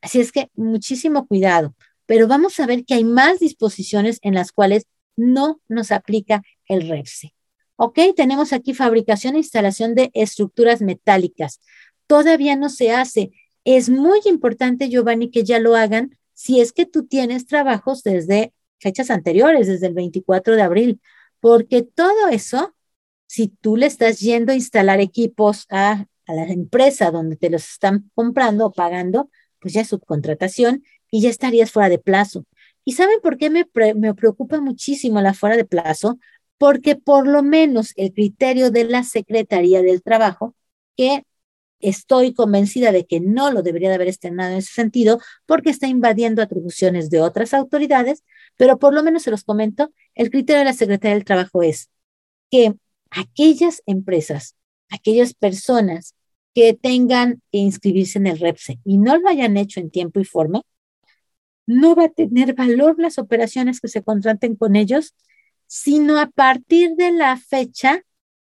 Así 0.00 0.20
es 0.20 0.30
que 0.30 0.52
muchísimo 0.54 1.26
cuidado, 1.26 1.74
pero 2.06 2.28
vamos 2.28 2.60
a 2.60 2.66
ver 2.66 2.84
que 2.84 2.94
hay 2.94 3.02
más 3.02 3.40
disposiciones 3.40 4.20
en 4.22 4.34
las 4.34 4.52
cuales 4.52 4.86
no 5.16 5.60
nos 5.66 5.90
aplica 5.90 6.42
el 6.66 6.88
REPSE. 6.88 7.34
Ok, 7.74 7.98
tenemos 8.14 8.52
aquí 8.52 8.72
fabricación 8.72 9.34
e 9.34 9.38
instalación 9.38 9.96
de 9.96 10.12
estructuras 10.14 10.80
metálicas. 10.80 11.60
Todavía 12.06 12.54
no 12.54 12.68
se 12.68 12.92
hace. 12.92 13.32
Es 13.64 13.88
muy 13.88 14.20
importante, 14.26 14.88
Giovanni, 14.88 15.28
que 15.28 15.42
ya 15.42 15.58
lo 15.58 15.74
hagan 15.74 16.16
si 16.34 16.60
es 16.60 16.72
que 16.72 16.86
tú 16.86 17.04
tienes 17.04 17.46
trabajos 17.46 18.04
desde 18.04 18.52
fechas 18.78 19.10
anteriores, 19.10 19.66
desde 19.66 19.86
el 19.86 19.94
24 19.94 20.54
de 20.54 20.62
abril, 20.62 21.00
porque 21.40 21.82
todo 21.82 22.28
eso, 22.28 22.74
si 23.26 23.48
tú 23.48 23.76
le 23.76 23.86
estás 23.86 24.20
yendo 24.20 24.52
a 24.52 24.56
instalar 24.56 25.00
equipos 25.00 25.66
a, 25.70 26.06
a 26.26 26.34
la 26.34 26.44
empresa 26.44 27.10
donde 27.10 27.36
te 27.36 27.50
los 27.50 27.68
están 27.68 28.10
comprando 28.14 28.66
o 28.66 28.72
pagando, 28.72 29.30
pues 29.60 29.74
ya 29.74 29.80
es 29.82 29.88
subcontratación 29.88 30.84
y 31.10 31.22
ya 31.22 31.30
estarías 31.30 31.70
fuera 31.70 31.88
de 31.88 31.98
plazo. 31.98 32.44
¿Y 32.84 32.92
saben 32.92 33.20
por 33.22 33.36
qué 33.36 33.50
me, 33.50 33.66
me 33.96 34.14
preocupa 34.14 34.60
muchísimo 34.60 35.20
la 35.20 35.34
fuera 35.34 35.56
de 35.56 35.64
plazo? 35.64 36.18
Porque 36.58 36.96
por 36.96 37.26
lo 37.26 37.42
menos 37.42 37.92
el 37.96 38.12
criterio 38.12 38.70
de 38.70 38.84
la 38.84 39.02
Secretaría 39.02 39.82
del 39.82 40.02
Trabajo, 40.02 40.54
que 40.96 41.24
estoy 41.80 42.32
convencida 42.32 42.92
de 42.92 43.06
que 43.06 43.20
no 43.20 43.50
lo 43.50 43.62
debería 43.62 43.88
de 43.88 43.96
haber 43.96 44.08
estrenado 44.08 44.52
en 44.52 44.58
ese 44.58 44.72
sentido, 44.72 45.20
porque 45.46 45.70
está 45.70 45.86
invadiendo 45.88 46.42
atribuciones 46.42 47.10
de 47.10 47.20
otras 47.20 47.54
autoridades, 47.54 48.24
pero 48.56 48.78
por 48.78 48.94
lo 48.94 49.02
menos 49.02 49.22
se 49.22 49.30
los 49.30 49.44
comento, 49.44 49.92
el 50.14 50.30
criterio 50.30 50.60
de 50.60 50.64
la 50.64 50.72
Secretaría 50.72 51.14
del 51.14 51.24
Trabajo 51.24 51.62
es 51.62 51.90
que 52.50 52.74
aquellas 53.10 53.82
empresas, 53.86 54.56
aquellas 54.90 55.34
personas 55.34 56.14
que 56.54 56.74
tengan 56.74 57.42
que 57.52 57.58
inscribirse 57.58 58.18
en 58.18 58.26
el 58.26 58.38
REPSE 58.38 58.80
y 58.84 58.98
no 58.98 59.18
lo 59.18 59.28
hayan 59.28 59.56
hecho 59.56 59.80
en 59.80 59.90
tiempo 59.90 60.20
y 60.20 60.24
forma, 60.24 60.62
no 61.66 61.94
va 61.94 62.04
a 62.04 62.08
tener 62.08 62.54
valor 62.54 62.96
las 62.98 63.18
operaciones 63.18 63.80
que 63.80 63.88
se 63.88 64.02
contraten 64.02 64.56
con 64.56 64.76
ellos, 64.76 65.14
sino 65.66 66.18
a 66.18 66.26
partir 66.26 66.94
de 66.96 67.10
la 67.10 67.36
fecha 67.36 68.02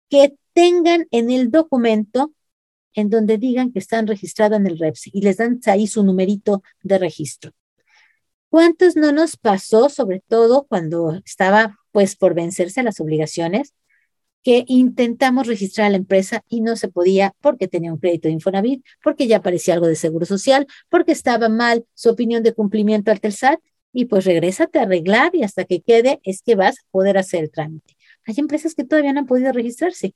que 0.09 0.35
tengan 0.53 1.07
en 1.11 1.31
el 1.31 1.51
documento 1.51 2.33
en 2.93 3.09
donde 3.09 3.37
digan 3.37 3.71
que 3.71 3.79
están 3.79 4.07
registrados 4.07 4.57
en 4.57 4.67
el 4.67 4.79
REPS 4.79 5.07
y 5.07 5.21
les 5.21 5.37
dan 5.37 5.59
ahí 5.65 5.85
su 5.87 6.03
numerito 6.03 6.63
de 6.81 6.97
registro. 6.97 7.51
¿Cuántos 8.49 8.95
no 8.95 9.11
nos 9.11 9.37
pasó, 9.37 9.89
sobre 9.89 10.21
todo 10.27 10.65
cuando 10.67 11.21
estaba 11.25 11.77
pues 11.91 12.15
por 12.15 12.33
vencerse 12.33 12.83
las 12.83 12.99
obligaciones, 12.99 13.73
que 14.43 14.63
intentamos 14.67 15.47
registrar 15.47 15.87
a 15.87 15.89
la 15.89 15.97
empresa 15.97 16.43
y 16.47 16.61
no 16.61 16.77
se 16.77 16.87
podía 16.87 17.33
porque 17.41 17.67
tenía 17.67 17.91
un 17.91 17.99
crédito 17.99 18.29
de 18.29 18.35
Infonavit, 18.35 18.85
porque 19.03 19.27
ya 19.27 19.37
aparecía 19.37 19.73
algo 19.73 19.87
de 19.87 19.95
seguro 19.95 20.25
social, 20.25 20.67
porque 20.89 21.11
estaba 21.11 21.49
mal 21.49 21.85
su 21.93 22.09
opinión 22.09 22.43
de 22.43 22.53
cumplimiento 22.53 23.11
al 23.11 23.19
TELSAT 23.19 23.59
y 23.91 24.05
pues 24.05 24.25
regrésate 24.25 24.79
a 24.79 24.83
arreglar 24.83 25.35
y 25.35 25.43
hasta 25.43 25.65
que 25.65 25.81
quede 25.81 26.21
es 26.23 26.41
que 26.43 26.55
vas 26.55 26.77
a 26.79 26.91
poder 26.91 27.17
hacer 27.17 27.43
el 27.43 27.51
trámite. 27.51 27.97
Hay 28.25 28.35
empresas 28.37 28.73
que 28.73 28.85
todavía 28.85 29.11
no 29.11 29.19
han 29.19 29.25
podido 29.25 29.51
registrarse 29.51 30.15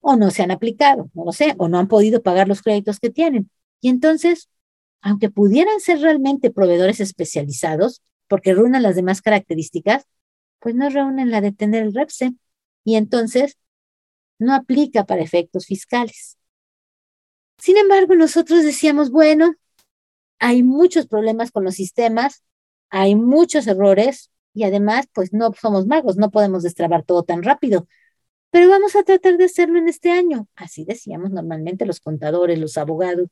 o 0.00 0.16
no 0.16 0.30
se 0.30 0.42
han 0.42 0.50
aplicado, 0.50 1.10
no 1.14 1.24
lo 1.24 1.32
sé, 1.32 1.54
o 1.58 1.68
no 1.68 1.78
han 1.78 1.88
podido 1.88 2.22
pagar 2.22 2.48
los 2.48 2.60
créditos 2.62 3.00
que 3.00 3.10
tienen. 3.10 3.50
Y 3.80 3.88
entonces, 3.88 4.48
aunque 5.04 5.28
pudieran 5.28 5.80
ser 5.80 6.00
realmente 6.00 6.50
proveedores 6.50 6.98
especializados, 6.98 8.02
porque 8.26 8.54
reúnen 8.54 8.82
las 8.82 8.96
demás 8.96 9.20
características, 9.20 10.06
pues 10.60 10.74
no 10.74 10.88
reúnen 10.88 11.30
la 11.30 11.42
de 11.42 11.52
tener 11.52 11.82
el 11.82 11.94
REPSE 11.94 12.32
y 12.84 12.96
entonces 12.96 13.58
no 14.38 14.54
aplica 14.54 15.04
para 15.04 15.20
efectos 15.20 15.66
fiscales. 15.66 16.38
Sin 17.58 17.76
embargo, 17.76 18.14
nosotros 18.14 18.64
decíamos, 18.64 19.10
bueno, 19.10 19.52
hay 20.38 20.62
muchos 20.62 21.06
problemas 21.06 21.50
con 21.50 21.64
los 21.64 21.74
sistemas, 21.74 22.42
hay 22.88 23.14
muchos 23.14 23.66
errores 23.66 24.30
y 24.54 24.64
además, 24.64 25.06
pues 25.12 25.34
no 25.34 25.52
somos 25.52 25.86
magos, 25.86 26.16
no 26.16 26.30
podemos 26.30 26.62
destrabar 26.62 27.04
todo 27.04 27.24
tan 27.24 27.42
rápido, 27.42 27.86
pero 28.50 28.70
vamos 28.70 28.96
a 28.96 29.02
tratar 29.02 29.36
de 29.36 29.44
hacerlo 29.44 29.78
en 29.78 29.88
este 29.88 30.10
año. 30.12 30.48
Así 30.56 30.86
decíamos 30.86 31.30
normalmente 31.30 31.84
los 31.84 32.00
contadores, 32.00 32.58
los 32.58 32.78
abogados, 32.78 33.28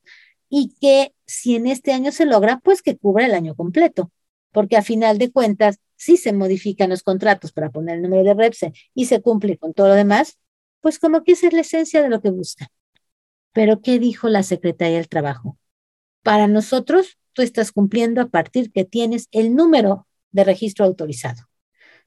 y 0.54 0.74
que 0.82 1.14
si 1.24 1.56
en 1.56 1.66
este 1.66 1.94
año 1.94 2.12
se 2.12 2.26
logra, 2.26 2.60
pues 2.62 2.82
que 2.82 2.98
cubra 2.98 3.24
el 3.24 3.32
año 3.32 3.54
completo, 3.54 4.12
porque 4.50 4.76
a 4.76 4.82
final 4.82 5.16
de 5.16 5.32
cuentas, 5.32 5.78
si 5.96 6.18
se 6.18 6.34
modifican 6.34 6.90
los 6.90 7.02
contratos 7.02 7.52
para 7.52 7.70
poner 7.70 7.96
el 7.96 8.02
número 8.02 8.22
de 8.22 8.34
REPSE 8.34 8.74
y 8.94 9.06
se 9.06 9.22
cumple 9.22 9.56
con 9.56 9.72
todo 9.72 9.88
lo 9.88 9.94
demás, 9.94 10.38
pues 10.82 10.98
como 10.98 11.24
que 11.24 11.32
esa 11.32 11.46
es 11.46 11.54
la 11.54 11.62
esencia 11.62 12.02
de 12.02 12.10
lo 12.10 12.20
que 12.20 12.28
busca. 12.28 12.68
Pero 13.54 13.80
¿qué 13.80 13.98
dijo 13.98 14.28
la 14.28 14.42
Secretaría 14.42 14.98
del 14.98 15.08
Trabajo? 15.08 15.56
Para 16.22 16.48
nosotros, 16.48 17.16
tú 17.32 17.40
estás 17.40 17.72
cumpliendo 17.72 18.20
a 18.20 18.28
partir 18.28 18.72
que 18.72 18.84
tienes 18.84 19.28
el 19.30 19.54
número 19.54 20.06
de 20.32 20.44
registro 20.44 20.84
autorizado. 20.84 21.48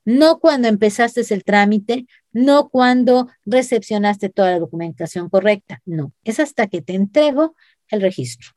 No 0.04 0.40
cuando 0.40 0.68
empezaste 0.68 1.22
el 1.34 1.44
trámite, 1.44 2.06
no 2.32 2.70
cuando 2.70 3.28
recepcionaste 3.44 4.30
toda 4.30 4.52
la 4.52 4.60
documentación 4.60 5.30
correcta, 5.32 5.82
no, 5.84 6.14
es 6.24 6.40
hasta 6.40 6.68
que 6.68 6.84
te 6.84 6.94
entrego 6.94 7.56
el 7.90 8.02
registro. 8.02 8.50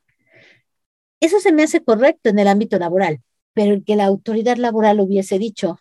Eso 1.21 1.41
se 1.41 1.53
me 1.53 1.65
hace 1.65 1.83
correcto 1.83 2.31
en 2.31 2.39
el 2.39 2.49
ámbito 2.49 2.79
laboral, 2.79 3.21
pero 3.53 3.73
el 3.73 3.85
que 3.85 3.97
la 3.97 4.05
autoridad 4.05 4.57
laboral 4.57 5.01
hubiese 5.01 5.39
dicho 5.39 5.79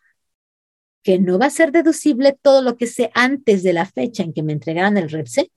que 1.03 1.19
no 1.19 1.39
va 1.39 1.45
a 1.45 1.51
ser 1.51 1.71
deducible 1.71 2.37
todo 2.41 2.61
lo 2.61 2.75
que 2.75 2.87
sé 2.87 3.11
antes 3.13 3.63
de 3.63 3.73
la 3.73 3.85
fecha 3.85 4.23
en 4.23 4.33
que 4.33 4.43
me 4.43 4.53
entregaran 4.53 4.97
el 4.97 5.09
REPSE, 5.09 5.51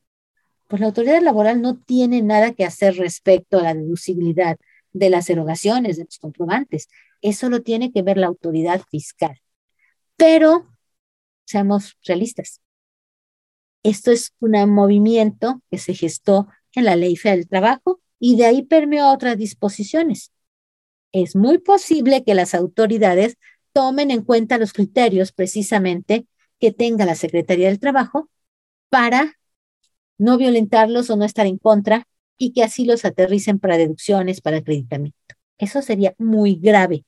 pues 0.68 0.80
la 0.80 0.86
autoridad 0.86 1.20
laboral 1.22 1.60
no 1.60 1.76
tiene 1.76 2.22
nada 2.22 2.52
que 2.52 2.64
hacer 2.64 2.96
respecto 2.96 3.58
a 3.58 3.62
la 3.62 3.74
deducibilidad 3.74 4.58
de 4.92 5.10
las 5.10 5.28
erogaciones, 5.28 5.96
de 5.96 6.04
los 6.04 6.18
comprobantes. 6.18 6.88
Eso 7.20 7.48
lo 7.48 7.62
tiene 7.62 7.90
que 7.92 8.02
ver 8.02 8.18
la 8.18 8.28
autoridad 8.28 8.80
fiscal. 8.90 9.40
Pero 10.16 10.68
seamos 11.44 11.96
realistas. 12.04 12.60
Esto 13.82 14.12
es 14.12 14.34
un 14.38 14.52
movimiento 14.70 15.62
que 15.70 15.78
se 15.78 15.94
gestó 15.94 16.48
en 16.74 16.84
la 16.84 16.96
Ley 16.96 17.16
Federal 17.16 17.40
del 17.40 17.48
Trabajo 17.48 18.00
y 18.18 18.36
de 18.36 18.46
ahí 18.46 18.62
permeó 18.62 19.12
otras 19.12 19.36
disposiciones 19.36 20.32
es 21.12 21.36
muy 21.36 21.58
posible 21.58 22.24
que 22.24 22.34
las 22.34 22.54
autoridades 22.54 23.36
tomen 23.72 24.10
en 24.10 24.22
cuenta 24.22 24.58
los 24.58 24.72
criterios 24.72 25.32
precisamente 25.32 26.26
que 26.58 26.72
tenga 26.72 27.04
la 27.06 27.14
Secretaría 27.14 27.68
del 27.68 27.80
Trabajo 27.80 28.28
para 28.88 29.38
no 30.18 30.36
violentarlos 30.36 31.10
o 31.10 31.16
no 31.16 31.24
estar 31.24 31.46
en 31.46 31.58
contra 31.58 32.06
y 32.36 32.52
que 32.52 32.62
así 32.62 32.84
los 32.84 33.04
aterricen 33.04 33.58
para 33.58 33.78
deducciones, 33.78 34.40
para 34.40 34.58
acreditamiento. 34.58 35.18
Eso 35.58 35.82
sería 35.82 36.14
muy 36.18 36.56
grave, 36.56 37.04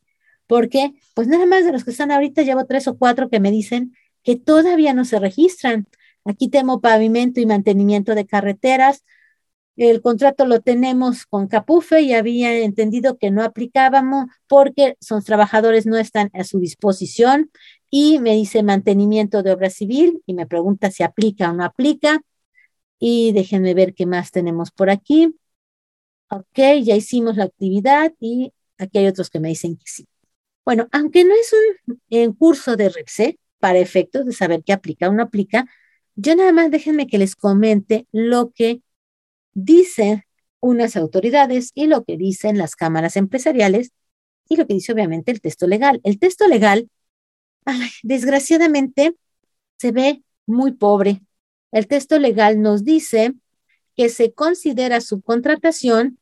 porque 0.47 0.93
pues 1.15 1.29
nada 1.29 1.47
más 1.47 1.65
de 1.65 1.73
los 1.73 1.85
que 1.85 1.91
están 1.91 2.11
ahorita 2.11 2.43
llevo 2.43 2.67
tres 2.67 2.87
o 2.89 2.97
cuatro 2.97 3.29
que 3.29 3.41
me 3.41 3.51
dicen 3.51 3.95
que 4.23 4.37
todavía 4.37 4.95
no 4.95 5.05
se 5.05 5.19
registran. 5.19 5.87
Aquí 6.25 6.49
tengo 6.49 6.81
pavimento 6.81 7.41
y 7.41 7.47
mantenimiento 7.47 8.15
de 8.15 8.27
carreteras, 8.27 9.05
el 9.77 10.03
contrato 10.03 10.45
lo 10.45 10.61
tenemos 10.61 11.27
con 11.27 11.49
Capufe 11.49 12.03
y 12.03 12.13
había 12.13 12.59
entendido 12.59 13.17
que 13.17 13.31
no 13.31 13.43
aplicábamos 13.43 14.27
porque 14.47 14.97
sus 15.01 15.25
trabajadores 15.25 15.87
no 15.87 15.97
están 15.97 16.31
a 16.35 16.45
su 16.45 16.59
disposición 16.59 17.51
y 17.91 18.19
me 18.19 18.35
dice 18.35 18.63
mantenimiento 18.63 19.43
de 19.43 19.53
obra 19.53 19.71
civil 19.71 20.23
y 20.27 20.35
me 20.35 20.47
pregunta 20.47 20.91
si 20.91 21.03
aplica 21.03 21.51
o 21.51 21.55
no 21.55 21.65
aplica. 21.65 22.23
Y 22.99 23.33
déjenme 23.33 23.75
ver 23.75 23.95
qué 23.95 24.07
más 24.07 24.31
tenemos 24.31 24.71
por 24.71 24.91
aquí. 24.91 25.35
Ok, 26.31 26.59
ya 26.83 26.97
hicimos 26.97 27.37
la 27.37 27.45
actividad 27.45 28.13
y 28.21 28.53
aquí 28.79 28.99
hay 28.99 29.07
otros 29.07 29.31
que 29.31 29.41
me 29.41 29.49
dicen 29.49 29.77
que 29.77 29.85
sí. 29.87 30.07
Bueno, 30.65 30.89
aunque 30.93 31.25
no 31.25 31.35
es 31.35 31.53
un 32.11 32.33
curso 32.35 32.77
de 32.77 32.89
REPSE 32.89 33.39
para 33.59 33.79
efectos 33.79 34.25
de 34.27 34.33
saber 34.33 34.63
qué 34.65 34.73
aplica 34.73 35.09
o 35.09 35.13
no 35.13 35.23
aplica, 35.23 35.67
yo 36.15 36.37
nada 36.37 36.53
más 36.53 36.71
déjenme 36.71 37.07
que 37.07 37.19
les 37.19 37.37
comente 37.37 38.07
lo 38.13 38.51
que 38.51 38.81
dice 39.55 40.27
unas 40.61 40.97
autoridades 40.97 41.73
y 41.75 41.87
lo 41.87 42.05
que 42.05 42.17
dicen 42.17 42.59
las 42.59 42.77
cámaras 42.77 43.17
empresariales 43.17 43.93
y 44.49 44.57
lo 44.57 44.67
que 44.67 44.75
dice 44.75 44.93
obviamente 44.93 45.33
el 45.33 45.41
texto 45.41 45.67
legal. 45.67 46.01
El 46.05 46.19
texto 46.19 46.47
legal, 46.47 46.89
desgraciadamente, 48.03 49.17
se 49.79 49.93
ve 49.93 50.23
muy 50.47 50.73
pobre. 50.73 51.23
El 51.73 51.87
texto 51.87 52.19
legal 52.19 52.61
nos 52.61 52.85
dice 52.85 53.35
que 53.97 54.09
se 54.09 54.33
considera 54.33 55.01
subcontratación 55.01 56.19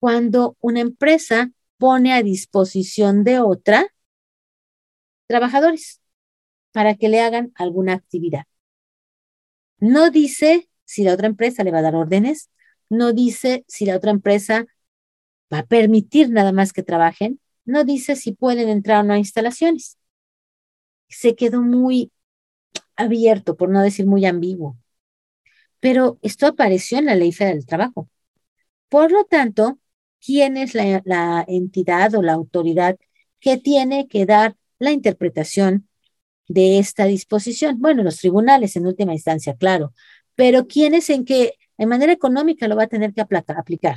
cuando 0.00 0.56
una 0.60 0.80
empresa 0.80 1.50
pone 1.76 2.12
a 2.12 2.22
disposición 2.22 3.24
de 3.24 3.40
otra 3.40 3.86
trabajadores 5.26 6.00
para 6.72 6.94
que 6.94 7.08
le 7.08 7.20
hagan 7.20 7.52
alguna 7.54 7.94
actividad. 7.94 8.44
No 9.78 10.10
dice 10.10 10.67
si 10.88 11.04
la 11.04 11.12
otra 11.12 11.26
empresa 11.26 11.64
le 11.64 11.70
va 11.70 11.80
a 11.80 11.82
dar 11.82 11.94
órdenes, 11.94 12.48
no 12.88 13.12
dice 13.12 13.62
si 13.68 13.84
la 13.84 13.94
otra 13.94 14.10
empresa 14.10 14.66
va 15.52 15.58
a 15.58 15.66
permitir 15.66 16.30
nada 16.30 16.50
más 16.50 16.72
que 16.72 16.82
trabajen, 16.82 17.40
no 17.66 17.84
dice 17.84 18.16
si 18.16 18.32
pueden 18.32 18.70
entrar 18.70 19.04
o 19.04 19.06
no 19.06 19.12
a 19.12 19.18
instalaciones. 19.18 19.98
Se 21.10 21.36
quedó 21.36 21.60
muy 21.60 22.10
abierto, 22.96 23.54
por 23.54 23.68
no 23.68 23.82
decir 23.82 24.06
muy 24.06 24.24
ambiguo. 24.24 24.78
Pero 25.78 26.18
esto 26.22 26.46
apareció 26.46 26.96
en 26.98 27.04
la 27.04 27.16
Ley 27.16 27.32
Federal 27.32 27.58
del 27.58 27.66
Trabajo. 27.66 28.08
Por 28.88 29.12
lo 29.12 29.24
tanto, 29.24 29.78
¿quién 30.24 30.56
es 30.56 30.74
la, 30.74 31.02
la 31.04 31.44
entidad 31.46 32.14
o 32.14 32.22
la 32.22 32.32
autoridad 32.32 32.96
que 33.40 33.58
tiene 33.58 34.08
que 34.08 34.24
dar 34.24 34.56
la 34.78 34.92
interpretación 34.92 35.86
de 36.48 36.78
esta 36.78 37.04
disposición? 37.04 37.78
Bueno, 37.78 38.02
los 38.02 38.16
tribunales 38.16 38.74
en 38.76 38.86
última 38.86 39.12
instancia, 39.12 39.54
claro, 39.54 39.92
pero 40.38 40.68
¿quién 40.68 40.94
es 40.94 41.10
en 41.10 41.24
que 41.24 41.54
de 41.78 41.86
manera 41.86 42.12
económica 42.12 42.68
lo 42.68 42.76
va 42.76 42.84
a 42.84 42.86
tener 42.86 43.12
que 43.12 43.22
aplicar? 43.22 43.96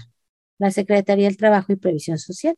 La 0.57 0.71
Secretaría 0.71 1.27
del 1.27 1.37
Trabajo 1.37 1.71
y 1.71 1.75
Previsión 1.75 2.17
Social. 2.17 2.55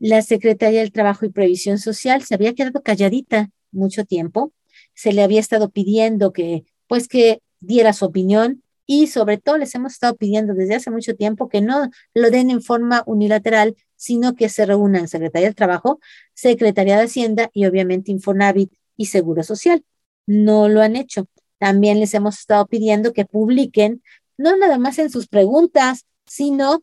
La 0.00 0.20
Secretaría 0.20 0.80
del 0.80 0.90
Trabajo 0.90 1.24
y 1.24 1.28
Previsión 1.28 1.78
Social 1.78 2.24
se 2.24 2.34
había 2.34 2.54
quedado 2.54 2.82
calladita 2.82 3.50
mucho 3.70 4.04
tiempo, 4.04 4.52
se 4.94 5.12
le 5.12 5.22
había 5.22 5.38
estado 5.38 5.70
pidiendo 5.70 6.32
que, 6.32 6.64
pues, 6.88 7.06
que 7.06 7.40
diera 7.60 7.92
su 7.92 8.06
opinión 8.06 8.64
y 8.84 9.06
sobre 9.06 9.38
todo 9.38 9.58
les 9.58 9.72
hemos 9.76 9.92
estado 9.92 10.16
pidiendo 10.16 10.52
desde 10.52 10.74
hace 10.74 10.90
mucho 10.90 11.14
tiempo 11.14 11.48
que 11.48 11.60
no 11.60 11.88
lo 12.14 12.30
den 12.30 12.50
en 12.50 12.62
forma 12.62 13.04
unilateral, 13.06 13.76
sino 13.94 14.34
que 14.34 14.48
se 14.48 14.66
reúnan 14.66 15.06
Secretaría 15.06 15.46
del 15.46 15.54
Trabajo, 15.54 16.00
Secretaría 16.34 16.96
de 16.96 17.04
Hacienda 17.04 17.48
y 17.52 17.64
obviamente 17.66 18.10
Infonavit 18.10 18.72
y 18.96 19.06
Seguro 19.06 19.44
Social. 19.44 19.84
No 20.26 20.68
lo 20.68 20.80
han 20.80 20.96
hecho. 20.96 21.28
También 21.62 22.00
les 22.00 22.12
hemos 22.14 22.40
estado 22.40 22.66
pidiendo 22.66 23.12
que 23.12 23.24
publiquen, 23.24 24.02
no 24.36 24.56
nada 24.56 24.78
más 24.78 24.98
en 24.98 25.10
sus 25.10 25.28
preguntas, 25.28 26.06
sino 26.26 26.82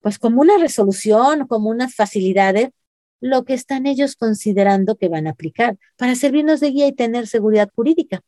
pues 0.00 0.18
como 0.18 0.40
una 0.40 0.56
resolución, 0.56 1.46
como 1.46 1.68
unas 1.68 1.94
facilidades, 1.94 2.70
lo 3.20 3.44
que 3.44 3.52
están 3.52 3.84
ellos 3.84 4.16
considerando 4.16 4.96
que 4.96 5.10
van 5.10 5.26
a 5.26 5.32
aplicar 5.32 5.76
para 5.98 6.14
servirnos 6.14 6.60
de 6.60 6.70
guía 6.70 6.86
y 6.86 6.94
tener 6.94 7.26
seguridad 7.26 7.68
jurídica. 7.76 8.22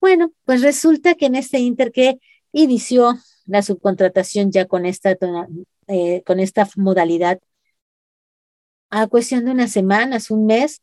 Bueno, 0.00 0.32
pues 0.46 0.62
resulta 0.62 1.14
que 1.14 1.26
en 1.26 1.34
este 1.34 1.58
inter 1.58 1.92
que 1.92 2.18
inició 2.52 3.18
la 3.44 3.60
subcontratación 3.60 4.50
ya 4.50 4.64
con 4.64 4.86
esta, 4.86 5.14
eh, 5.88 6.22
con 6.24 6.40
esta 6.40 6.66
modalidad, 6.76 7.38
a 8.88 9.08
cuestión 9.08 9.44
de 9.44 9.50
unas 9.50 9.72
semanas, 9.72 10.30
un 10.30 10.46
mes, 10.46 10.80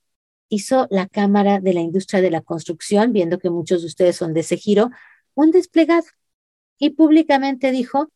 hizo 0.50 0.88
la 0.90 1.08
Cámara 1.08 1.60
de 1.60 1.74
la 1.74 1.82
Industria 1.82 2.22
de 2.22 2.32
la 2.32 2.42
Construcción, 2.42 3.14
viendo 3.14 3.40
que 3.40 3.50
muchos 3.50 3.82
de 3.82 3.88
ustedes 3.88 4.16
son 4.16 4.34
de 4.34 4.42
ese 4.42 4.58
giro, 4.58 4.90
un 5.34 5.52
desplegado 5.52 6.06
y 6.78 6.92
públicamente 6.92 7.72
dijo, 7.72 8.10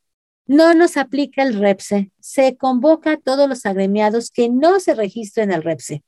no 0.46 0.74
nos 0.74 0.98
aplica 0.98 1.44
el 1.44 1.54
REPSE, 1.54 2.12
se 2.20 2.58
convoca 2.58 3.14
a 3.14 3.18
todos 3.18 3.48
los 3.48 3.66
agremiados 3.66 4.32
que 4.32 4.50
no 4.50 4.80
se 4.80 4.96
registren 4.96 5.52
el 5.52 5.64
REPSE. 5.64 6.04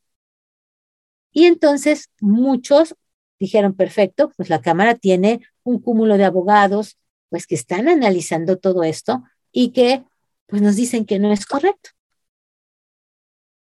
Y 1.32 1.46
entonces 1.46 2.10
muchos 2.20 2.96
dijeron, 3.40 3.74
perfecto, 3.74 4.32
pues 4.38 4.50
la 4.50 4.62
Cámara 4.62 4.96
tiene 4.96 5.42
un 5.64 5.80
cúmulo 5.80 6.18
de 6.18 6.26
abogados, 6.26 6.98
pues 7.30 7.48
que 7.48 7.56
están 7.56 7.88
analizando 7.88 8.58
todo 8.58 8.84
esto 8.84 9.24
y 9.52 9.72
que 9.72 10.04
pues 10.48 10.62
nos 10.62 10.76
dicen 10.76 11.06
que 11.06 11.20
no 11.20 11.32
es 11.32 11.46
correcto. 11.46 11.90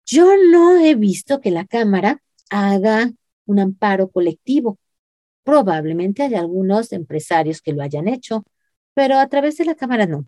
Yo 0.05 0.31
no 0.51 0.77
he 0.77 0.95
visto 0.95 1.41
que 1.41 1.51
la 1.51 1.65
Cámara 1.65 2.23
haga 2.49 3.11
un 3.45 3.59
amparo 3.59 4.09
colectivo. 4.09 4.79
Probablemente 5.43 6.23
hay 6.23 6.35
algunos 6.35 6.91
empresarios 6.91 7.61
que 7.61 7.73
lo 7.73 7.83
hayan 7.83 8.07
hecho, 8.07 8.43
pero 8.93 9.17
a 9.17 9.27
través 9.27 9.57
de 9.57 9.65
la 9.65 9.75
Cámara 9.75 10.05
no. 10.05 10.27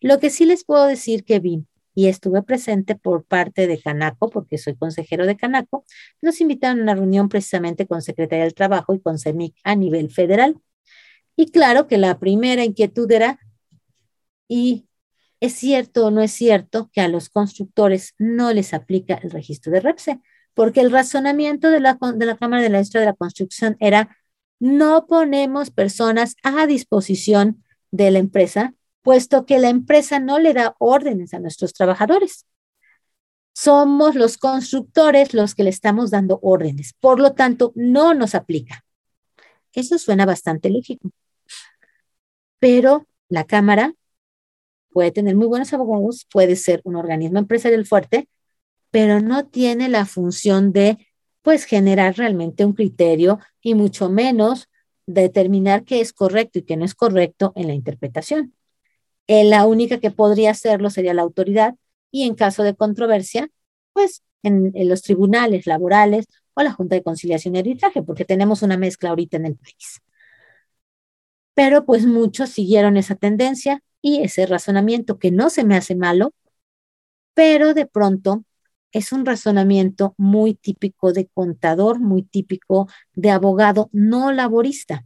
Lo 0.00 0.20
que 0.20 0.30
sí 0.30 0.46
les 0.46 0.64
puedo 0.64 0.86
decir 0.86 1.24
que 1.24 1.40
vi 1.40 1.66
y 1.94 2.08
estuve 2.08 2.42
presente 2.42 2.96
por 2.96 3.24
parte 3.24 3.66
de 3.66 3.80
Canaco, 3.80 4.30
porque 4.30 4.58
soy 4.58 4.76
consejero 4.76 5.26
de 5.26 5.36
Canaco, 5.36 5.84
nos 6.20 6.40
invitaron 6.40 6.80
a 6.80 6.82
una 6.82 6.94
reunión 6.94 7.28
precisamente 7.28 7.86
con 7.86 8.02
Secretaría 8.02 8.44
del 8.44 8.54
Trabajo 8.54 8.94
y 8.94 9.00
con 9.00 9.18
CEMIC 9.18 9.54
a 9.62 9.76
nivel 9.76 10.10
federal. 10.10 10.56
Y 11.36 11.50
claro 11.50 11.86
que 11.86 11.98
la 11.98 12.18
primera 12.18 12.64
inquietud 12.64 13.10
era, 13.10 13.38
¿y 14.48 14.86
es 15.40 15.54
cierto 15.54 16.06
o 16.06 16.10
no 16.10 16.22
es 16.22 16.32
cierto 16.32 16.90
que 16.92 17.00
a 17.00 17.08
los 17.08 17.28
constructores 17.28 18.14
no 18.18 18.52
les 18.52 18.74
aplica 18.74 19.14
el 19.14 19.30
registro 19.30 19.72
de 19.72 19.80
REPSE? 19.80 20.20
Porque 20.54 20.80
el 20.80 20.90
razonamiento 20.90 21.70
de 21.70 21.80
la, 21.80 21.98
de 22.14 22.26
la 22.26 22.36
Cámara 22.36 22.62
de 22.62 22.68
la 22.70 22.78
Industria 22.78 23.00
de 23.00 23.08
la 23.08 23.14
Construcción 23.14 23.76
era, 23.80 24.16
no 24.60 25.06
ponemos 25.06 25.70
personas 25.70 26.36
a 26.42 26.66
disposición 26.66 27.62
de 27.90 28.10
la 28.10 28.18
empresa, 28.18 28.74
puesto 29.02 29.44
que 29.44 29.58
la 29.58 29.68
empresa 29.68 30.20
no 30.20 30.38
le 30.38 30.54
da 30.54 30.74
órdenes 30.78 31.34
a 31.34 31.40
nuestros 31.40 31.72
trabajadores. 31.72 32.46
Somos 33.52 34.14
los 34.14 34.38
constructores 34.38 35.34
los 35.34 35.54
que 35.54 35.64
le 35.64 35.70
estamos 35.70 36.10
dando 36.10 36.40
órdenes, 36.42 36.94
por 36.98 37.20
lo 37.20 37.34
tanto, 37.34 37.72
no 37.74 38.14
nos 38.14 38.34
aplica. 38.34 38.84
Eso 39.72 39.98
suena 39.98 40.24
bastante 40.24 40.70
lógico. 40.70 41.10
Pero 42.58 43.06
la 43.28 43.44
Cámara 43.44 43.94
puede 44.92 45.10
tener 45.10 45.36
muy 45.36 45.46
buenos 45.46 45.72
abogados, 45.72 46.26
puede 46.32 46.56
ser 46.56 46.80
un 46.84 46.96
organismo 46.96 47.38
empresarial 47.38 47.84
fuerte, 47.84 48.28
pero 48.94 49.20
no 49.20 49.44
tiene 49.44 49.88
la 49.88 50.06
función 50.06 50.72
de, 50.72 50.98
pues, 51.42 51.64
generar 51.64 52.16
realmente 52.16 52.64
un 52.64 52.74
criterio 52.74 53.40
y 53.60 53.74
mucho 53.74 54.08
menos 54.08 54.68
determinar 55.04 55.82
qué 55.82 56.00
es 56.00 56.12
correcto 56.12 56.60
y 56.60 56.62
qué 56.62 56.76
no 56.76 56.84
es 56.84 56.94
correcto 56.94 57.52
en 57.56 57.66
la 57.66 57.74
interpretación. 57.74 58.54
Eh, 59.26 59.42
la 59.42 59.66
única 59.66 59.98
que 59.98 60.12
podría 60.12 60.52
hacerlo 60.52 60.90
sería 60.90 61.12
la 61.12 61.22
autoridad 61.22 61.74
y 62.12 62.22
en 62.22 62.36
caso 62.36 62.62
de 62.62 62.76
controversia, 62.76 63.50
pues 63.94 64.22
en, 64.44 64.70
en, 64.74 64.88
los 64.88 65.02
tribunales 65.02 65.66
laborales 65.66 66.26
o 66.54 66.62
la 66.62 66.70
Junta 66.72 66.94
de 66.94 67.02
Conciliación 67.02 67.56
y 67.56 67.58
Arbitraje, 67.58 68.00
porque 68.04 68.24
tenemos 68.24 68.62
una 68.62 68.76
mezcla 68.76 69.10
ahorita 69.10 69.38
en 69.38 69.46
el 69.46 69.56
país. 69.56 70.02
Pero 71.54 71.84
pues 71.84 72.06
muchos 72.06 72.50
siguieron 72.50 72.96
esa 72.96 73.16
tendencia 73.16 73.82
y 74.00 74.22
ese 74.22 74.46
razonamiento 74.46 75.18
que 75.18 75.32
no 75.32 75.50
se 75.50 75.64
me 75.64 75.74
hace 75.74 75.96
malo, 75.96 76.32
pero 77.34 77.74
de 77.74 77.86
pronto 77.86 78.44
es 78.94 79.12
un 79.12 79.26
razonamiento 79.26 80.14
muy 80.16 80.54
típico 80.54 81.12
de 81.12 81.26
contador, 81.26 82.00
muy 82.00 82.22
típico 82.22 82.88
de 83.14 83.30
abogado 83.30 83.90
no 83.92 84.32
laborista, 84.32 85.04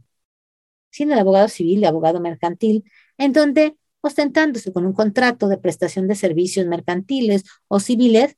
sino 0.91 1.15
de 1.15 1.21
abogado 1.21 1.49
civil, 1.49 1.81
de 1.81 1.87
abogado 1.87 2.21
mercantil, 2.21 2.83
en 3.17 3.33
donde 3.33 3.77
ostentándose 4.01 4.71
con 4.71 4.85
un 4.85 4.93
contrato 4.93 5.47
de 5.49 5.57
prestación 5.57 6.07
de 6.07 6.15
servicios 6.15 6.67
mercantiles 6.67 7.43
o 7.67 7.79
civiles, 7.79 8.37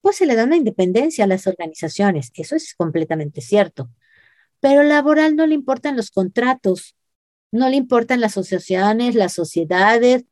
pues 0.00 0.16
se 0.16 0.26
le 0.26 0.36
da 0.36 0.44
una 0.44 0.56
independencia 0.56 1.24
a 1.24 1.28
las 1.28 1.46
organizaciones. 1.46 2.30
Eso 2.34 2.56
es 2.56 2.74
completamente 2.74 3.40
cierto. 3.40 3.90
Pero 4.60 4.82
laboral 4.84 5.36
no 5.36 5.46
le 5.46 5.54
importan 5.54 5.96
los 5.96 6.10
contratos, 6.10 6.96
no 7.52 7.68
le 7.68 7.76
importan 7.76 8.20
las 8.20 8.32
asociaciones, 8.32 9.16
las 9.16 9.32
sociedades, 9.34 10.24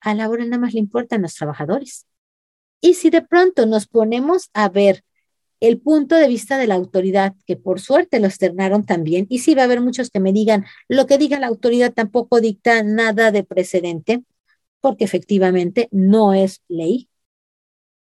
a 0.00 0.14
laboral 0.14 0.50
nada 0.50 0.62
más 0.62 0.74
le 0.74 0.80
importan 0.80 1.22
los 1.22 1.34
trabajadores. 1.34 2.06
Y 2.84 2.92
si 2.92 3.08
de 3.08 3.22
pronto 3.22 3.64
nos 3.64 3.86
ponemos 3.86 4.50
a 4.52 4.68
ver 4.68 5.04
el 5.58 5.80
punto 5.80 6.16
de 6.16 6.28
vista 6.28 6.58
de 6.58 6.66
la 6.66 6.74
autoridad, 6.74 7.34
que 7.46 7.56
por 7.56 7.80
suerte 7.80 8.20
lo 8.20 8.26
externaron 8.26 8.84
también, 8.84 9.26
y 9.30 9.38
sí 9.38 9.54
va 9.54 9.62
a 9.62 9.64
haber 9.64 9.80
muchos 9.80 10.10
que 10.10 10.20
me 10.20 10.34
digan, 10.34 10.66
lo 10.86 11.06
que 11.06 11.16
diga 11.16 11.40
la 11.40 11.46
autoridad 11.46 11.94
tampoco 11.94 12.42
dicta 12.42 12.82
nada 12.82 13.30
de 13.30 13.42
precedente, 13.42 14.22
porque 14.82 15.04
efectivamente 15.04 15.88
no 15.92 16.34
es 16.34 16.60
ley, 16.68 17.08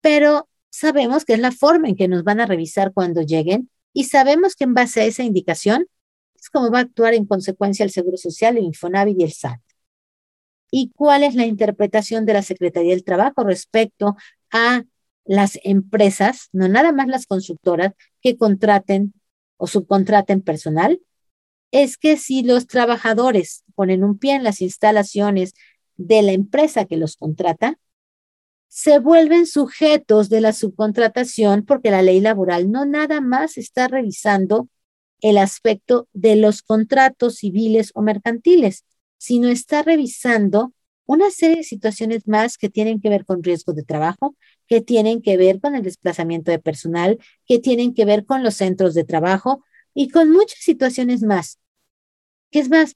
pero 0.01 0.49
sabemos 0.69 1.23
que 1.23 1.35
es 1.35 1.39
la 1.39 1.53
forma 1.53 1.87
en 1.87 1.95
que 1.95 2.09
nos 2.09 2.25
van 2.25 2.41
a 2.41 2.45
revisar 2.45 2.91
cuando 2.91 3.21
lleguen 3.21 3.69
y 3.93 4.03
sabemos 4.03 4.57
que 4.57 4.65
en 4.65 4.73
base 4.73 4.99
a 4.99 5.05
esa 5.05 5.23
indicación 5.23 5.87
es 6.35 6.49
como 6.49 6.69
va 6.69 6.79
a 6.79 6.81
actuar 6.81 7.13
en 7.13 7.25
consecuencia 7.25 7.85
el 7.85 7.91
Seguro 7.91 8.17
Social, 8.17 8.57
el 8.57 8.65
Infonavit 8.65 9.17
y 9.17 9.23
el 9.23 9.31
SAT. 9.31 9.61
¿Y 10.75 10.91
cuál 10.93 11.23
es 11.23 11.35
la 11.35 11.45
interpretación 11.45 12.25
de 12.25 12.33
la 12.33 12.41
Secretaría 12.41 12.91
del 12.91 13.05
Trabajo 13.05 13.45
respecto 13.45 14.17
a 14.53 14.85
las 15.25 15.59
empresas, 15.63 16.47
no 16.53 16.69
nada 16.69 16.93
más 16.93 17.07
las 17.07 17.25
constructoras, 17.25 17.93
que 18.21 18.37
contraten 18.37 19.13
o 19.57 19.67
subcontraten 19.67 20.41
personal, 20.41 21.01
es 21.71 21.97
que 21.97 22.17
si 22.17 22.43
los 22.43 22.67
trabajadores 22.67 23.63
ponen 23.75 24.03
un 24.03 24.17
pie 24.17 24.35
en 24.35 24.43
las 24.43 24.61
instalaciones 24.61 25.53
de 25.97 26.21
la 26.21 26.31
empresa 26.31 26.85
que 26.85 26.97
los 26.97 27.17
contrata, 27.17 27.79
se 28.67 28.99
vuelven 28.99 29.45
sujetos 29.45 30.29
de 30.29 30.41
la 30.41 30.53
subcontratación 30.53 31.63
porque 31.65 31.91
la 31.91 32.01
ley 32.01 32.19
laboral 32.19 32.71
no 32.71 32.85
nada 32.85 33.21
más 33.21 33.57
está 33.57 33.87
revisando 33.87 34.67
el 35.21 35.37
aspecto 35.37 36.07
de 36.13 36.35
los 36.35 36.61
contratos 36.61 37.35
civiles 37.37 37.91
o 37.93 38.01
mercantiles, 38.01 38.83
sino 39.17 39.47
está 39.47 39.83
revisando 39.83 40.73
una 41.05 41.29
serie 41.31 41.57
de 41.57 41.63
situaciones 41.63 42.27
más 42.27 42.57
que 42.57 42.69
tienen 42.69 43.01
que 43.01 43.09
ver 43.09 43.25
con 43.25 43.43
riesgos 43.43 43.75
de 43.75 43.83
trabajo, 43.83 44.35
que 44.67 44.81
tienen 44.81 45.21
que 45.21 45.37
ver 45.37 45.59
con 45.59 45.75
el 45.75 45.83
desplazamiento 45.83 46.51
de 46.51 46.59
personal, 46.59 47.19
que 47.45 47.59
tienen 47.59 47.93
que 47.93 48.05
ver 48.05 48.25
con 48.25 48.43
los 48.43 48.55
centros 48.55 48.93
de 48.93 49.03
trabajo 49.03 49.63
y 49.93 50.09
con 50.09 50.31
muchas 50.31 50.59
situaciones 50.59 51.21
más. 51.23 51.59
¿Qué 52.51 52.59
es 52.59 52.69
más? 52.69 52.95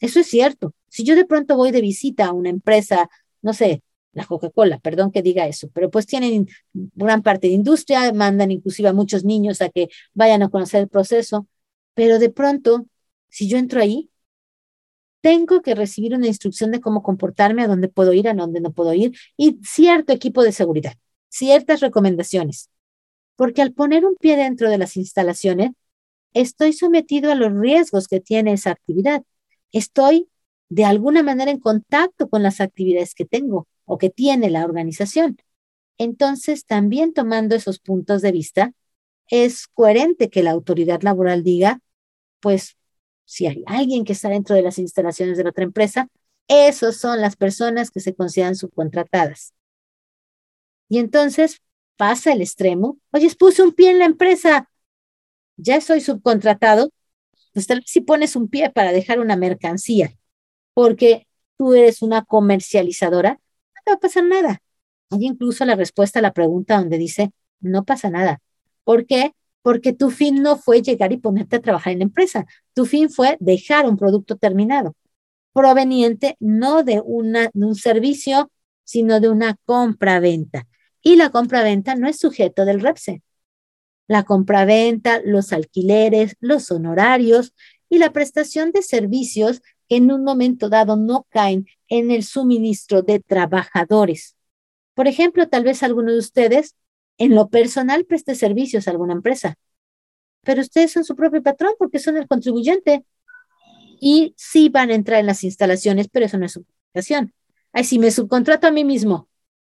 Eso 0.00 0.20
es 0.20 0.26
cierto. 0.26 0.74
Si 0.88 1.04
yo 1.04 1.16
de 1.16 1.24
pronto 1.24 1.56
voy 1.56 1.70
de 1.70 1.80
visita 1.80 2.26
a 2.26 2.32
una 2.32 2.50
empresa, 2.50 3.08
no 3.42 3.52
sé, 3.52 3.82
la 4.12 4.26
Coca-Cola, 4.26 4.78
perdón 4.78 5.10
que 5.10 5.22
diga 5.22 5.46
eso, 5.46 5.68
pero 5.74 5.90
pues 5.90 6.06
tienen 6.06 6.48
gran 6.72 7.22
parte 7.22 7.48
de 7.48 7.54
industria, 7.54 8.12
mandan 8.12 8.50
inclusive 8.50 8.88
a 8.88 8.92
muchos 8.92 9.24
niños 9.24 9.60
a 9.60 9.68
que 9.70 9.88
vayan 10.14 10.42
a 10.42 10.50
conocer 10.50 10.82
el 10.82 10.88
proceso, 10.88 11.48
pero 11.94 12.18
de 12.18 12.30
pronto, 12.30 12.86
si 13.28 13.48
yo 13.48 13.58
entro 13.58 13.80
ahí, 13.80 14.10
tengo 15.24 15.62
que 15.62 15.74
recibir 15.74 16.14
una 16.14 16.26
instrucción 16.26 16.70
de 16.70 16.82
cómo 16.82 17.02
comportarme, 17.02 17.62
a 17.62 17.66
dónde 17.66 17.88
puedo 17.88 18.12
ir, 18.12 18.28
a 18.28 18.34
dónde 18.34 18.60
no 18.60 18.72
puedo 18.72 18.92
ir, 18.92 19.16
y 19.38 19.58
cierto 19.64 20.12
equipo 20.12 20.42
de 20.42 20.52
seguridad, 20.52 20.98
ciertas 21.30 21.80
recomendaciones. 21.80 22.68
Porque 23.34 23.62
al 23.62 23.72
poner 23.72 24.04
un 24.04 24.16
pie 24.16 24.36
dentro 24.36 24.68
de 24.68 24.76
las 24.76 24.98
instalaciones, 24.98 25.70
estoy 26.34 26.74
sometido 26.74 27.32
a 27.32 27.36
los 27.36 27.54
riesgos 27.54 28.06
que 28.06 28.20
tiene 28.20 28.52
esa 28.52 28.72
actividad. 28.72 29.22
Estoy 29.72 30.28
de 30.68 30.84
alguna 30.84 31.22
manera 31.22 31.50
en 31.50 31.58
contacto 31.58 32.28
con 32.28 32.42
las 32.42 32.60
actividades 32.60 33.14
que 33.14 33.24
tengo 33.24 33.66
o 33.86 33.96
que 33.96 34.10
tiene 34.10 34.50
la 34.50 34.66
organización. 34.66 35.38
Entonces, 35.96 36.66
también 36.66 37.14
tomando 37.14 37.54
esos 37.54 37.78
puntos 37.78 38.20
de 38.20 38.30
vista, 38.30 38.74
es 39.30 39.68
coherente 39.68 40.28
que 40.28 40.42
la 40.42 40.50
autoridad 40.50 41.00
laboral 41.00 41.42
diga, 41.42 41.80
pues 42.40 42.76
si 43.24 43.46
hay 43.46 43.62
alguien 43.66 44.04
que 44.04 44.12
está 44.12 44.28
dentro 44.28 44.54
de 44.54 44.62
las 44.62 44.78
instalaciones 44.78 45.36
de 45.36 45.44
la 45.44 45.50
otra 45.50 45.64
empresa, 45.64 46.08
esas 46.48 46.96
son 46.96 47.20
las 47.20 47.36
personas 47.36 47.90
que 47.90 48.00
se 48.00 48.14
consideran 48.14 48.56
subcontratadas. 48.56 49.54
Y 50.88 50.98
entonces 50.98 51.60
pasa 51.96 52.32
el 52.32 52.42
extremo, 52.42 52.98
oye, 53.12 53.34
puse 53.38 53.62
un 53.62 53.72
pie 53.72 53.90
en 53.90 53.98
la 53.98 54.04
empresa, 54.04 54.68
ya 55.56 55.80
soy 55.80 56.00
subcontratado, 56.00 56.90
pues 57.52 57.68
si 57.86 58.00
pones 58.00 58.36
un 58.36 58.48
pie 58.48 58.70
para 58.70 58.92
dejar 58.92 59.20
una 59.20 59.36
mercancía, 59.36 60.12
porque 60.74 61.26
tú 61.56 61.74
eres 61.74 62.02
una 62.02 62.24
comercializadora, 62.24 63.32
no 63.34 63.80
te 63.84 63.90
va 63.92 63.96
a 63.96 64.00
pasar 64.00 64.24
nada. 64.24 64.62
Hay 65.10 65.24
incluso 65.26 65.64
la 65.64 65.76
respuesta 65.76 66.18
a 66.18 66.22
la 66.22 66.32
pregunta 66.32 66.78
donde 66.78 66.98
dice, 66.98 67.32
no 67.60 67.84
pasa 67.84 68.10
nada. 68.10 68.40
¿Por 68.84 69.06
qué? 69.06 69.34
porque 69.64 69.94
tu 69.94 70.10
fin 70.10 70.42
no 70.42 70.58
fue 70.58 70.82
llegar 70.82 71.10
y 71.12 71.16
ponerte 71.16 71.56
a 71.56 71.60
trabajar 71.62 71.94
en 71.94 72.00
la 72.00 72.04
empresa, 72.04 72.46
tu 72.74 72.86
fin 72.86 73.08
fue 73.10 73.36
dejar 73.40 73.88
un 73.88 73.96
producto 73.96 74.36
terminado, 74.36 74.94
proveniente 75.52 76.36
no 76.40 76.82
de, 76.82 77.00
una, 77.04 77.50
de 77.54 77.66
un 77.66 77.76
servicio, 77.76 78.50
sino 78.84 79.20
de 79.20 79.30
una 79.30 79.56
compra-venta. 79.64 80.66
Y 81.02 81.16
la 81.16 81.30
compra-venta 81.30 81.94
no 81.94 82.08
es 82.08 82.18
sujeto 82.18 82.64
del 82.64 82.80
REPSE. 82.80 83.22
La 84.06 84.24
compra-venta, 84.24 85.20
los 85.24 85.52
alquileres, 85.52 86.36
los 86.40 86.70
honorarios 86.70 87.54
y 87.88 87.98
la 87.98 88.12
prestación 88.12 88.72
de 88.72 88.82
servicios 88.82 89.62
que 89.88 89.96
en 89.96 90.10
un 90.10 90.24
momento 90.24 90.68
dado 90.68 90.96
no 90.96 91.26
caen 91.30 91.66
en 91.88 92.10
el 92.10 92.24
suministro 92.24 93.02
de 93.02 93.20
trabajadores. 93.20 94.36
Por 94.94 95.08
ejemplo, 95.08 95.48
tal 95.48 95.64
vez 95.64 95.82
alguno 95.82 96.12
de 96.12 96.18
ustedes 96.18 96.74
en 97.18 97.34
lo 97.34 97.48
personal 97.48 98.04
preste 98.04 98.34
servicios 98.34 98.88
a 98.88 98.90
alguna 98.90 99.12
empresa, 99.12 99.56
pero 100.44 100.60
ustedes 100.60 100.92
son 100.92 101.04
su 101.04 101.16
propio 101.16 101.42
patrón 101.42 101.74
porque 101.78 101.98
son 101.98 102.16
el 102.16 102.28
contribuyente 102.28 103.04
y 104.00 104.34
sí 104.36 104.68
van 104.68 104.90
a 104.90 104.94
entrar 104.94 105.20
en 105.20 105.26
las 105.26 105.44
instalaciones, 105.44 106.08
pero 106.08 106.26
eso 106.26 106.38
no 106.38 106.46
es 106.46 106.52
subcontratación. 106.52 107.32
Ay, 107.72 107.84
si 107.84 107.98
me 107.98 108.10
subcontrato 108.10 108.66
a 108.66 108.70
mí 108.70 108.84
mismo, 108.84 109.28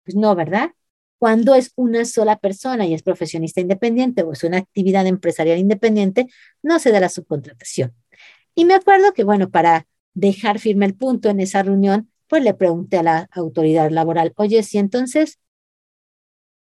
pues 0.04 0.16
no, 0.16 0.36
¿verdad? 0.36 0.72
Cuando 1.18 1.56
es 1.56 1.72
una 1.76 2.06
sola 2.06 2.38
persona 2.40 2.86
y 2.86 2.94
es 2.94 3.04
profesionista 3.04 3.62
independiente 3.62 4.24
o 4.24 4.34
es 4.34 4.44
una 4.44 4.58
actividad 4.58 5.08
empresarial 5.08 5.60
independiente, 5.60 6.28
no 6.62 6.80
se 6.80 6.92
da 6.92 7.00
la 7.00 7.10
subcontratación. 7.10 7.94
Y 8.56 8.66
me 8.66 8.76
acuerdo 8.76 9.14
que, 9.14 9.24
bueno, 9.24 9.50
para 9.50 9.88
dejar 10.14 10.60
firme 10.60 10.86
el 10.86 10.96
punto 10.96 11.30
en 11.30 11.40
esa 11.40 11.64
reunión, 11.64 12.12
pues 12.28 12.44
le 12.44 12.54
pregunté 12.54 12.98
a 12.98 13.04
la 13.04 13.30
autoridad 13.32 13.90
laboral, 13.92 14.34
oye, 14.38 14.64
si 14.64 14.78
entonces 14.78 15.40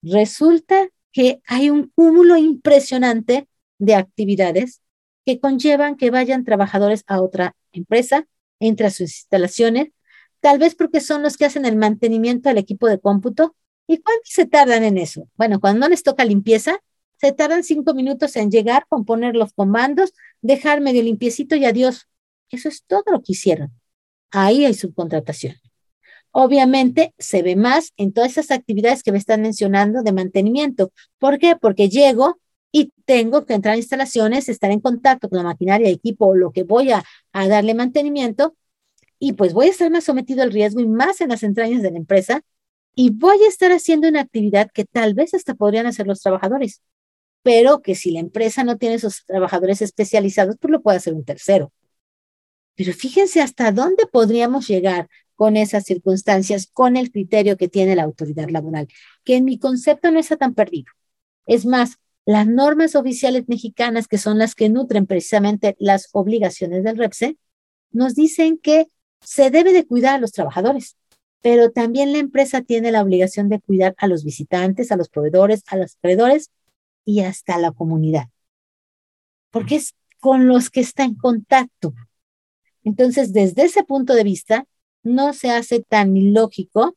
Resulta 0.01 0.89
que 1.11 1.41
hay 1.47 1.69
un 1.69 1.91
cúmulo 1.95 2.37
impresionante 2.37 3.47
de 3.79 3.95
actividades 3.95 4.81
que 5.25 5.39
conllevan 5.39 5.95
que 5.95 6.11
vayan 6.11 6.45
trabajadores 6.45 7.03
a 7.07 7.21
otra 7.21 7.55
empresa, 7.71 8.27
entre 8.59 8.87
a 8.87 8.89
sus 8.89 9.11
instalaciones, 9.11 9.89
tal 10.41 10.59
vez 10.59 10.75
porque 10.75 11.01
son 11.01 11.23
los 11.23 11.37
que 11.37 11.45
hacen 11.45 11.65
el 11.65 11.75
mantenimiento 11.75 12.49
al 12.49 12.57
equipo 12.57 12.87
de 12.87 12.99
cómputo. 12.99 13.55
¿Y 13.87 13.97
cuánto 13.99 14.23
se 14.25 14.45
tardan 14.45 14.83
en 14.83 14.97
eso? 14.97 15.27
Bueno, 15.35 15.59
cuando 15.59 15.79
no 15.79 15.89
les 15.89 16.03
toca 16.03 16.23
limpieza, 16.23 16.77
se 17.19 17.31
tardan 17.31 17.63
cinco 17.63 17.93
minutos 17.93 18.35
en 18.35 18.51
llegar, 18.51 18.85
componer 18.87 19.35
los 19.35 19.53
comandos, 19.53 20.13
dejar 20.41 20.79
medio 20.79 21.03
limpiecito 21.03 21.55
y 21.55 21.65
adiós. 21.65 22.07
Eso 22.49 22.69
es 22.69 22.83
todo 22.85 23.03
lo 23.11 23.21
que 23.21 23.33
hicieron. 23.33 23.71
Ahí 24.31 24.65
hay 24.65 24.73
subcontratación. 24.73 25.55
Obviamente 26.31 27.13
se 27.17 27.41
ve 27.41 27.55
más 27.55 27.93
en 27.97 28.13
todas 28.13 28.31
esas 28.31 28.51
actividades 28.51 29.03
que 29.03 29.11
me 29.11 29.17
están 29.17 29.41
mencionando 29.41 30.03
de 30.03 30.11
mantenimiento. 30.11 30.91
¿Por 31.17 31.39
qué? 31.39 31.55
Porque 31.55 31.89
llego 31.89 32.39
y 32.71 32.93
tengo 33.05 33.45
que 33.45 33.53
entrar 33.55 33.75
a 33.75 33.77
instalaciones, 33.77 34.49
estar 34.49 34.71
en 34.71 34.79
contacto 34.79 35.29
con 35.29 35.37
la 35.37 35.43
maquinaria, 35.43 35.89
equipo 35.89 36.35
lo 36.35 36.51
que 36.51 36.63
voy 36.63 36.91
a, 36.91 37.03
a 37.33 37.47
darle 37.47 37.73
mantenimiento 37.73 38.55
y 39.19 39.33
pues 39.33 39.53
voy 39.53 39.67
a 39.67 39.71
estar 39.71 39.91
más 39.91 40.05
sometido 40.05 40.43
al 40.43 40.51
riesgo 40.51 40.79
y 40.79 40.87
más 40.87 41.21
en 41.21 41.29
las 41.29 41.43
entrañas 41.43 41.81
de 41.81 41.91
la 41.91 41.97
empresa 41.97 42.41
y 42.95 43.11
voy 43.11 43.43
a 43.43 43.47
estar 43.47 43.71
haciendo 43.71 44.07
una 44.07 44.21
actividad 44.21 44.69
que 44.73 44.85
tal 44.85 45.13
vez 45.13 45.33
hasta 45.33 45.55
podrían 45.55 45.87
hacer 45.87 46.07
los 46.07 46.21
trabajadores, 46.21 46.81
pero 47.43 47.81
que 47.81 47.95
si 47.95 48.11
la 48.11 48.19
empresa 48.19 48.63
no 48.63 48.77
tiene 48.77 48.95
esos 48.95 49.25
trabajadores 49.25 49.81
especializados, 49.81 50.57
pues 50.59 50.71
lo 50.71 50.81
puede 50.81 50.97
hacer 50.97 51.13
un 51.13 51.25
tercero. 51.25 51.71
Pero 52.75 52.93
fíjense 52.93 53.41
hasta 53.41 53.71
dónde 53.71 54.05
podríamos 54.07 54.67
llegar 54.67 55.09
con 55.35 55.57
esas 55.57 55.85
circunstancias, 55.85 56.69
con 56.71 56.97
el 56.97 57.11
criterio 57.11 57.57
que 57.57 57.69
tiene 57.69 57.95
la 57.95 58.03
autoridad 58.03 58.49
laboral, 58.49 58.87
que 59.23 59.37
en 59.37 59.45
mi 59.45 59.57
concepto 59.59 60.11
no 60.11 60.19
está 60.19 60.37
tan 60.37 60.53
perdido. 60.53 60.91
Es 61.45 61.65
más, 61.65 61.97
las 62.29 62.45
normas 62.45 62.95
oficiales 62.95 63.45
mexicanas, 63.47 64.07
que 64.07 64.19
son 64.19 64.37
las 64.37 64.53
que 64.53 64.69
nutren 64.69 65.07
precisamente 65.07 65.75
las 65.79 66.09
obligaciones 66.11 66.83
del 66.83 66.95
REPSE, 66.95 67.39
nos 67.91 68.13
dicen 68.13 68.59
que 68.59 68.85
se 69.19 69.49
debe 69.49 69.73
de 69.73 69.87
cuidar 69.87 70.13
a 70.13 70.19
los 70.19 70.31
trabajadores, 70.31 70.95
pero 71.41 71.71
también 71.71 72.13
la 72.13 72.19
empresa 72.19 72.61
tiene 72.61 72.91
la 72.91 73.01
obligación 73.01 73.49
de 73.49 73.59
cuidar 73.59 73.95
a 73.97 74.05
los 74.05 74.23
visitantes, 74.23 74.91
a 74.91 74.95
los 74.95 75.09
proveedores, 75.09 75.63
a 75.69 75.77
los 75.77 75.95
acreedores 75.95 76.51
y 77.03 77.21
hasta 77.21 77.55
a 77.55 77.59
la 77.59 77.71
comunidad, 77.71 78.27
porque 79.49 79.77
es 79.77 79.95
con 80.19 80.47
los 80.47 80.69
que 80.69 80.81
está 80.81 81.05
en 81.05 81.15
contacto. 81.15 81.95
Entonces, 82.83 83.33
desde 83.33 83.63
ese 83.63 83.83
punto 83.83 84.13
de 84.13 84.23
vista, 84.23 84.67
no 85.01 85.33
se 85.33 85.49
hace 85.49 85.79
tan 85.79 86.15
ilógico 86.15 86.95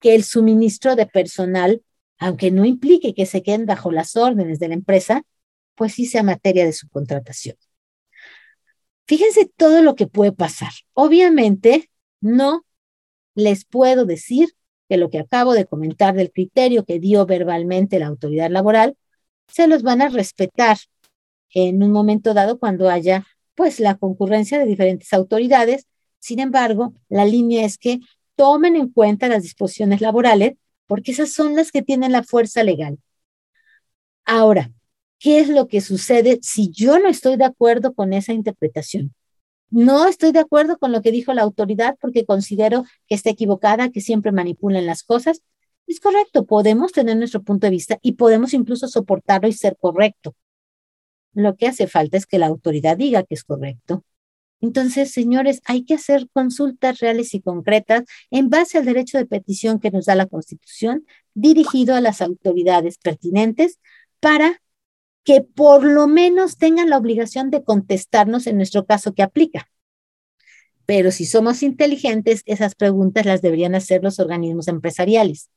que 0.00 0.16
el 0.16 0.24
suministro 0.24 0.96
de 0.96 1.06
personal, 1.06 1.80
aunque 2.18 2.50
no 2.50 2.64
implique 2.64 3.14
que 3.14 3.26
se 3.26 3.42
queden 3.42 3.66
bajo 3.66 3.90
las 3.92 4.16
órdenes 4.16 4.58
de 4.58 4.68
la 4.68 4.74
empresa, 4.74 5.22
pues 5.74 5.94
sí 5.94 6.06
sea 6.06 6.22
materia 6.22 6.64
de 6.64 6.72
subcontratación. 6.72 7.56
Fíjense 9.06 9.50
todo 9.56 9.82
lo 9.82 9.94
que 9.94 10.06
puede 10.06 10.32
pasar. 10.32 10.72
Obviamente, 10.92 11.90
no 12.20 12.64
les 13.34 13.64
puedo 13.64 14.04
decir 14.04 14.50
que 14.88 14.96
lo 14.96 15.10
que 15.10 15.20
acabo 15.20 15.54
de 15.54 15.66
comentar 15.66 16.14
del 16.14 16.32
criterio 16.32 16.84
que 16.84 16.98
dio 16.98 17.24
verbalmente 17.26 17.98
la 17.98 18.06
autoridad 18.06 18.50
laboral, 18.50 18.96
se 19.46 19.66
los 19.66 19.82
van 19.82 20.02
a 20.02 20.08
respetar 20.08 20.78
en 21.54 21.82
un 21.82 21.92
momento 21.92 22.34
dado 22.34 22.58
cuando 22.58 22.90
haya 22.90 23.26
pues 23.54 23.80
la 23.80 23.96
concurrencia 23.96 24.58
de 24.58 24.66
diferentes 24.66 25.12
autoridades 25.12 25.86
sin 26.18 26.40
embargo, 26.40 26.94
la 27.08 27.24
línea 27.24 27.64
es 27.64 27.78
que 27.78 28.00
tomen 28.34 28.76
en 28.76 28.88
cuenta 28.88 29.28
las 29.28 29.42
disposiciones 29.42 30.00
laborales 30.00 30.54
porque 30.88 31.12
esas 31.12 31.32
son 31.32 31.54
las 31.54 31.70
que 31.70 31.82
tienen 31.82 32.10
la 32.10 32.24
fuerza 32.24 32.64
legal. 32.64 32.98
Ahora, 34.24 34.72
¿qué 35.20 35.38
es 35.40 35.48
lo 35.48 35.68
que 35.68 35.80
sucede 35.80 36.40
si 36.42 36.70
yo 36.70 36.98
no 36.98 37.08
estoy 37.08 37.36
de 37.36 37.44
acuerdo 37.44 37.94
con 37.94 38.12
esa 38.12 38.32
interpretación? 38.32 39.14
No 39.70 40.08
estoy 40.08 40.32
de 40.32 40.40
acuerdo 40.40 40.78
con 40.78 40.92
lo 40.92 41.02
que 41.02 41.12
dijo 41.12 41.34
la 41.34 41.42
autoridad 41.42 41.96
porque 42.00 42.24
considero 42.24 42.84
que 43.06 43.14
está 43.14 43.30
equivocada, 43.30 43.90
que 43.90 44.00
siempre 44.00 44.32
manipulan 44.32 44.86
las 44.86 45.02
cosas. 45.02 45.42
Es 45.86 46.00
correcto, 46.00 46.46
podemos 46.46 46.92
tener 46.92 47.16
nuestro 47.16 47.42
punto 47.42 47.66
de 47.66 47.70
vista 47.70 47.98
y 48.02 48.12
podemos 48.12 48.54
incluso 48.54 48.88
soportarlo 48.88 49.48
y 49.48 49.52
ser 49.52 49.76
correcto. 49.78 50.34
Lo 51.34 51.56
que 51.56 51.66
hace 51.68 51.86
falta 51.86 52.16
es 52.16 52.26
que 52.26 52.38
la 52.38 52.46
autoridad 52.46 52.96
diga 52.96 53.22
que 53.22 53.34
es 53.34 53.44
correcto. 53.44 54.04
Entonces, 54.60 55.12
señores, 55.12 55.60
hay 55.64 55.84
que 55.84 55.94
hacer 55.94 56.28
consultas 56.32 56.98
reales 56.98 57.32
y 57.34 57.40
concretas 57.40 58.02
en 58.30 58.50
base 58.50 58.78
al 58.78 58.84
derecho 58.84 59.18
de 59.18 59.26
petición 59.26 59.78
que 59.78 59.90
nos 59.90 60.06
da 60.06 60.14
la 60.14 60.26
Constitución, 60.26 61.06
dirigido 61.34 61.94
a 61.94 62.00
las 62.00 62.20
autoridades 62.20 62.98
pertinentes 62.98 63.78
para 64.20 64.60
que 65.22 65.42
por 65.42 65.84
lo 65.84 66.06
menos 66.06 66.56
tengan 66.56 66.90
la 66.90 66.96
obligación 66.96 67.50
de 67.50 67.62
contestarnos 67.62 68.46
en 68.46 68.56
nuestro 68.56 68.86
caso 68.86 69.12
que 69.14 69.22
aplica. 69.22 69.68
Pero 70.86 71.10
si 71.10 71.26
somos 71.26 71.62
inteligentes, 71.62 72.42
esas 72.46 72.74
preguntas 72.74 73.26
las 73.26 73.42
deberían 73.42 73.74
hacer 73.74 74.02
los 74.02 74.18
organismos 74.20 74.68
empresariales, 74.68 75.50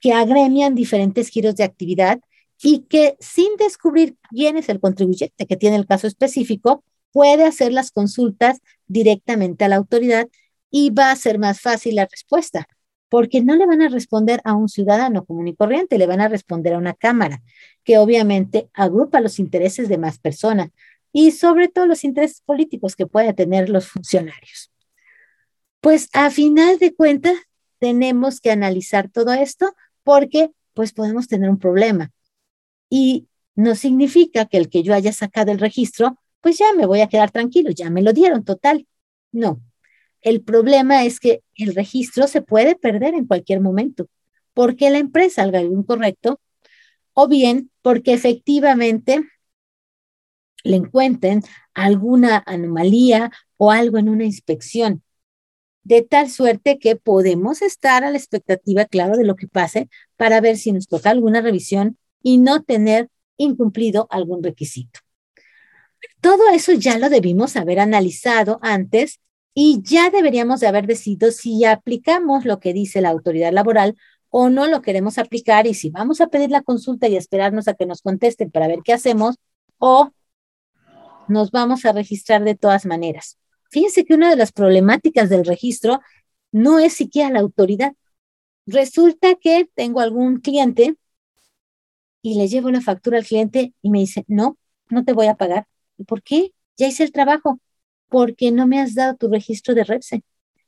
que 0.00 0.12
agremian 0.12 0.74
diferentes 0.74 1.28
giros 1.28 1.54
de 1.54 1.62
actividad 1.62 2.20
y 2.60 2.80
que 2.88 3.16
sin 3.20 3.56
descubrir 3.56 4.16
quién 4.30 4.56
es 4.56 4.68
el 4.68 4.80
contribuyente 4.80 5.46
que 5.46 5.56
tiene 5.56 5.76
el 5.76 5.86
caso 5.86 6.08
específico, 6.08 6.84
puede 7.12 7.44
hacer 7.44 7.72
las 7.72 7.90
consultas 7.90 8.60
directamente 8.86 9.64
a 9.64 9.68
la 9.68 9.76
autoridad 9.76 10.28
y 10.70 10.90
va 10.90 11.10
a 11.10 11.16
ser 11.16 11.38
más 11.38 11.60
fácil 11.60 11.96
la 11.96 12.06
respuesta, 12.06 12.66
porque 13.08 13.42
no 13.42 13.54
le 13.56 13.66
van 13.66 13.82
a 13.82 13.88
responder 13.88 14.40
a 14.44 14.54
un 14.54 14.68
ciudadano 14.68 15.24
común 15.24 15.48
y 15.48 15.54
corriente, 15.54 15.98
le 15.98 16.06
van 16.06 16.20
a 16.20 16.28
responder 16.28 16.74
a 16.74 16.78
una 16.78 16.94
cámara, 16.94 17.42
que 17.84 17.98
obviamente 17.98 18.70
agrupa 18.72 19.20
los 19.20 19.38
intereses 19.38 19.88
de 19.88 19.98
más 19.98 20.18
personas 20.18 20.70
y 21.12 21.32
sobre 21.32 21.68
todo 21.68 21.86
los 21.86 22.04
intereses 22.04 22.40
políticos 22.40 22.96
que 22.96 23.06
pueden 23.06 23.34
tener 23.34 23.68
los 23.68 23.86
funcionarios. 23.88 24.72
Pues 25.80 26.08
a 26.12 26.30
final 26.30 26.78
de 26.78 26.94
cuentas, 26.94 27.34
tenemos 27.78 28.40
que 28.40 28.50
analizar 28.50 29.10
todo 29.10 29.32
esto 29.32 29.74
porque 30.04 30.50
pues 30.72 30.92
podemos 30.92 31.26
tener 31.28 31.50
un 31.50 31.58
problema. 31.58 32.12
Y 32.88 33.26
no 33.54 33.74
significa 33.74 34.46
que 34.46 34.56
el 34.56 34.70
que 34.70 34.82
yo 34.82 34.94
haya 34.94 35.12
sacado 35.12 35.52
el 35.52 35.58
registro 35.58 36.16
pues 36.42 36.58
ya 36.58 36.72
me 36.74 36.86
voy 36.86 37.00
a 37.00 37.08
quedar 37.08 37.30
tranquilo, 37.30 37.70
ya 37.70 37.90
me 37.90 38.02
lo 38.02 38.12
dieron, 38.12 38.44
total. 38.44 38.86
No, 39.32 39.62
el 40.22 40.42
problema 40.42 41.04
es 41.04 41.20
que 41.20 41.42
el 41.56 41.74
registro 41.74 42.26
se 42.28 42.42
puede 42.42 42.76
perder 42.76 43.14
en 43.14 43.26
cualquier 43.26 43.60
momento, 43.60 44.08
porque 44.54 44.90
la 44.90 44.98
empresa 44.98 45.42
haga 45.44 45.60
algo 45.60 45.74
incorrecto, 45.78 46.40
o 47.14 47.28
bien 47.28 47.70
porque 47.82 48.12
efectivamente 48.14 49.22
le 50.64 50.76
encuentren 50.76 51.42
alguna 51.74 52.42
anomalía 52.46 53.30
o 53.56 53.70
algo 53.70 53.98
en 53.98 54.08
una 54.08 54.24
inspección, 54.24 55.02
de 55.84 56.02
tal 56.02 56.30
suerte 56.30 56.78
que 56.78 56.96
podemos 56.96 57.62
estar 57.62 58.04
a 58.04 58.10
la 58.10 58.18
expectativa, 58.18 58.84
claro, 58.84 59.16
de 59.16 59.24
lo 59.24 59.34
que 59.36 59.48
pase 59.48 59.88
para 60.16 60.40
ver 60.40 60.56
si 60.56 60.72
nos 60.72 60.86
toca 60.86 61.10
alguna 61.10 61.40
revisión 61.40 61.98
y 62.22 62.38
no 62.38 62.62
tener 62.62 63.08
incumplido 63.36 64.06
algún 64.10 64.42
requisito. 64.42 65.00
Todo 66.20 66.48
eso 66.52 66.72
ya 66.72 66.98
lo 66.98 67.08
debimos 67.08 67.56
haber 67.56 67.80
analizado 67.80 68.58
antes 68.62 69.20
y 69.54 69.80
ya 69.82 70.10
deberíamos 70.10 70.60
de 70.60 70.66
haber 70.66 70.86
decidido 70.86 71.30
si 71.30 71.64
aplicamos 71.64 72.44
lo 72.44 72.58
que 72.60 72.72
dice 72.72 73.00
la 73.00 73.10
autoridad 73.10 73.52
laboral 73.52 73.96
o 74.30 74.48
no 74.48 74.66
lo 74.66 74.80
queremos 74.80 75.18
aplicar 75.18 75.66
y 75.66 75.74
si 75.74 75.90
vamos 75.90 76.20
a 76.20 76.28
pedir 76.28 76.50
la 76.50 76.62
consulta 76.62 77.06
y 77.08 77.16
esperarnos 77.16 77.68
a 77.68 77.74
que 77.74 77.86
nos 77.86 78.00
contesten 78.00 78.50
para 78.50 78.66
ver 78.66 78.80
qué 78.82 78.94
hacemos 78.94 79.36
o 79.78 80.10
nos 81.28 81.50
vamos 81.50 81.84
a 81.84 81.92
registrar 81.92 82.42
de 82.42 82.54
todas 82.54 82.86
maneras. 82.86 83.38
Fíjense 83.70 84.04
que 84.04 84.14
una 84.14 84.30
de 84.30 84.36
las 84.36 84.52
problemáticas 84.52 85.28
del 85.28 85.44
registro 85.44 86.00
no 86.50 86.78
es 86.78 86.94
siquiera 86.94 87.30
la 87.30 87.40
autoridad. 87.40 87.92
Resulta 88.66 89.34
que 89.34 89.68
tengo 89.74 90.00
algún 90.00 90.40
cliente 90.40 90.96
y 92.22 92.38
le 92.38 92.48
llevo 92.48 92.70
la 92.70 92.80
factura 92.80 93.18
al 93.18 93.26
cliente 93.26 93.74
y 93.82 93.90
me 93.90 93.98
dice, 93.98 94.24
no, 94.28 94.56
no 94.88 95.04
te 95.04 95.12
voy 95.12 95.26
a 95.26 95.34
pagar. 95.34 95.66
¿Por 96.06 96.22
qué? 96.22 96.52
Ya 96.76 96.88
hice 96.88 97.04
el 97.04 97.12
trabajo. 97.12 97.58
Porque 98.08 98.50
no 98.52 98.66
me 98.66 98.80
has 98.80 98.94
dado 98.94 99.16
tu 99.16 99.28
registro 99.28 99.74
de 99.74 99.84
REPSE. 99.84 100.22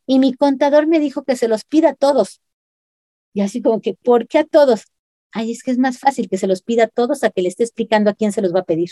Y 0.07 0.19
mi 0.19 0.35
contador 0.35 0.87
me 0.87 1.01
dijo 1.01 1.25
que 1.25 1.37
se 1.37 1.49
los 1.49 1.65
pida 1.65 1.91
a 1.91 1.95
todos. 1.95 2.41
Y 3.33 3.41
así 3.41 3.63
como 3.63 3.81
que, 3.81 3.95
¿por 3.95 4.29
qué 4.29 4.39
a 4.39 4.45
todos? 4.45 4.85
Ay, 5.33 5.53
es 5.53 5.63
que 5.63 5.73
es 5.73 5.79
más 5.79 5.99
fácil 5.99 6.29
que 6.29 6.39
se 6.39 6.47
los 6.47 6.63
pida 6.63 6.85
a 6.85 6.89
todos 6.89 7.25
a 7.25 7.31
que 7.31 7.43
le 7.43 7.49
esté 7.49 7.65
explicando 7.65 8.11
a 8.11 8.15
quién 8.15 8.33
se 8.33 8.41
los 8.41 8.55
va 8.55 8.61
a 8.61 8.65
pedir. 8.65 8.91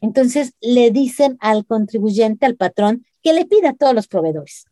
Entonces 0.00 0.52
le 0.60 0.90
dicen 0.90 1.36
al 1.40 1.66
contribuyente, 1.66 2.46
al 2.46 2.56
patrón, 2.56 3.06
que 3.22 3.32
le 3.32 3.46
pida 3.46 3.70
a 3.70 3.74
todos 3.74 3.94
los 3.94 4.06
proveedores. 4.06 4.66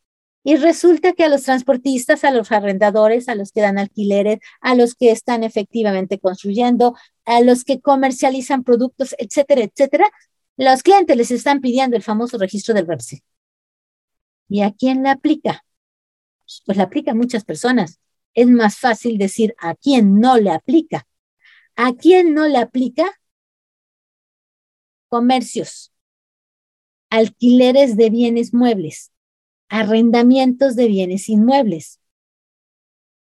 Y 0.45 0.57
resulta 0.57 1.13
que 1.13 1.25
a 1.25 1.29
los 1.29 1.45
transportistas, 1.45 2.25
a 2.25 2.33
los 2.33 2.53
arrendadores, 2.53 3.29
a 3.29 3.35
los 3.35 3.53
que 3.53 3.61
dan 3.61 3.79
alquileres, 3.79 4.41
a 4.61 4.75
los 4.75 4.95
que 4.95 5.11
están 5.11 5.45
efectivamente 5.45 6.19
construyendo, 6.19 6.97
a 7.25 7.41
los 7.41 7.65
que 7.65 7.81
comercializan 7.81 8.65
productos, 8.65 9.15
etcétera, 9.19 9.63
etcétera, 9.63 10.11
los 10.57 10.83
clientes 10.83 11.17
les 11.17 11.31
están 11.31 11.61
pidiendo 11.61 11.97
el 11.97 12.03
famoso 12.03 12.39
registro 12.39 12.75
del 12.75 12.87
REPSE. 12.87 13.23
¿Y 14.49 14.63
a 14.63 14.73
quién 14.73 15.03
le 15.03 15.09
aplica? 15.09 15.65
Pues 16.67 16.77
le 16.77 16.83
aplica 16.83 17.13
a 17.13 17.15
muchas 17.15 17.45
personas. 17.45 18.01
Es 18.35 18.47
más 18.49 18.79
fácil 18.79 19.19
decir 19.19 19.55
a 19.59 19.75
quién 19.75 20.21
no 20.21 20.37
le 20.37 20.51
aplica. 20.51 21.07
¿A 21.75 21.95
quién 21.95 22.35
no 22.35 22.47
le 22.47 22.59
aplica? 22.59 23.11
Comercios, 25.09 25.93
alquileres 27.11 27.97
de 27.97 28.09
bienes 28.11 28.55
muebles, 28.55 29.13
arrendamientos 29.69 30.75
de 30.75 30.89
bienes 30.89 31.29
inmuebles, 31.29 32.01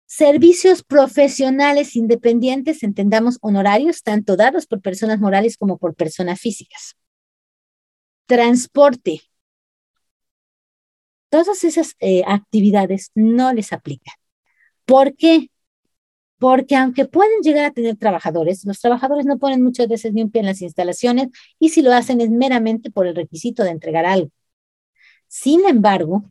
servicios 0.06 0.84
profesionales 0.84 1.96
independientes, 1.96 2.84
entendamos 2.84 3.38
honorarios, 3.40 4.02
tanto 4.02 4.36
dados 4.36 4.66
por 4.66 4.80
personas 4.80 5.18
morales 5.18 5.56
como 5.56 5.78
por 5.78 5.96
personas 5.96 6.40
físicas 6.40 6.96
transporte. 8.30 9.22
Todas 11.30 11.64
esas 11.64 11.96
eh, 11.98 12.22
actividades 12.26 13.10
no 13.16 13.52
les 13.52 13.72
aplican. 13.72 14.14
¿Por 14.84 15.16
qué? 15.16 15.50
Porque 16.38 16.76
aunque 16.76 17.06
pueden 17.06 17.40
llegar 17.42 17.64
a 17.66 17.72
tener 17.72 17.96
trabajadores, 17.96 18.64
los 18.64 18.80
trabajadores 18.80 19.26
no 19.26 19.38
ponen 19.38 19.62
muchas 19.62 19.88
veces 19.88 20.12
ni 20.12 20.22
un 20.22 20.30
pie 20.30 20.40
en 20.42 20.46
las 20.46 20.62
instalaciones 20.62 21.28
y 21.58 21.70
si 21.70 21.82
lo 21.82 21.92
hacen 21.92 22.20
es 22.20 22.30
meramente 22.30 22.90
por 22.92 23.06
el 23.08 23.16
requisito 23.16 23.64
de 23.64 23.70
entregar 23.70 24.06
algo. 24.06 24.30
Sin 25.28 25.66
embargo, 25.66 26.24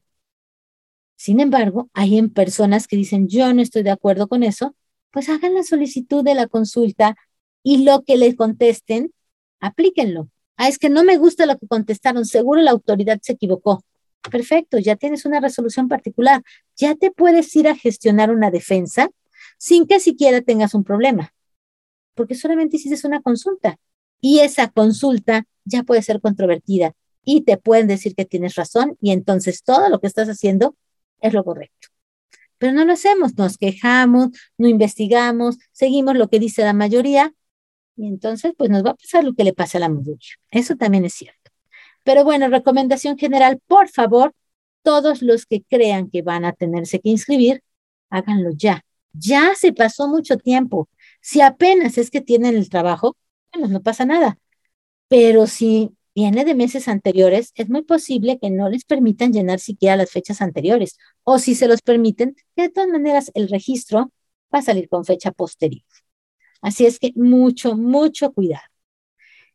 sin 1.17 1.41
embargo, 1.41 1.89
hay 1.93 2.17
en 2.17 2.29
personas 2.29 2.87
que 2.87 2.95
dicen, 2.95 3.27
yo 3.27 3.53
no 3.53 3.61
estoy 3.61 3.83
de 3.83 3.91
acuerdo 3.91 4.29
con 4.29 4.43
eso, 4.43 4.75
pues 5.11 5.27
hagan 5.29 5.53
la 5.53 5.63
solicitud 5.63 6.23
de 6.23 6.35
la 6.35 6.47
consulta 6.47 7.15
y 7.63 7.83
lo 7.83 8.03
que 8.03 8.17
les 8.17 8.35
contesten, 8.35 9.13
aplíquenlo. 9.59 10.29
Ah, 10.59 10.67
es 10.67 10.77
que 10.77 10.89
no 10.89 11.05
me 11.05 11.17
gusta 11.17 11.45
lo 11.45 11.57
que 11.57 11.67
contestaron, 11.67 12.25
seguro 12.25 12.61
la 12.61 12.71
autoridad 12.71 13.17
se 13.21 13.31
equivocó. 13.31 13.81
Perfecto, 14.29 14.77
ya 14.77 14.97
tienes 14.97 15.23
una 15.23 15.39
resolución 15.39 15.87
particular, 15.87 16.43
ya 16.75 16.95
te 16.95 17.11
puedes 17.11 17.55
ir 17.55 17.69
a 17.69 17.77
gestionar 17.77 18.29
una 18.29 18.51
defensa 18.51 19.09
sin 19.57 19.87
que 19.87 20.01
siquiera 20.01 20.41
tengas 20.41 20.73
un 20.73 20.83
problema, 20.83 21.33
porque 22.13 22.35
solamente 22.35 22.75
hiciste 22.75 23.07
una 23.07 23.21
consulta 23.21 23.77
y 24.19 24.39
esa 24.39 24.67
consulta 24.67 25.45
ya 25.63 25.83
puede 25.83 26.01
ser 26.01 26.19
controvertida 26.19 26.93
y 27.23 27.43
te 27.45 27.55
pueden 27.55 27.87
decir 27.87 28.13
que 28.13 28.25
tienes 28.25 28.55
razón 28.55 28.97
y 28.99 29.11
entonces 29.11 29.63
todo 29.63 29.87
lo 29.87 30.01
que 30.01 30.07
estás 30.07 30.27
haciendo 30.27 30.75
es 31.21 31.31
lo 31.31 31.45
correcto. 31.45 31.87
Pero 32.57 32.73
no 32.73 32.83
lo 32.83 32.91
hacemos, 32.91 33.37
nos 33.37 33.57
quejamos, 33.57 34.31
no 34.57 34.67
investigamos, 34.67 35.55
seguimos 35.71 36.17
lo 36.17 36.29
que 36.29 36.39
dice 36.39 36.63
la 36.63 36.73
mayoría 36.73 37.33
y 37.99 38.07
entonces, 38.07 38.53
pues 38.57 38.69
nos 38.69 38.85
va 38.85 38.91
a 38.91 38.95
pasar 38.95 39.25
lo 39.25 39.33
que 39.33 39.43
le 39.43 39.53
pasa 39.53 39.77
a 39.77 39.81
la 39.81 39.89
mayoría. 39.89 40.35
Eso 40.51 40.75
también 40.77 41.03
es 41.03 41.13
cierto. 41.13 41.51
Pero 42.03 42.23
bueno, 42.23 42.47
recomendación 42.47 43.17
general, 43.17 43.59
por 43.67 43.89
favor, 43.89 44.33
todos 44.83 45.21
los 45.21 45.45
que 45.45 45.63
crean 45.63 46.09
que 46.09 46.21
van 46.21 46.45
a 46.45 46.53
tenerse 46.53 47.01
que 47.01 47.09
inscribir, 47.09 47.61
háganlo 48.09 48.51
ya. 48.55 48.83
Ya 49.11 49.53
se 49.55 49.73
pasó 49.73 50.07
mucho 50.07 50.37
tiempo. 50.37 50.87
Si 51.21 51.41
apenas 51.41 51.97
es 51.97 52.09
que 52.09 52.21
tienen 52.21 52.55
el 52.55 52.69
trabajo, 52.69 53.17
bueno, 53.53 53.67
no 53.67 53.81
pasa 53.81 54.05
nada. 54.05 54.37
Pero 55.09 55.47
si 55.47 55.91
viene 56.15 56.45
de 56.45 56.55
meses 56.55 56.87
anteriores, 56.87 57.51
es 57.55 57.69
muy 57.69 57.81
posible 57.83 58.39
que 58.39 58.49
no 58.49 58.69
les 58.69 58.85
permitan 58.85 59.33
llenar 59.33 59.59
siquiera 59.59 59.97
las 59.97 60.11
fechas 60.11 60.41
anteriores. 60.41 60.97
O 61.23 61.37
si 61.39 61.53
se 61.55 61.67
los 61.67 61.81
permiten, 61.81 62.37
de 62.55 62.69
todas 62.69 62.89
maneras 62.89 63.31
el 63.35 63.49
registro 63.49 64.11
va 64.53 64.59
a 64.59 64.61
salir 64.61 64.87
con 64.89 65.05
fecha 65.05 65.31
posterior. 65.31 65.83
Así 66.61 66.85
es 66.85 66.99
que 66.99 67.11
mucho, 67.15 67.77
mucho 67.77 68.31
cuidado. 68.33 68.63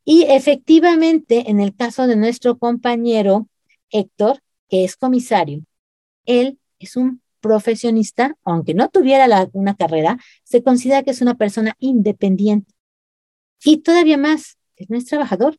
Y 0.05 0.25
efectivamente, 0.25 1.51
en 1.51 1.61
el 1.61 1.75
caso 1.75 2.07
de 2.07 2.17
nuestro 2.17 2.59
compañero 2.59 3.49
Héctor, 3.91 4.41
que 4.69 4.85
es 4.85 4.97
comisario, 4.97 5.63
él 6.27 6.59
es 6.79 6.97
un 6.97 7.23
profesionista, 7.41 8.37
aunque 8.45 8.75
no 8.75 8.89
tuviera 8.89 9.49
una 9.53 9.77
carrera, 9.77 10.19
se 10.45 10.63
considera 10.63 11.03
que 11.03 11.11
es 11.13 11.23
una 11.23 11.35
persona 11.37 11.75
independiente. 11.79 12.73
Y 13.65 13.79
todavía 13.79 14.19
más, 14.19 14.59
es 14.77 14.91
no 14.91 14.99
es 14.99 15.07
trabajador, 15.07 15.59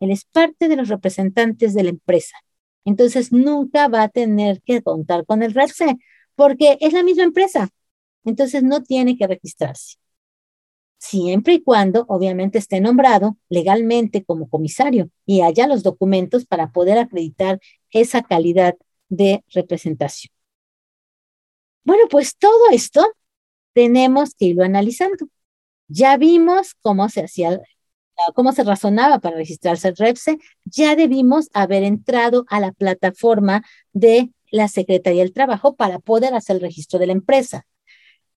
él 0.00 0.10
es 0.10 0.24
parte 0.24 0.68
de 0.68 0.76
los 0.76 0.88
representantes 0.88 1.74
de 1.74 1.84
la 1.84 1.90
empresa. 1.90 2.36
Entonces 2.84 3.32
nunca 3.32 3.88
va 3.88 4.02
a 4.04 4.08
tener 4.08 4.62
que 4.62 4.82
contar 4.82 5.26
con 5.26 5.42
el 5.42 5.54
REPSE, 5.54 5.96
porque 6.36 6.78
es 6.80 6.92
la 6.92 7.02
misma 7.02 7.24
empresa. 7.24 7.70
Entonces 8.24 8.62
no 8.62 8.82
tiene 8.82 9.16
que 9.16 9.26
registrarse 9.26 9.96
siempre 11.06 11.54
y 11.54 11.62
cuando 11.62 12.04
obviamente 12.08 12.58
esté 12.58 12.80
nombrado 12.80 13.36
legalmente 13.48 14.24
como 14.24 14.48
comisario 14.48 15.10
y 15.24 15.42
haya 15.42 15.66
los 15.66 15.82
documentos 15.82 16.46
para 16.46 16.72
poder 16.72 16.98
acreditar 16.98 17.60
esa 17.90 18.22
calidad 18.22 18.76
de 19.08 19.44
representación. 19.52 20.32
Bueno, 21.84 22.04
pues 22.10 22.36
todo 22.36 22.70
esto 22.72 23.06
tenemos 23.72 24.34
que 24.34 24.46
irlo 24.46 24.64
analizando. 24.64 25.28
Ya 25.88 26.16
vimos 26.16 26.74
cómo 26.82 27.08
se 27.08 27.22
hacía 27.24 27.60
cómo 28.34 28.52
se 28.52 28.64
razonaba 28.64 29.18
para 29.18 29.36
registrarse 29.36 29.88
el 29.88 29.96
REPSE, 29.96 30.38
ya 30.64 30.96
debimos 30.96 31.48
haber 31.52 31.82
entrado 31.82 32.44
a 32.48 32.60
la 32.60 32.72
plataforma 32.72 33.62
de 33.92 34.30
la 34.50 34.68
Secretaría 34.68 35.22
del 35.22 35.32
Trabajo 35.32 35.76
para 35.76 35.98
poder 35.98 36.34
hacer 36.34 36.56
el 36.56 36.62
registro 36.62 36.98
de 36.98 37.06
la 37.08 37.12
empresa. 37.12 37.66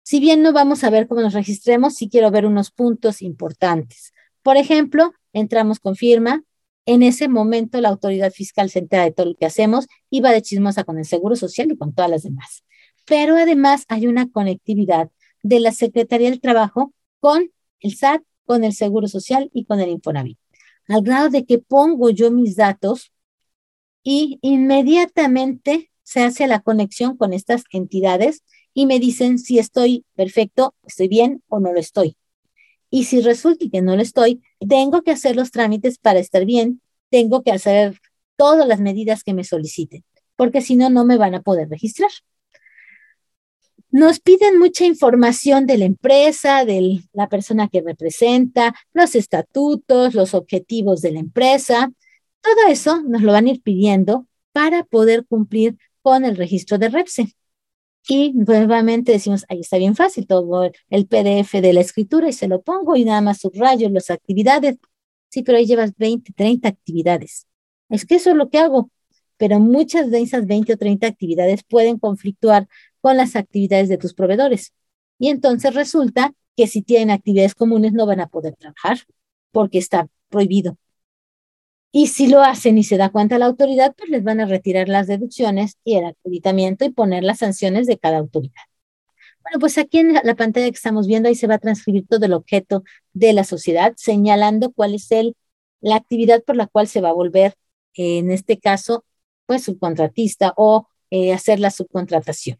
Si 0.03 0.19
bien 0.19 0.41
no 0.41 0.53
vamos 0.53 0.83
a 0.83 0.89
ver 0.89 1.07
cómo 1.07 1.21
nos 1.21 1.33
registremos, 1.33 1.95
sí 1.95 2.09
quiero 2.09 2.31
ver 2.31 2.45
unos 2.45 2.71
puntos 2.71 3.21
importantes. 3.21 4.13
Por 4.41 4.57
ejemplo, 4.57 5.13
entramos 5.33 5.79
con 5.79 5.95
firma. 5.95 6.43
En 6.85 7.03
ese 7.03 7.27
momento 7.27 7.79
la 7.81 7.89
autoridad 7.89 8.31
fiscal 8.31 8.69
se 8.69 8.79
entera 8.79 9.03
de 9.03 9.11
todo 9.11 9.27
lo 9.27 9.35
que 9.35 9.45
hacemos 9.45 9.87
y 10.09 10.21
va 10.21 10.31
de 10.31 10.41
chismosa 10.41 10.83
con 10.83 10.97
el 10.97 11.05
Seguro 11.05 11.35
Social 11.35 11.71
y 11.71 11.77
con 11.77 11.93
todas 11.93 12.09
las 12.09 12.23
demás. 12.23 12.63
Pero 13.05 13.35
además 13.35 13.85
hay 13.87 14.07
una 14.07 14.29
conectividad 14.29 15.11
de 15.43 15.59
la 15.59 15.71
Secretaría 15.71 16.29
del 16.29 16.41
Trabajo 16.41 16.93
con 17.19 17.51
el 17.79 17.95
SAT, 17.95 18.23
con 18.45 18.63
el 18.63 18.73
Seguro 18.73 19.07
Social 19.07 19.49
y 19.53 19.65
con 19.65 19.79
el 19.79 19.89
Infonavit. 19.89 20.39
Al 20.87 21.03
grado 21.03 21.29
de 21.29 21.45
que 21.45 21.59
pongo 21.59 22.09
yo 22.09 22.31
mis 22.31 22.55
datos 22.55 23.11
y 24.03 24.39
inmediatamente 24.41 25.91
se 26.01 26.23
hace 26.23 26.47
la 26.47 26.61
conexión 26.61 27.15
con 27.15 27.33
estas 27.33 27.63
entidades 27.71 28.43
y 28.79 28.85
me 28.85 28.97
dicen 28.97 29.39
si 29.39 29.59
estoy 29.59 30.05
perfecto, 30.15 30.73
estoy 30.87 31.09
bien 31.09 31.43
o 31.49 31.59
no 31.59 31.73
lo 31.73 31.81
estoy. 31.81 32.15
Y 32.89 33.03
si 33.03 33.19
resulta 33.19 33.65
que 33.69 33.81
no 33.81 33.97
lo 33.97 34.01
estoy, 34.01 34.41
tengo 34.69 35.01
que 35.01 35.11
hacer 35.11 35.35
los 35.35 35.51
trámites 35.51 35.97
para 35.97 36.19
estar 36.19 36.45
bien, 36.45 36.79
tengo 37.09 37.43
que 37.43 37.51
hacer 37.51 37.99
todas 38.37 38.65
las 38.65 38.79
medidas 38.79 39.25
que 39.25 39.33
me 39.33 39.43
soliciten, 39.43 40.05
porque 40.37 40.61
si 40.61 40.77
no, 40.77 40.89
no 40.89 41.03
me 41.03 41.17
van 41.17 41.35
a 41.35 41.41
poder 41.41 41.67
registrar. 41.67 42.09
Nos 43.91 44.21
piden 44.21 44.57
mucha 44.57 44.85
información 44.85 45.65
de 45.65 45.77
la 45.77 45.83
empresa, 45.83 46.63
de 46.63 47.01
la 47.11 47.27
persona 47.27 47.67
que 47.67 47.81
representa, 47.81 48.73
los 48.93 49.13
estatutos, 49.13 50.13
los 50.13 50.33
objetivos 50.33 51.01
de 51.01 51.11
la 51.11 51.19
empresa. 51.19 51.91
Todo 52.39 52.69
eso 52.69 53.01
nos 53.01 53.23
lo 53.23 53.33
van 53.33 53.47
a 53.47 53.49
ir 53.49 53.61
pidiendo 53.61 54.25
para 54.53 54.85
poder 54.85 55.25
cumplir 55.25 55.77
con 56.01 56.23
el 56.23 56.37
registro 56.37 56.77
de 56.77 56.87
REPSE. 56.87 57.35
Y 58.07 58.33
nuevamente 58.33 59.11
decimos, 59.11 59.45
ahí 59.49 59.59
está 59.61 59.77
bien 59.77 59.95
fácil, 59.95 60.25
todo 60.25 60.71
el 60.89 61.07
PDF 61.07 61.61
de 61.61 61.73
la 61.73 61.81
escritura 61.81 62.29
y 62.29 62.33
se 62.33 62.47
lo 62.47 62.61
pongo 62.61 62.95
y 62.95 63.05
nada 63.05 63.21
más 63.21 63.39
subrayo 63.39 63.89
las 63.89 64.09
actividades. 64.09 64.77
Sí, 65.29 65.43
pero 65.43 65.57
ahí 65.57 65.65
llevas 65.65 65.95
20, 65.95 66.33
30 66.33 66.67
actividades. 66.67 67.47
Es 67.89 68.05
que 68.05 68.15
eso 68.15 68.31
es 68.31 68.35
lo 68.35 68.49
que 68.49 68.59
hago, 68.59 68.89
pero 69.37 69.59
muchas 69.59 70.09
de 70.11 70.21
esas 70.21 70.47
20 70.47 70.73
o 70.73 70.77
30 70.77 71.07
actividades 71.07 71.63
pueden 71.63 71.99
conflictuar 71.99 72.67
con 73.01 73.17
las 73.17 73.35
actividades 73.35 73.89
de 73.89 73.97
tus 73.97 74.13
proveedores. 74.13 74.73
Y 75.19 75.29
entonces 75.29 75.73
resulta 75.75 76.33
que 76.55 76.67
si 76.67 76.81
tienen 76.81 77.11
actividades 77.11 77.55
comunes 77.55 77.93
no 77.93 78.05
van 78.05 78.21
a 78.21 78.27
poder 78.27 78.55
trabajar 78.55 78.99
porque 79.51 79.77
está 79.77 80.07
prohibido. 80.29 80.77
Y 81.91 82.07
si 82.07 82.27
lo 82.27 82.41
hacen 82.41 82.77
y 82.77 82.83
se 82.83 82.97
da 82.97 83.09
cuenta 83.09 83.39
la 83.39 83.47
autoridad, 83.47 83.95
pues 83.97 84.09
les 84.09 84.23
van 84.23 84.39
a 84.39 84.45
retirar 84.45 84.89
las 84.89 85.07
deducciones 85.07 85.77
y 85.83 85.95
el 85.95 86.05
acreditamiento 86.05 86.85
y 86.85 86.91
poner 86.91 87.23
las 87.23 87.39
sanciones 87.39 87.87
de 87.87 87.97
cada 87.97 88.17
autoridad. 88.19 88.61
Bueno, 89.41 89.59
pues 89.59 89.77
aquí 89.77 89.99
en 89.99 90.13
la 90.13 90.35
pantalla 90.35 90.67
que 90.69 90.75
estamos 90.75 91.07
viendo, 91.07 91.29
ahí 91.29 91.35
se 91.35 91.47
va 91.47 91.55
a 91.55 91.59
transcribir 91.59 92.05
todo 92.07 92.25
el 92.25 92.33
objeto 92.33 92.83
de 93.13 93.33
la 93.33 93.43
sociedad, 93.43 93.93
señalando 93.97 94.71
cuál 94.71 94.93
es 94.93 95.11
el, 95.11 95.35
la 95.81 95.95
actividad 95.95 96.43
por 96.43 96.55
la 96.55 96.67
cual 96.67 96.87
se 96.87 97.01
va 97.01 97.09
a 97.09 97.13
volver, 97.13 97.55
en 97.95 98.31
este 98.31 98.59
caso, 98.59 99.03
pues 99.45 99.63
subcontratista 99.63 100.53
o 100.57 100.87
eh, 101.09 101.33
hacer 101.33 101.59
la 101.59 101.71
subcontratación. 101.71 102.57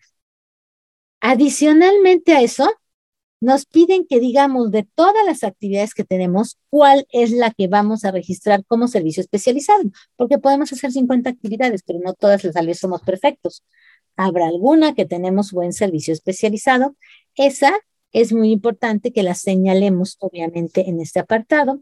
Adicionalmente 1.22 2.34
a 2.34 2.42
eso, 2.42 2.72
nos 3.42 3.66
piden 3.66 4.06
que 4.06 4.20
digamos 4.20 4.72
de 4.72 4.84
todas 4.96 5.26
las 5.26 5.44
actividades 5.44 5.94
que 5.94 6.04
tenemos, 6.04 6.58
cuál 6.70 7.08
es 7.12 7.32
la 7.32 7.52
que 7.52 7.68
vamos 7.68 8.04
a 8.04 8.12
registrar 8.12 8.66
como 8.66 8.88
servicio 8.88 9.22
especializado, 9.22 9.84
porque 10.18 10.40
podemos 10.40 10.74
hacer 10.74 10.92
50 10.92 11.30
actividades, 11.30 11.84
pero 11.84 12.00
no 12.00 12.14
todas 12.14 12.44
las 12.44 12.66
vez 12.66 12.80
somos 12.80 13.02
perfectos. 13.02 13.64
Habrá 14.16 14.48
alguna 14.48 14.94
que 14.94 15.06
tenemos 15.06 15.52
buen 15.52 15.72
servicio 15.72 16.14
especializado. 16.14 16.96
Esa 17.36 17.72
es 18.12 18.34
muy 18.34 18.52
importante 18.52 19.14
que 19.14 19.24
la 19.24 19.36
señalemos, 19.36 20.18
obviamente, 20.20 20.90
en 20.90 21.00
este 21.00 21.20
apartado 21.20 21.82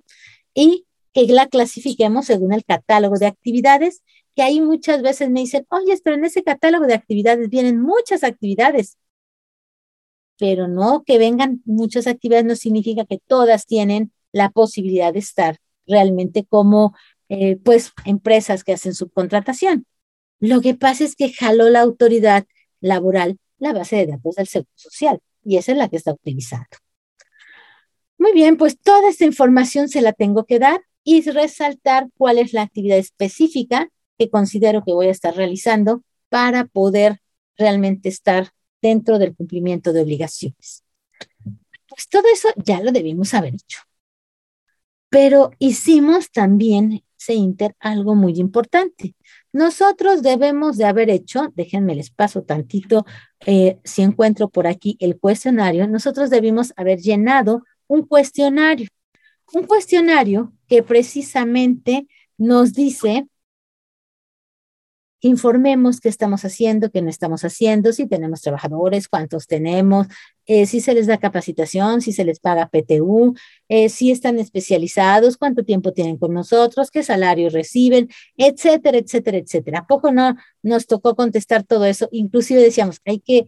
y 0.54 0.86
que 1.14 1.26
la 1.28 1.48
clasifiquemos 1.48 2.28
según 2.28 2.54
el 2.54 2.64
catálogo 2.64 3.18
de 3.18 3.26
actividades, 3.26 4.04
que 4.36 4.44
ahí 4.44 4.62
muchas 4.62 5.02
veces 5.02 5.32
me 5.32 5.40
dicen, 5.40 5.66
oye, 5.70 6.00
pero 6.04 6.16
en 6.16 6.26
ese 6.26 6.44
catálogo 6.44 6.86
de 6.86 6.94
actividades 6.94 7.50
vienen 7.50 7.82
muchas 7.82 8.24
actividades 8.24 8.98
pero 10.38 10.68
no 10.68 11.04
que 11.04 11.18
vengan 11.18 11.62
muchas 11.66 12.08
actividades 12.08 12.46
no 12.46 12.56
significa 12.56 13.06
que 13.06 13.20
todas 13.26 13.66
tienen 13.66 14.12
la 14.32 14.50
posibilidad 14.50 15.14
de 15.14 15.20
estar 15.20 15.58
realmente 15.86 16.46
como 16.46 16.96
eh, 17.30 17.58
pues 17.58 17.92
empresas 18.06 18.64
que 18.64 18.74
hacen 18.74 18.94
subcontratación. 18.94 19.86
Lo 20.40 20.62
que 20.62 20.76
pasa 20.76 21.04
es 21.04 21.16
que 21.16 21.34
jaló 21.34 21.70
la 21.70 21.82
autoridad 21.82 22.46
laboral 22.80 23.40
la 23.58 23.74
base 23.74 23.96
de 23.96 24.08
datos 24.08 24.36
del 24.36 24.48
Seguro 24.48 24.70
Social 24.76 25.20
y 25.44 25.58
esa 25.58 25.72
es 25.72 25.78
la 25.78 25.90
que 25.90 25.98
está 25.98 26.14
utilizando. 26.14 26.68
Muy 28.18 28.34
bien, 28.34 28.58
pues 28.58 28.80
toda 28.80 29.10
esta 29.10 29.26
información 29.26 29.90
se 29.90 30.02
la 30.02 30.14
tengo 30.14 30.46
que 30.46 30.60
dar 30.60 30.82
y 31.04 31.22
resaltar 31.22 32.10
cuál 32.18 32.38
es 32.38 32.54
la 32.54 32.64
actividad 32.64 32.98
específica 32.98 33.90
que 34.18 34.30
considero 34.30 34.84
que 34.84 34.94
voy 34.94 35.08
a 35.08 35.12
estar 35.12 35.36
realizando 35.36 36.04
para 36.30 36.66
poder 36.66 37.22
realmente 37.58 38.10
estar 38.10 38.50
dentro 38.88 39.20
del 39.20 39.36
cumplimiento 39.36 39.94
de 39.94 40.02
obligaciones. 40.02 40.84
Pues 41.90 42.08
todo 42.10 42.24
eso 42.32 42.50
ya 42.58 42.82
lo 42.82 42.92
debimos 42.92 43.34
haber 43.34 43.56
hecho. 43.56 43.80
Pero 45.10 45.52
hicimos 45.60 46.32
también, 46.32 47.04
se 47.16 47.34
inter, 47.34 47.76
algo 47.80 48.16
muy 48.16 48.34
importante. 48.40 49.16
Nosotros 49.54 50.22
debemos 50.22 50.78
de 50.78 50.86
haber 50.86 51.10
hecho, 51.10 51.52
déjenme 51.56 51.96
les 51.96 52.10
paso 52.12 52.44
tantito, 52.44 53.06
eh, 53.46 53.80
si 53.84 54.02
encuentro 54.02 54.50
por 54.50 54.68
aquí 54.68 54.98
el 55.00 55.18
cuestionario, 55.20 55.88
nosotros 55.88 56.30
debimos 56.30 56.74
haber 56.76 57.00
llenado 57.00 57.64
un 57.88 58.06
cuestionario. 58.06 58.90
Un 59.54 59.64
cuestionario 59.64 60.54
que 60.68 60.84
precisamente 60.84 62.08
nos 62.38 62.74
dice 62.74 63.28
informemos 65.22 66.00
qué 66.00 66.10
estamos 66.10 66.46
haciendo, 66.46 66.92
qué 66.92 67.02
no 67.02 67.10
estamos 67.10 67.44
haciendo, 67.44 67.92
si 67.92 68.08
tenemos 68.08 68.42
trabajadores, 68.42 69.08
cuántos 69.08 69.48
tenemos, 69.48 70.08
eh, 70.46 70.66
si 70.66 70.80
se 70.80 70.94
les 70.94 71.08
da 71.08 71.18
capacitación, 71.18 72.02
si 72.02 72.14
se 72.14 72.24
les 72.24 72.40
paga 72.40 72.70
PTU, 72.70 73.36
eh, 73.68 73.90
si 73.90 74.12
están 74.12 74.38
especializados, 74.40 75.38
cuánto 75.38 75.64
tiempo 75.64 75.92
tienen 75.92 76.18
con 76.18 76.34
nosotros, 76.34 76.92
qué 76.92 77.04
salario 77.04 77.50
reciben, 77.50 78.10
etcétera, 78.38 78.98
etcétera, 78.98 79.38
etcétera. 79.38 79.80
¿A 79.80 79.88
poco 79.88 80.12
no 80.12 80.36
nos 80.62 80.86
tocó 80.86 81.16
contestar 81.16 81.64
todo 81.64 81.86
eso? 81.86 82.08
Inclusive 82.12 82.62
decíamos, 82.62 83.02
hay 83.06 83.20
que, 83.20 83.46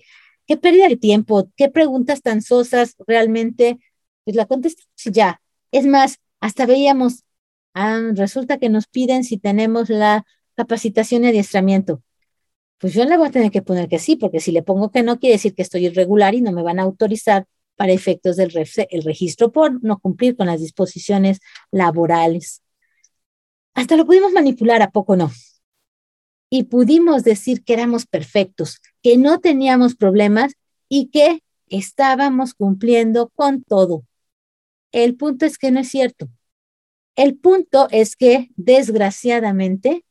qué 0.48 0.58
pérdida 0.58 0.88
de 0.88 0.98
tiempo, 0.98 1.50
qué 1.56 1.70
preguntas 1.70 2.22
tan 2.22 2.42
sosas 2.42 2.96
realmente, 3.08 3.78
pues 4.24 4.36
la 4.36 4.46
contestamos 4.46 4.88
ya. 5.06 5.42
Es 5.72 5.86
más, 5.86 6.20
hasta 6.40 6.66
veíamos, 6.66 7.24
ah, 7.74 8.02
resulta 8.16 8.58
que 8.58 8.70
nos 8.70 8.88
piden 8.88 9.24
si 9.24 9.38
tenemos 9.38 9.90
la 9.90 10.26
capacitación 10.60 11.24
y 11.24 11.30
adiestramiento. 11.30 12.04
Pues 12.80 12.94
yo 12.94 13.06
le 13.06 13.18
voy 13.18 13.30
a 13.30 13.32
tener 13.32 13.50
que 13.50 13.62
poner 13.62 13.88
que 13.88 13.98
sí, 13.98 14.18
porque 14.18 14.42
si 14.42 14.52
le 14.52 14.62
pongo 14.62 14.92
que 14.92 15.04
no, 15.04 15.18
quiere 15.18 15.36
decir 15.36 15.56
que 15.56 15.62
estoy 15.62 15.86
irregular 15.86 16.36
y 16.36 16.42
no 16.42 16.52
me 16.52 16.64
van 16.64 16.80
a 16.80 16.84
autorizar 16.84 17.46
para 17.78 17.94
efectos 17.94 18.36
del 18.36 18.52
el 18.90 19.04
registro 19.04 19.54
por 19.54 19.82
no 19.82 20.00
cumplir 20.00 20.36
con 20.36 20.48
las 20.48 20.60
disposiciones 20.60 21.40
laborales. 21.72 22.62
Hasta 23.74 23.96
lo 23.96 24.06
pudimos 24.06 24.34
manipular, 24.34 24.82
¿a 24.82 24.92
poco 24.92 25.16
no? 25.16 25.32
Y 26.50 26.64
pudimos 26.64 27.24
decir 27.24 27.64
que 27.64 27.74
éramos 27.74 28.06
perfectos, 28.06 28.82
que 29.02 29.18
no 29.18 29.40
teníamos 29.40 29.96
problemas 29.96 30.54
y 30.90 31.10
que 31.10 31.42
estábamos 31.68 32.54
cumpliendo 32.54 33.30
con 33.34 33.64
todo. 33.64 34.04
El 34.92 35.16
punto 35.16 35.46
es 35.46 35.58
que 35.58 35.72
no 35.72 35.80
es 35.80 35.88
cierto. 35.88 36.28
El 37.16 37.38
punto 37.38 37.88
es 37.92 38.18
que, 38.18 38.50
desgraciadamente, 38.58 40.04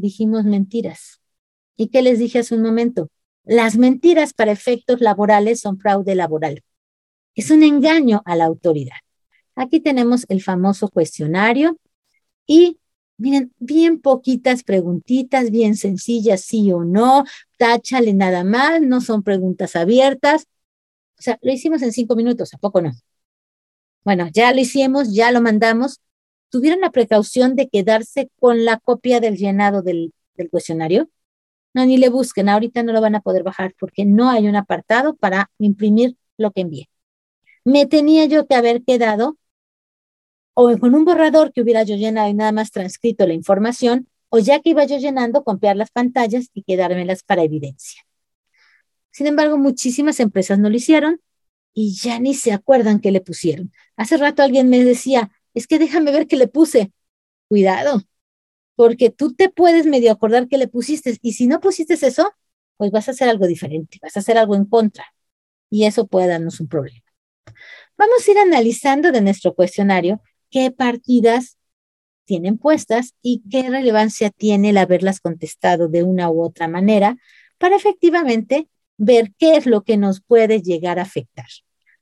dijimos 0.00 0.44
mentiras. 0.44 1.20
¿Y 1.76 1.88
qué 1.88 2.02
les 2.02 2.18
dije 2.18 2.40
hace 2.40 2.54
un 2.54 2.62
momento? 2.62 3.08
Las 3.44 3.76
mentiras 3.76 4.32
para 4.34 4.52
efectos 4.52 5.00
laborales 5.00 5.60
son 5.60 5.78
fraude 5.78 6.14
laboral. 6.14 6.62
Es 7.34 7.50
un 7.50 7.62
engaño 7.62 8.22
a 8.24 8.36
la 8.36 8.44
autoridad. 8.44 8.98
Aquí 9.54 9.80
tenemos 9.80 10.26
el 10.28 10.42
famoso 10.42 10.88
cuestionario 10.88 11.78
y 12.46 12.78
miren, 13.20 13.52
bien 13.58 14.00
poquitas 14.00 14.62
preguntitas, 14.64 15.50
bien 15.50 15.76
sencillas, 15.76 16.40
sí 16.40 16.72
o 16.72 16.84
no, 16.84 17.24
táchale 17.58 18.14
nada 18.14 18.44
más, 18.44 18.80
no 18.80 19.00
son 19.00 19.22
preguntas 19.22 19.76
abiertas. 19.76 20.46
O 21.18 21.22
sea, 21.22 21.38
lo 21.42 21.52
hicimos 21.52 21.82
en 21.82 21.92
cinco 21.92 22.16
minutos, 22.16 22.54
¿a 22.54 22.58
poco 22.58 22.80
no? 22.80 22.92
Bueno, 24.04 24.28
ya 24.32 24.52
lo 24.54 24.60
hicimos, 24.60 25.14
ya 25.14 25.30
lo 25.32 25.42
mandamos, 25.42 26.00
tuvieron 26.50 26.80
la 26.80 26.90
precaución 26.90 27.56
de 27.56 27.68
quedarse 27.68 28.30
con 28.38 28.64
la 28.64 28.78
copia 28.78 29.20
del 29.20 29.36
llenado 29.36 29.82
del, 29.82 30.12
cuestionario. 30.50 31.10
No, 31.74 31.86
ni 31.86 31.96
le 31.98 32.08
busquen, 32.08 32.48
ahorita 32.48 32.82
no 32.82 32.92
lo 32.92 33.00
van 33.00 33.14
a 33.14 33.20
poder 33.20 33.42
bajar 33.42 33.74
porque 33.78 34.04
no 34.04 34.30
hay 34.30 34.48
un 34.48 34.56
apartado 34.56 35.14
para 35.16 35.50
imprimir 35.58 36.16
lo 36.36 36.50
que 36.50 36.62
envié. 36.62 36.90
Me 37.64 37.86
tenía 37.86 38.24
yo 38.26 38.46
que 38.46 38.54
haber 38.54 38.82
quedado 38.82 39.36
o 40.54 40.76
con 40.78 40.94
un 40.94 41.04
borrador 41.04 41.52
que 41.52 41.62
hubiera 41.62 41.84
yo 41.84 41.96
llenado 41.96 42.28
y 42.28 42.34
nada 42.34 42.52
más 42.52 42.70
transcrito 42.70 43.26
la 43.26 43.34
información, 43.34 44.08
o 44.30 44.38
ya 44.38 44.60
que 44.60 44.70
iba 44.70 44.84
yo 44.84 44.98
llenando, 44.98 45.44
copiar 45.44 45.76
las 45.76 45.90
pantallas 45.90 46.50
y 46.54 46.62
quedármelas 46.62 47.22
para 47.22 47.42
evidencia. 47.42 48.02
Sin 49.10 49.26
embargo, 49.26 49.58
muchísimas 49.58 50.20
empresas 50.20 50.58
no 50.58 50.70
lo 50.70 50.76
hicieron 50.76 51.20
y 51.74 51.94
ya 51.94 52.18
ni 52.18 52.34
se 52.34 52.52
acuerdan 52.52 53.00
qué 53.00 53.10
le 53.10 53.20
pusieron. 53.20 53.72
Hace 53.96 54.16
rato 54.16 54.42
alguien 54.42 54.68
me 54.68 54.84
decía, 54.84 55.30
es 55.54 55.66
que 55.66 55.78
déjame 55.78 56.12
ver 56.12 56.26
qué 56.26 56.36
le 56.36 56.48
puse. 56.48 56.92
Cuidado, 57.48 58.02
porque 58.76 59.10
tú 59.10 59.34
te 59.34 59.50
puedes 59.50 59.86
medio 59.86 60.12
acordar 60.12 60.48
qué 60.48 60.58
le 60.58 60.68
pusiste 60.68 61.18
y 61.22 61.34
si 61.34 61.46
no 61.46 61.60
pusiste 61.60 61.94
eso, 61.94 62.32
pues 62.76 62.90
vas 62.90 63.08
a 63.08 63.10
hacer 63.10 63.28
algo 63.28 63.46
diferente, 63.46 63.98
vas 64.02 64.16
a 64.16 64.20
hacer 64.20 64.38
algo 64.38 64.54
en 64.56 64.64
contra 64.64 65.04
y 65.68 65.84
eso 65.84 66.06
puede 66.06 66.28
darnos 66.28 66.60
un 66.60 66.68
problema. 66.68 67.04
Vamos 67.98 68.26
a 68.26 68.30
ir 68.30 68.38
analizando 68.38 69.12
de 69.12 69.20
nuestro 69.20 69.54
cuestionario 69.54 70.22
qué 70.50 70.70
partidas 70.70 71.58
tienen 72.24 72.58
puestas 72.58 73.14
y 73.22 73.42
qué 73.50 73.68
relevancia 73.68 74.30
tiene 74.30 74.70
el 74.70 74.78
haberlas 74.78 75.20
contestado 75.20 75.88
de 75.88 76.02
una 76.02 76.30
u 76.30 76.42
otra 76.42 76.68
manera 76.68 77.16
para 77.58 77.76
efectivamente 77.76 78.68
ver 78.96 79.32
qué 79.38 79.56
es 79.56 79.66
lo 79.66 79.82
que 79.82 79.96
nos 79.96 80.22
puede 80.22 80.62
llegar 80.62 80.98
a 80.98 81.02
afectar. 81.02 81.48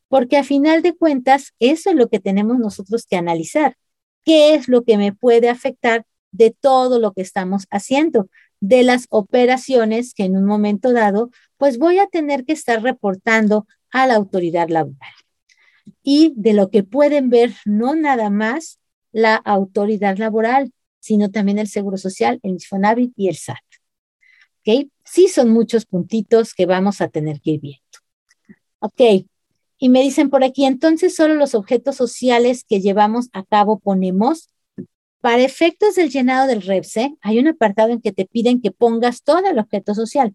Porque 0.09 0.37
a 0.37 0.45
final 0.45 0.83
de 0.83 0.97
cuentas, 0.97 1.53
eso 1.59 1.91
es 1.91 1.97
lo 1.97 2.09
que 2.09 2.21
tenemos 2.21 2.59
nosotros 2.59 3.07
que 3.07 3.17
analizar. 3.17 3.77
¿Qué 4.25 4.55
es 4.55 4.69
lo 4.69 4.85
que 4.85 4.97
me 4.97 5.13
puede 5.13 5.49
afectar 5.49 6.05
de 6.33 6.51
todo 6.51 6.99
lo 6.99 7.13
que 7.13 7.23
estamos 7.23 7.67
haciendo? 7.71 8.29
De 8.61 8.83
las 8.83 9.07
operaciones 9.11 10.15
que 10.15 10.25
en 10.25 10.37
un 10.37 10.45
momento 10.45 10.93
dado, 10.93 11.31
pues 11.57 11.79
voy 11.79 11.99
a 11.99 12.07
tener 12.07 12.45
que 12.45 12.53
estar 12.53 12.83
reportando 12.83 13.67
a 13.91 14.07
la 14.07 14.15
autoridad 14.15 14.69
laboral. 14.69 15.13
Y 16.03 16.33
de 16.37 16.53
lo 16.53 16.71
que 16.71 16.83
pueden 16.83 17.31
ver 17.31 17.55
no 17.65 17.95
nada 17.95 18.31
más 18.31 18.79
la 19.13 19.37
autoridad 19.37 20.19
laboral, 20.19 20.73
sino 21.01 21.31
también 21.31 21.59
el 21.59 21.69
Seguro 21.69 21.97
Social, 21.97 22.41
el 22.43 22.53
Infonavit 22.53 23.13
y 23.17 23.29
el 23.29 23.37
SAT. 23.37 23.57
¿Ok? 24.61 24.91
Sí 25.05 25.29
son 25.29 25.51
muchos 25.51 25.87
puntitos 25.87 26.53
que 26.55 26.67
vamos 26.67 27.01
a 27.01 27.09
tener 27.09 27.41
que 27.41 27.53
ir 27.53 27.61
viendo. 27.61 27.83
Ok. 28.81 29.27
Y 29.79 29.89
me 29.89 30.03
dicen 30.03 30.29
por 30.29 30.43
aquí, 30.43 30.65
entonces 30.65 31.15
solo 31.15 31.35
los 31.35 31.55
objetos 31.55 31.97
sociales 31.97 32.65
que 32.69 32.81
llevamos 32.81 33.29
a 33.33 33.45
cabo 33.45 33.79
ponemos. 33.79 34.51
Para 35.21 35.43
efectos 35.43 35.95
del 35.95 36.11
llenado 36.11 36.47
del 36.47 36.63
REPSE, 36.63 37.17
hay 37.21 37.39
un 37.39 37.49
apartado 37.49 37.91
en 37.91 38.01
que 38.01 38.13
te 38.13 38.25
piden 38.25 38.61
que 38.61 38.71
pongas 38.71 39.23
todo 39.23 39.47
el 39.49 39.59
objeto 39.59 39.95
social. 39.95 40.35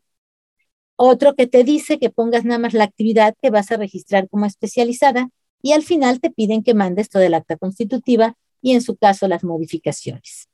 Otro 0.95 1.35
que 1.35 1.47
te 1.47 1.63
dice 1.63 1.99
que 1.99 2.09
pongas 2.09 2.45
nada 2.45 2.59
más 2.59 2.73
la 2.73 2.83
actividad 2.85 3.35
que 3.41 3.49
vas 3.49 3.71
a 3.71 3.77
registrar 3.77 4.29
como 4.29 4.45
especializada 4.45 5.29
y 5.61 5.71
al 5.73 5.83
final 5.83 6.19
te 6.19 6.29
piden 6.29 6.63
que 6.63 6.73
mandes 6.73 7.09
todo 7.09 7.23
el 7.23 7.33
acta 7.33 7.57
constitutiva 7.57 8.37
y 8.61 8.73
en 8.73 8.81
su 8.81 8.95
caso 8.95 9.27
las 9.27 9.43
modificaciones. 9.43 10.49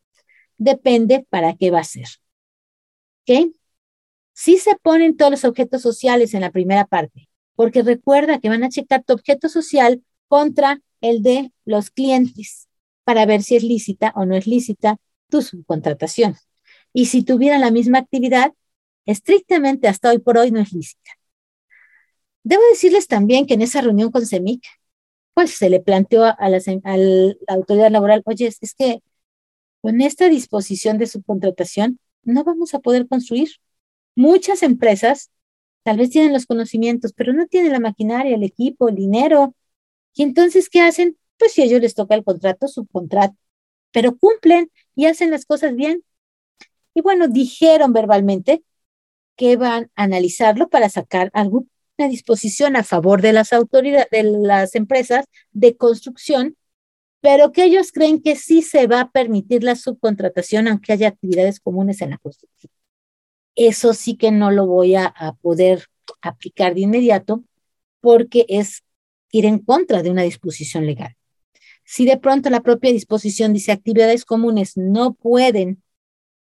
Depende 0.57 1.25
para 1.29 1.55
qué 1.55 1.71
va 1.71 1.79
a 1.79 1.83
ser. 1.83 2.07
¿Ok? 3.27 3.51
Sí 4.33 4.57
se 4.57 4.75
ponen 4.75 5.17
todos 5.17 5.31
los 5.31 5.45
objetos 5.45 5.81
sociales 5.81 6.33
en 6.33 6.41
la 6.41 6.51
primera 6.51 6.85
parte, 6.85 7.28
porque 7.59 7.81
recuerda 7.81 8.39
que 8.39 8.47
van 8.47 8.63
a 8.63 8.69
checar 8.69 9.03
tu 9.03 9.11
objeto 9.11 9.49
social 9.49 10.01
contra 10.29 10.81
el 11.01 11.21
de 11.21 11.51
los 11.65 11.89
clientes 11.91 12.69
para 13.03 13.25
ver 13.25 13.43
si 13.43 13.57
es 13.57 13.63
lícita 13.63 14.13
o 14.15 14.25
no 14.25 14.37
es 14.37 14.47
lícita 14.47 14.97
tu 15.27 15.41
subcontratación. 15.41 16.37
Y 16.93 17.07
si 17.07 17.21
tuvieran 17.21 17.59
la 17.59 17.69
misma 17.69 17.97
actividad, 17.97 18.53
estrictamente 19.05 19.89
hasta 19.89 20.09
hoy 20.09 20.19
por 20.19 20.37
hoy 20.37 20.51
no 20.51 20.61
es 20.61 20.71
lícita. 20.71 21.11
Debo 22.43 22.61
decirles 22.71 23.07
también 23.07 23.45
que 23.45 23.55
en 23.55 23.61
esa 23.61 23.81
reunión 23.81 24.09
con 24.09 24.25
CEMIC, 24.25 24.63
pues 25.33 25.51
se 25.51 25.69
le 25.69 25.81
planteó 25.81 26.23
a 26.23 26.47
la, 26.47 26.61
autoridad 27.49 27.91
laboral, 27.91 28.21
oye, 28.23 28.47
es 28.47 28.73
que 28.73 29.03
con 29.81 29.99
esta 29.99 30.29
disposición 30.29 30.97
de 30.97 31.07
subcontratación 31.07 31.99
no 32.23 32.45
vamos 32.45 32.73
a 32.73 32.79
poder 32.79 33.05
construir. 33.05 33.49
Muchas 34.15 34.63
empresas 34.63 35.29
tal 35.83 35.97
vez 35.97 36.09
tienen 36.09 36.33
los 36.33 36.45
conocimientos, 36.45 37.13
pero 37.13 37.33
no 37.33 37.47
tienen 37.47 37.71
la 37.73 37.79
maquinaria, 37.79 38.35
el 38.35 38.43
equipo, 38.43 38.89
el 38.89 38.95
dinero. 38.95 39.55
Y 40.15 40.23
entonces, 40.23 40.69
¿qué 40.69 40.81
hacen? 40.81 41.17
Pues 41.37 41.53
si 41.53 41.61
a 41.61 41.65
ellos 41.65 41.81
les 41.81 41.95
toca 41.95 42.15
el 42.15 42.23
contrato, 42.23 42.67
subcontrato, 42.67 43.35
pero 43.91 44.17
cumplen 44.17 44.71
y 44.95 45.05
hacen 45.05 45.31
las 45.31 45.45
cosas 45.45 45.75
bien. 45.75 46.03
Y 46.93 47.01
bueno, 47.01 47.27
dijeron 47.27 47.93
verbalmente 47.93 48.63
que 49.37 49.57
van 49.57 49.91
a 49.95 50.03
analizarlo 50.03 50.69
para 50.69 50.89
sacar 50.89 51.31
algo 51.33 51.65
disposición 52.07 52.75
a 52.75 52.83
favor 52.83 53.21
de 53.21 53.33
las 53.33 53.51
autoridades, 53.51 54.07
de 54.11 54.23
las 54.23 54.75
empresas 54.75 55.25
de 55.51 55.75
construcción, 55.75 56.55
pero 57.21 57.51
que 57.51 57.65
ellos 57.65 57.91
creen 57.91 58.21
que 58.21 58.35
sí 58.35 58.61
se 58.61 58.87
va 58.87 59.01
a 59.01 59.11
permitir 59.11 59.63
la 59.63 59.75
subcontratación 59.75 60.67
aunque 60.67 60.93
haya 60.93 61.09
actividades 61.09 61.59
comunes 61.59 62.01
en 62.01 62.11
la 62.11 62.17
construcción. 62.17 62.71
Eso 63.61 63.93
sí 63.93 64.15
que 64.15 64.31
no 64.31 64.51
lo 64.51 64.67
voy 64.67 64.95
a, 64.95 65.13
poder 65.41 65.83
aplicar 66.21 66.75
de 66.75 66.79
inmediato 66.79 67.43
porque 67.99 68.45
es 68.47 68.85
ir 69.31 69.45
en 69.45 69.59
contra 69.59 70.01
de 70.01 70.09
una 70.09 70.21
disposición 70.21 70.85
legal. 70.85 71.17
Si 71.83 72.05
de 72.05 72.17
pronto 72.17 72.49
la 72.49 72.61
propia 72.61 72.93
disposición 72.93 73.51
dice 73.51 73.73
actividades 73.73 74.23
comunes 74.23 74.77
no 74.77 75.13
pueden 75.13 75.83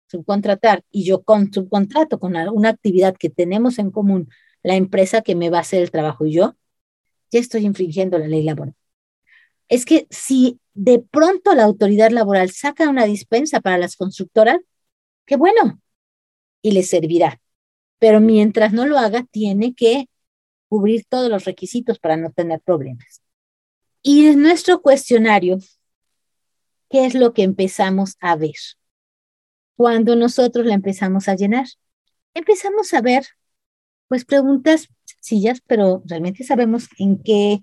subcontratar 0.07 0.83
y 0.91 1.05
yo 1.05 1.23
con 1.23 1.53
subcontrato 1.53 2.19
con 2.19 2.37
una 2.37 2.71
actividad 2.71 3.15
que 3.19 3.29
tenemos 3.29 3.79
en 3.79 3.91
común 3.91 4.31
la 4.63 4.77
empresa 4.77 5.21
que 5.21 5.35
me 5.35 5.51
va 5.51 5.59
a 5.59 5.61
hacer 5.61 5.83
el 5.83 5.91
trabajo 5.91 6.25
y 6.25 6.33
yo, 6.33 6.57
ya 7.31 7.39
estoy 7.39 7.67
infringiendo 7.67 8.19
la 8.19 8.29
ley 8.29 8.45
laboral. 8.45 8.75
Es 9.69 9.85
que 9.85 10.07
si 10.09 10.59
de 10.73 11.01
pronto 11.01 11.55
la 11.55 11.65
autoridad 11.65 12.11
laboral 12.13 12.51
saca 12.51 12.89
una 12.89 13.05
dispensa 13.05 13.61
para 13.61 13.77
las 13.77 13.95
constructoras, 13.95 14.59
qué 15.27 15.37
bueno, 15.37 15.83
y 16.65 16.73
le 16.73 16.83
servirá. 16.83 17.41
Pero 17.99 18.21
mientras 18.21 18.73
no 18.73 18.87
lo 18.87 18.99
haga, 18.99 19.23
tiene 19.31 19.75
que 19.75 20.09
cubrir 20.69 21.05
todos 21.07 21.31
los 21.31 21.45
requisitos 21.45 21.99
para 21.99 22.17
no 22.17 22.33
tener 22.33 22.61
problemas. 22.63 23.23
Y 24.03 24.27
en 24.27 24.41
nuestro 24.41 24.81
cuestionario, 24.81 25.59
¿qué 26.89 27.05
es 27.05 27.15
lo 27.15 27.35
que 27.35 27.43
empezamos 27.43 28.17
a 28.19 28.35
ver? 28.37 28.57
Cuando 29.77 30.17
nosotros 30.17 30.65
la 30.65 30.73
empezamos 30.73 31.29
a 31.29 31.35
llenar, 31.35 31.67
empezamos 32.33 32.95
a 32.95 33.03
ver 33.03 33.27
pues 34.09 34.25
preguntas 34.25 34.89
sencillas, 35.05 35.61
pero 35.67 36.03
realmente 36.07 36.45
sabemos 36.45 36.89
en 36.99 37.23
qué 37.23 37.61